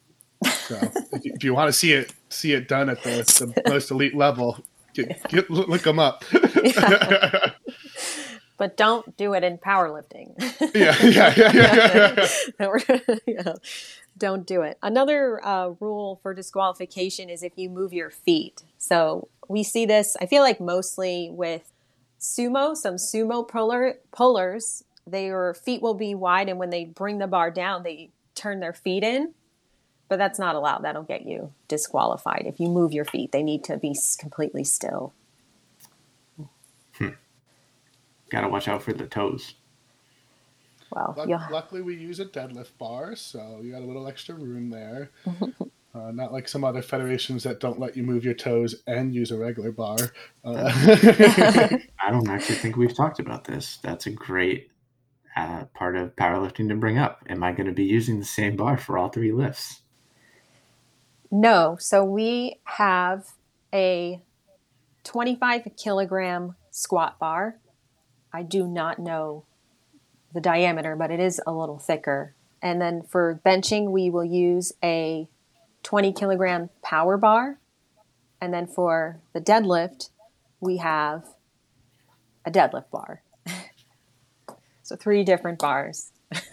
[0.44, 0.76] so
[1.12, 3.90] if, you, if, you, want to see it, see it done at the, the most
[3.90, 4.64] elite level,
[4.94, 6.24] get, get, look them up.
[8.56, 10.34] but don't do it in powerlifting.
[10.74, 12.26] yeah, yeah, yeah,
[12.58, 13.52] yeah, yeah.
[14.18, 14.78] Don't do it.
[14.82, 18.62] Another uh, rule for disqualification is if you move your feet.
[18.76, 20.16] So we see this.
[20.20, 21.72] I feel like mostly with
[22.20, 27.26] sumo, some sumo puller, pullers, their feet will be wide, and when they bring the
[27.26, 29.34] bar down, they turn their feet in
[30.10, 30.82] but that's not allowed.
[30.82, 32.42] That'll get you disqualified.
[32.44, 35.14] If you move your feet, they need to be completely still.
[36.94, 37.10] Hmm.
[38.28, 39.54] Got to watch out for the toes.
[40.90, 41.14] Well,
[41.52, 45.10] luckily we use a deadlift bar, so you got a little extra room there.
[45.94, 49.30] uh, not like some other federations that don't let you move your toes and use
[49.30, 49.96] a regular bar.
[50.44, 50.72] Uh,
[52.00, 53.78] I don't actually think we've talked about this.
[53.80, 54.69] That's a great
[55.40, 57.24] uh, part of powerlifting to bring up.
[57.28, 59.80] Am I going to be using the same bar for all three lifts?
[61.30, 61.76] No.
[61.80, 63.28] So we have
[63.72, 64.20] a
[65.04, 67.56] 25 kilogram squat bar.
[68.32, 69.44] I do not know
[70.34, 72.34] the diameter, but it is a little thicker.
[72.62, 75.26] And then for benching, we will use a
[75.82, 77.58] 20 kilogram power bar.
[78.40, 80.10] And then for the deadlift,
[80.60, 81.24] we have
[82.44, 83.22] a deadlift bar.
[84.90, 86.10] So three different bars.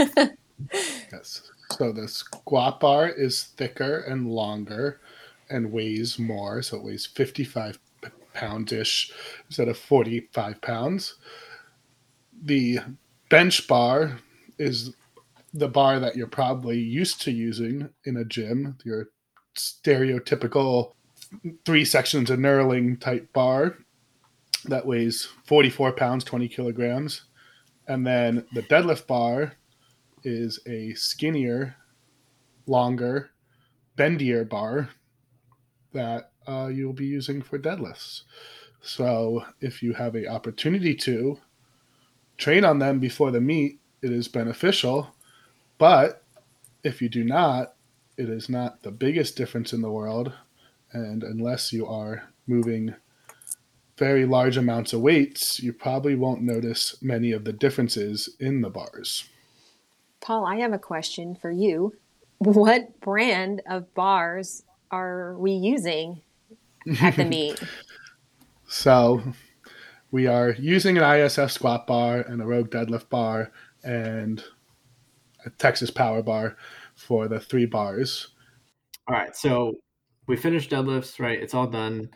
[1.11, 1.41] yes.
[1.71, 5.01] So the squat bar is thicker and longer
[5.49, 6.61] and weighs more.
[6.61, 7.79] So it weighs 55
[8.35, 9.11] poundish
[9.47, 11.15] instead of 45 pounds.
[12.43, 12.79] The
[13.29, 14.19] bench bar
[14.59, 14.93] is
[15.51, 19.07] the bar that you're probably used to using in a gym, your
[19.57, 20.91] stereotypical
[21.65, 23.77] three sections of knurling type bar
[24.65, 27.23] that weighs 44 pounds, 20 kilograms.
[27.87, 29.53] And then the deadlift bar
[30.23, 31.75] is a skinnier,
[32.65, 33.31] longer,
[33.97, 34.89] bendier bar
[35.93, 38.23] that uh, you'll be using for deadlifts.
[38.81, 41.39] So if you have a opportunity to
[42.37, 45.13] train on them before the meet, it is beneficial.
[45.77, 46.23] But
[46.83, 47.75] if you do not,
[48.17, 50.33] it is not the biggest difference in the world.
[50.91, 52.95] And unless you are moving
[53.97, 58.69] very large amounts of weights, you probably won't notice many of the differences in the
[58.69, 59.27] bars.
[60.21, 61.95] Paul, I have a question for you.
[62.37, 66.21] What brand of bars are we using
[67.01, 67.61] at the meet?
[68.67, 69.21] So
[70.11, 73.51] we are using an ISF squat bar and a Rogue deadlift bar
[73.83, 74.43] and
[75.45, 76.57] a Texas power bar
[76.95, 78.27] for the three bars.
[79.07, 79.75] All right, so
[80.27, 81.41] we finished deadlifts, right?
[81.41, 82.09] It's all done.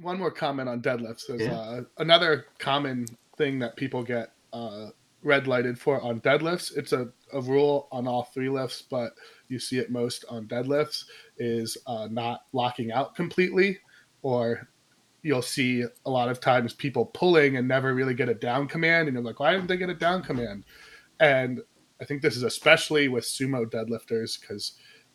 [0.00, 1.58] One more comment on deadlifts is Yeah.
[1.58, 3.06] uh, another common
[3.36, 4.90] thing that people get uh,
[5.22, 6.76] red lighted for on deadlifts.
[6.76, 9.14] It's a, a rule on all three lifts, but
[9.48, 11.04] you see it most on deadlifts
[11.38, 13.78] is uh, not locking out completely,
[14.22, 14.68] or
[15.22, 19.08] you'll see a lot of times people pulling and never really get a down command,
[19.08, 20.64] and you're like, why didn't they get a down command?
[21.20, 21.60] And
[22.00, 24.72] I think this is especially with sumo deadlifters because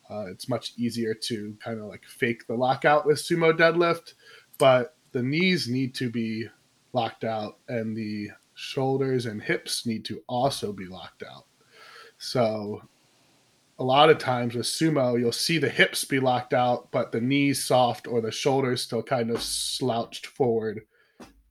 [0.08, 4.14] uh, it's much easier to kind of like fake the lockout with sumo deadlift,
[4.58, 6.48] but the knees need to be
[6.92, 11.46] locked out and the shoulders and hips need to also be locked out.
[12.18, 12.82] So
[13.78, 17.20] a lot of times with sumo, you'll see the hips be locked out, but the
[17.20, 20.82] knees soft or the shoulders still kind of slouched forward.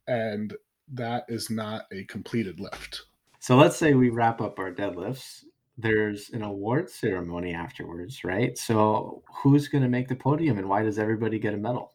[0.08, 0.54] And
[0.94, 3.04] that is not a completed lift.
[3.40, 5.46] So let's say we wrap up our deadlifts.
[5.78, 8.58] There's an award ceremony afterwards, right?
[8.58, 11.94] So who's going to make the podium and why does everybody get a medal?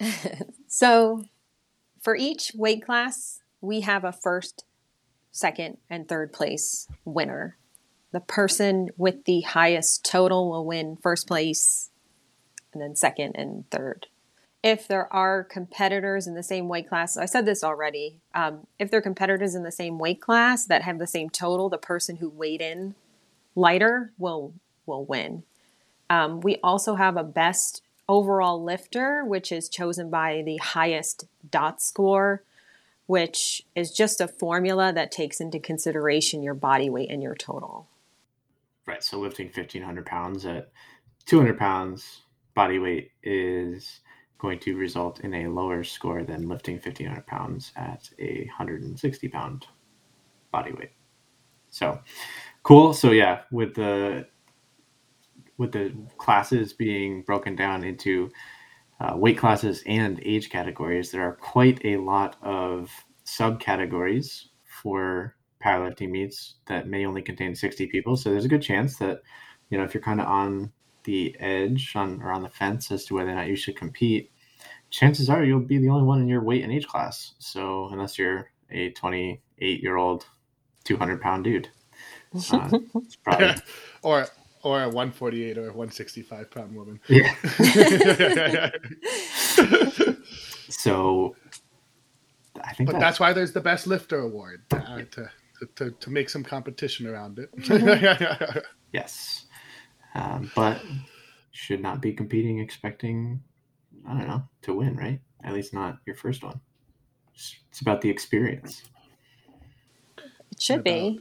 [0.72, 1.24] So,
[2.00, 4.64] for each weight class, we have a first,
[5.32, 7.56] second, and third place winner.
[8.12, 11.90] The person with the highest total will win first place,
[12.72, 14.06] and then second and third.
[14.62, 18.20] If there are competitors in the same weight class, I said this already.
[18.32, 21.68] Um, if there are competitors in the same weight class that have the same total,
[21.68, 22.94] the person who weighed in
[23.56, 24.54] lighter will
[24.86, 25.42] will win.
[26.08, 31.80] Um, we also have a best overall lifter, which is chosen by the highest dot
[31.80, 32.42] score,
[33.06, 37.86] which is just a formula that takes into consideration your body weight and your total.
[38.84, 39.02] Right.
[39.02, 40.72] So lifting 1500 pounds at
[41.26, 42.22] 200 pounds
[42.54, 44.00] body weight is
[44.38, 49.66] going to result in a lower score than lifting 1500 pounds at a 160 pound
[50.50, 50.90] body weight.
[51.70, 52.00] So
[52.64, 52.92] cool.
[52.92, 54.26] So yeah, with the
[55.60, 58.30] with the classes being broken down into
[58.98, 62.90] uh, weight classes and age categories, there are quite a lot of
[63.26, 68.16] subcategories for powerlifting meets that may only contain 60 people.
[68.16, 69.20] So there's a good chance that,
[69.68, 70.72] you know, if you're kind of on
[71.04, 74.32] the edge on or on the fence as to whether or not you should compete,
[74.88, 77.34] chances are you'll be the only one in your weight and age class.
[77.38, 80.24] So unless you're a 28 year old,
[80.84, 81.68] 200 pound dude,
[82.34, 83.54] uh, it's probably
[84.02, 84.26] or
[84.62, 87.00] or a 148 or a 165 pound woman.
[87.08, 88.70] yeah.
[90.70, 91.36] So
[92.62, 95.30] I think But that, that's why there's the best lifter award uh, to,
[95.76, 98.64] to to make some competition around it.
[98.92, 99.46] yes,
[100.14, 100.80] um, but
[101.50, 103.42] should not be competing expecting
[104.08, 105.20] I don't know to win, right?
[105.44, 106.60] At least not your first one.
[107.34, 108.82] It's, it's about the experience.
[110.52, 111.20] It should be.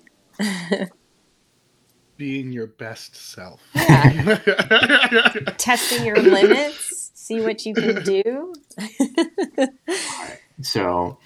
[2.19, 3.61] Being your best self.
[5.57, 8.53] Testing your limits, see what you can do.
[10.61, 11.17] So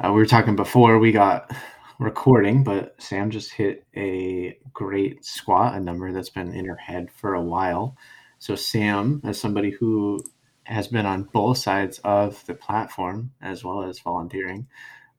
[0.00, 1.50] uh, we were talking before we got
[1.98, 7.10] recording, but Sam just hit a great squat, a number that's been in her head
[7.10, 7.96] for a while.
[8.38, 10.22] So Sam, as somebody who
[10.64, 14.68] has been on both sides of the platform as well as volunteering,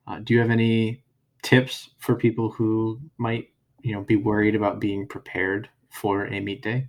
[0.07, 1.01] uh, do you have any
[1.41, 3.49] tips for people who might,
[3.81, 6.88] you know, be worried about being prepared for a meet day?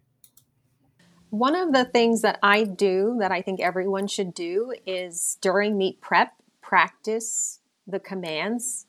[1.31, 5.79] One of the things that I do that I think everyone should do is during
[5.79, 8.87] meet prep, practice the commands.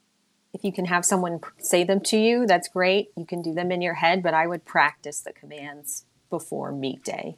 [0.54, 3.12] If you can have someone say them to you, that's great.
[3.16, 7.04] You can do them in your head, but I would practice the commands before meet
[7.04, 7.38] day.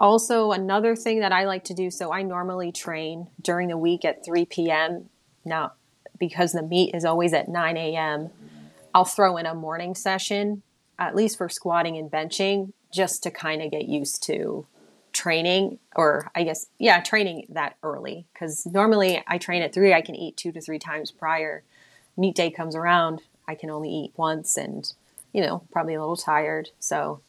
[0.00, 4.04] Also, another thing that I like to do so I normally train during the week
[4.04, 5.10] at 3 p.m.
[5.44, 5.72] Now,
[6.18, 8.30] because the meet is always at 9 a.m.,
[8.98, 10.64] I'll throw in a morning session,
[10.98, 14.66] at least for squatting and benching, just to kind of get used to
[15.12, 20.00] training or I guess yeah, training that early cuz normally I train at 3, I
[20.00, 21.62] can eat 2 to 3 times prior.
[22.16, 24.92] Meet day comes around, I can only eat once and
[25.32, 26.70] you know, probably a little tired.
[26.80, 27.20] So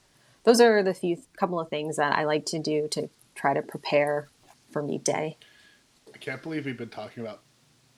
[0.46, 3.62] those are the few couple of things that I like to do to try to
[3.62, 4.30] prepare
[4.72, 5.38] for meet day.
[6.12, 7.44] I can't believe we've been talking about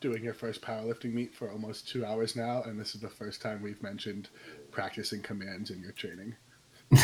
[0.01, 3.41] doing your first powerlifting meet for almost two hours now, and this is the first
[3.41, 4.29] time we've mentioned
[4.71, 6.35] practicing commands in your training.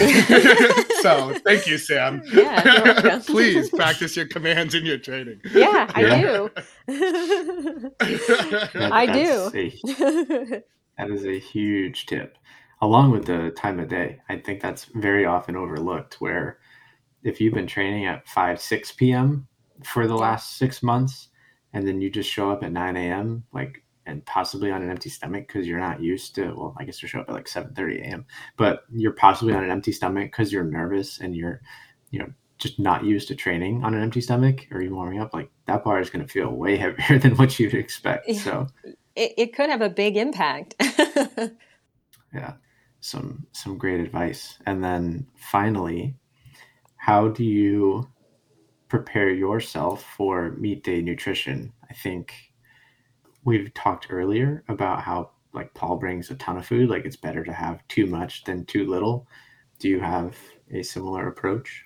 [1.01, 2.21] so thank you, Sam.
[2.33, 3.21] Yeah.
[3.25, 5.39] Please practice your commands in your training.
[5.53, 6.21] Yeah, I Yeah.
[6.21, 6.49] do.
[7.99, 9.51] That- I do.
[9.55, 10.63] a
[10.97, 12.37] That is a huge tip.
[12.81, 16.19] Along with the time of day, I think that's very often overlooked.
[16.19, 16.57] Where
[17.23, 19.47] if you've been training at 5, 6 p.m.
[19.83, 21.29] for the last six months,
[21.77, 23.43] and then you just show up at 9 a.m.
[23.53, 27.01] like and possibly on an empty stomach because you're not used to well i guess
[27.01, 28.25] you show up at like 7.30 a.m
[28.55, 31.61] but you're possibly on an empty stomach because you're nervous and you're
[32.11, 32.27] you know
[32.57, 35.83] just not used to training on an empty stomach or even warming up like that
[35.83, 38.67] bar is going to feel way heavier than what you'd expect so.
[39.15, 40.75] It, it could have a big impact.
[42.33, 42.53] Yeah.
[42.99, 44.57] Some some great advice.
[44.65, 46.15] And then finally
[46.97, 48.07] how do you
[48.87, 51.73] prepare yourself for meet day nutrition.
[51.89, 52.33] I think
[53.43, 57.43] we've talked earlier about how like paul brings a ton of food like it's better
[57.43, 59.27] to have too much than too little.
[59.79, 60.37] Do you have
[60.71, 61.83] a similar approach?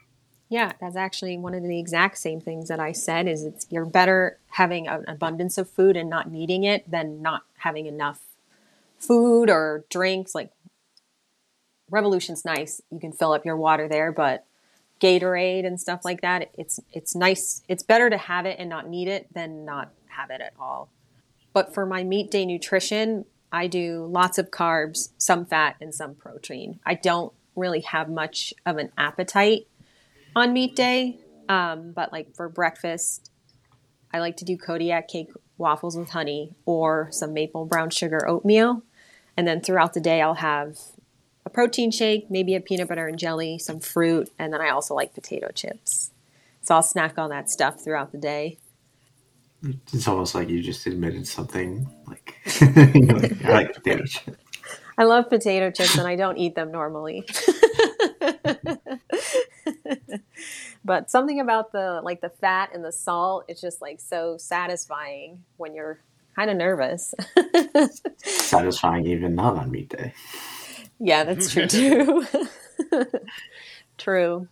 [0.50, 3.86] Yeah that's actually one of the exact same things that i said is it's you're
[3.86, 8.22] better having an abundance of food and not needing it than not having enough
[9.00, 10.52] food or drinks like
[11.90, 12.82] revolution's nice.
[12.90, 14.46] You can fill up your water there but
[15.02, 18.88] gatorade and stuff like that it's it's nice it's better to have it and not
[18.88, 20.90] need it than not have it at all.
[21.54, 26.16] But for my meet day nutrition i do lots of carbs some fat and some
[26.16, 26.80] protein.
[26.86, 29.68] I don't really have much of an appetite
[30.36, 31.20] on meet day
[31.50, 33.32] um, but like for breakfast
[34.14, 38.84] i like to do kodiak cake waffles with honey or some maple brown sugar oatmeal.
[39.36, 40.78] And then throughout the day i'll have
[41.46, 44.94] a protein shake, maybe a peanut butter and jelly, some fruit, and then I also
[44.94, 46.12] like potato chips.
[46.62, 48.58] So I'll snack on that stuff throughout the day.
[49.94, 54.38] It's almost like you just admitted something like, like I like potato chips.
[54.98, 57.26] I love potato chips and I don't eat them normally.
[60.86, 65.44] but something about the like the fat and the salt, it's just like so satisfying
[65.58, 66.00] when you're
[66.36, 67.14] kind of nervous.
[68.24, 70.14] satisfying even not on meet day.
[71.04, 72.26] Yeah, that's true too.
[73.98, 74.48] true.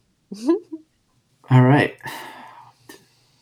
[1.52, 1.96] All right.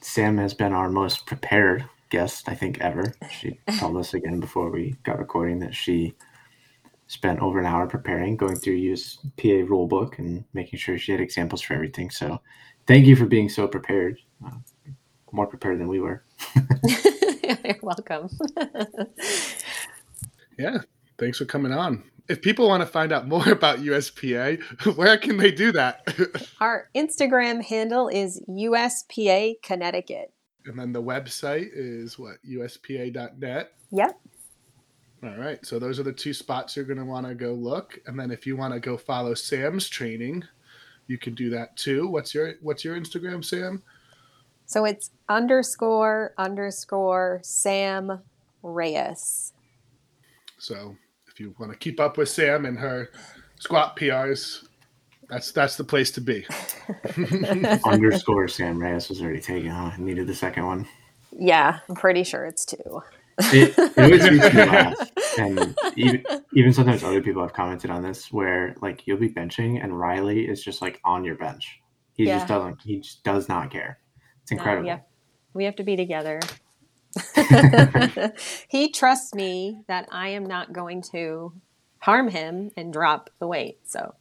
[0.01, 3.13] Sam has been our most prepared guest, I think, ever.
[3.31, 6.15] She told us again before we got recording that she
[7.07, 11.61] spent over an hour preparing, going through USPA rulebook and making sure she had examples
[11.61, 12.09] for everything.
[12.09, 12.41] So
[12.87, 14.19] thank you for being so prepared.
[14.45, 14.57] Uh,
[15.31, 16.23] more prepared than we were.
[17.63, 18.29] You're welcome.
[20.57, 20.79] yeah.
[21.17, 24.61] Thanks for coming on if people want to find out more about USPA,
[24.95, 26.07] where can they do that?
[26.61, 30.33] Our Instagram handle is USPA Connecticut.
[30.65, 32.35] And then the website is what?
[32.47, 33.71] USPA.net?
[33.91, 34.19] Yep.
[35.23, 35.65] All right.
[35.65, 37.99] So those are the two spots you're going to want to go look.
[38.05, 40.43] And then if you want to go follow Sam's training,
[41.07, 42.07] you can do that too.
[42.07, 43.81] What's your what's your Instagram, Sam?
[44.65, 48.19] So it's underscore underscore Sam
[48.61, 49.53] Reyes.
[50.59, 50.97] So
[51.37, 53.11] if you want to keep up with Sam and her
[53.59, 54.65] squat PRs,
[55.29, 56.47] that's that's the place to be.
[57.85, 59.69] Underscore Sam Reyes was already taken.
[59.69, 59.91] Huh?
[59.93, 60.87] I needed the second one.
[61.31, 63.03] Yeah, I'm pretty sure it's two.
[63.53, 66.23] It, it always makes me laugh, and even
[66.55, 70.47] even sometimes other people have commented on this where like you'll be benching and Riley
[70.47, 71.79] is just like on your bench.
[72.13, 72.37] He yeah.
[72.37, 72.81] just doesn't.
[72.81, 73.99] He just does not care.
[74.41, 74.87] It's incredible.
[74.87, 74.99] No, yeah,
[75.53, 76.39] we have to be together.
[78.67, 81.53] he trusts me that I am not going to
[81.99, 83.79] harm him and drop the weight.
[83.85, 84.13] So,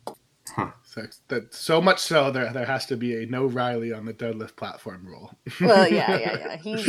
[0.54, 0.70] huh.
[0.82, 4.14] so that so much so there there has to be a no Riley on the
[4.14, 5.36] deadlift platform rule.
[5.60, 6.56] well, yeah, yeah, yeah.
[6.62, 6.84] He's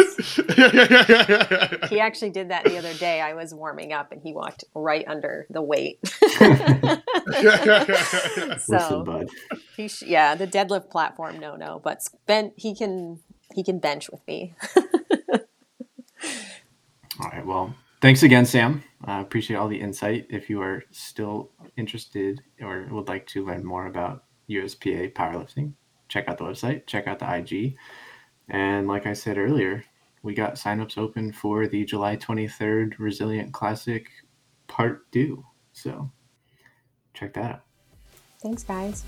[1.90, 3.22] he actually did that the other day.
[3.22, 6.00] I was warming up and he walked right under the weight.
[8.60, 9.26] so
[9.76, 13.20] he sh- yeah, the deadlift platform no no, but ben he can
[13.54, 14.56] he can bench with me.
[17.20, 17.46] All right.
[17.46, 18.84] Well, thanks again, Sam.
[19.04, 20.28] I uh, appreciate all the insight.
[20.30, 25.74] If you are still interested or would like to learn more about USPA powerlifting,
[26.08, 27.76] check out the website, check out the IG.
[28.50, 29.84] And like I said earlier,
[30.24, 34.08] we got signups open for the July 23rd Resilient Classic
[34.68, 35.44] Part 2.
[35.74, 36.12] So
[37.14, 37.62] check that out.
[38.40, 39.04] Thanks, guys.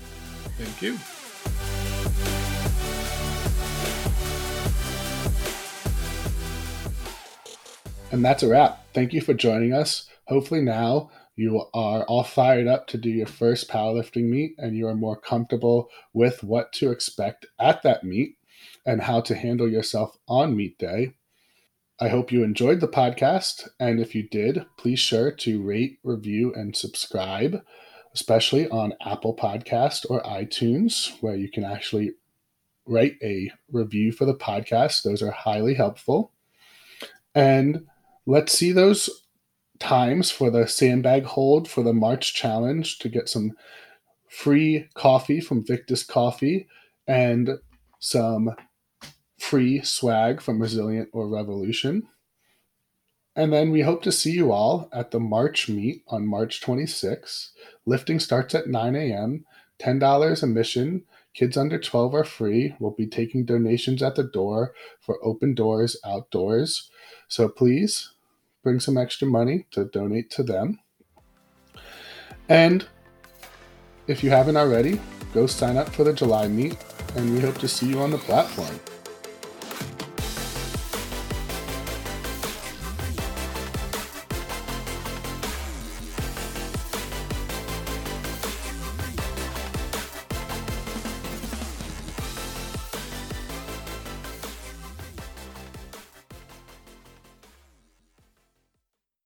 [0.58, 1.79] Thank you.
[8.12, 8.84] And that's a wrap.
[8.92, 10.08] Thank you for joining us.
[10.26, 14.88] Hopefully, now you are all fired up to do your first powerlifting meet and you
[14.88, 18.36] are more comfortable with what to expect at that meet
[18.84, 21.14] and how to handle yourself on meet day.
[22.00, 23.68] I hope you enjoyed the podcast.
[23.78, 27.62] And if you did, please sure to rate, review, and subscribe,
[28.12, 32.14] especially on Apple Podcast or iTunes, where you can actually
[32.86, 35.04] write a review for the podcast.
[35.04, 36.32] Those are highly helpful.
[37.34, 37.86] And
[38.30, 39.24] let's see those
[39.80, 43.50] times for the sandbag hold for the March challenge to get some
[44.28, 46.68] free coffee from Victus Coffee
[47.08, 47.58] and
[47.98, 48.54] some
[49.36, 52.06] free swag from Resilient or Revolution.
[53.34, 57.48] And then we hope to see you all at the March meet on March 26th.
[57.84, 59.44] Lifting starts at 9 a.m.,
[59.80, 61.02] $10 admission.
[61.34, 62.76] Kids under 12 are free.
[62.78, 66.90] We'll be taking donations at the door for open doors outdoors.
[67.26, 68.10] So please
[68.62, 70.78] bring some extra money to donate to them.
[72.48, 72.86] And
[74.06, 75.00] if you haven't already,
[75.32, 76.76] go sign up for the July meet,
[77.16, 78.78] and we hope to see you on the platform.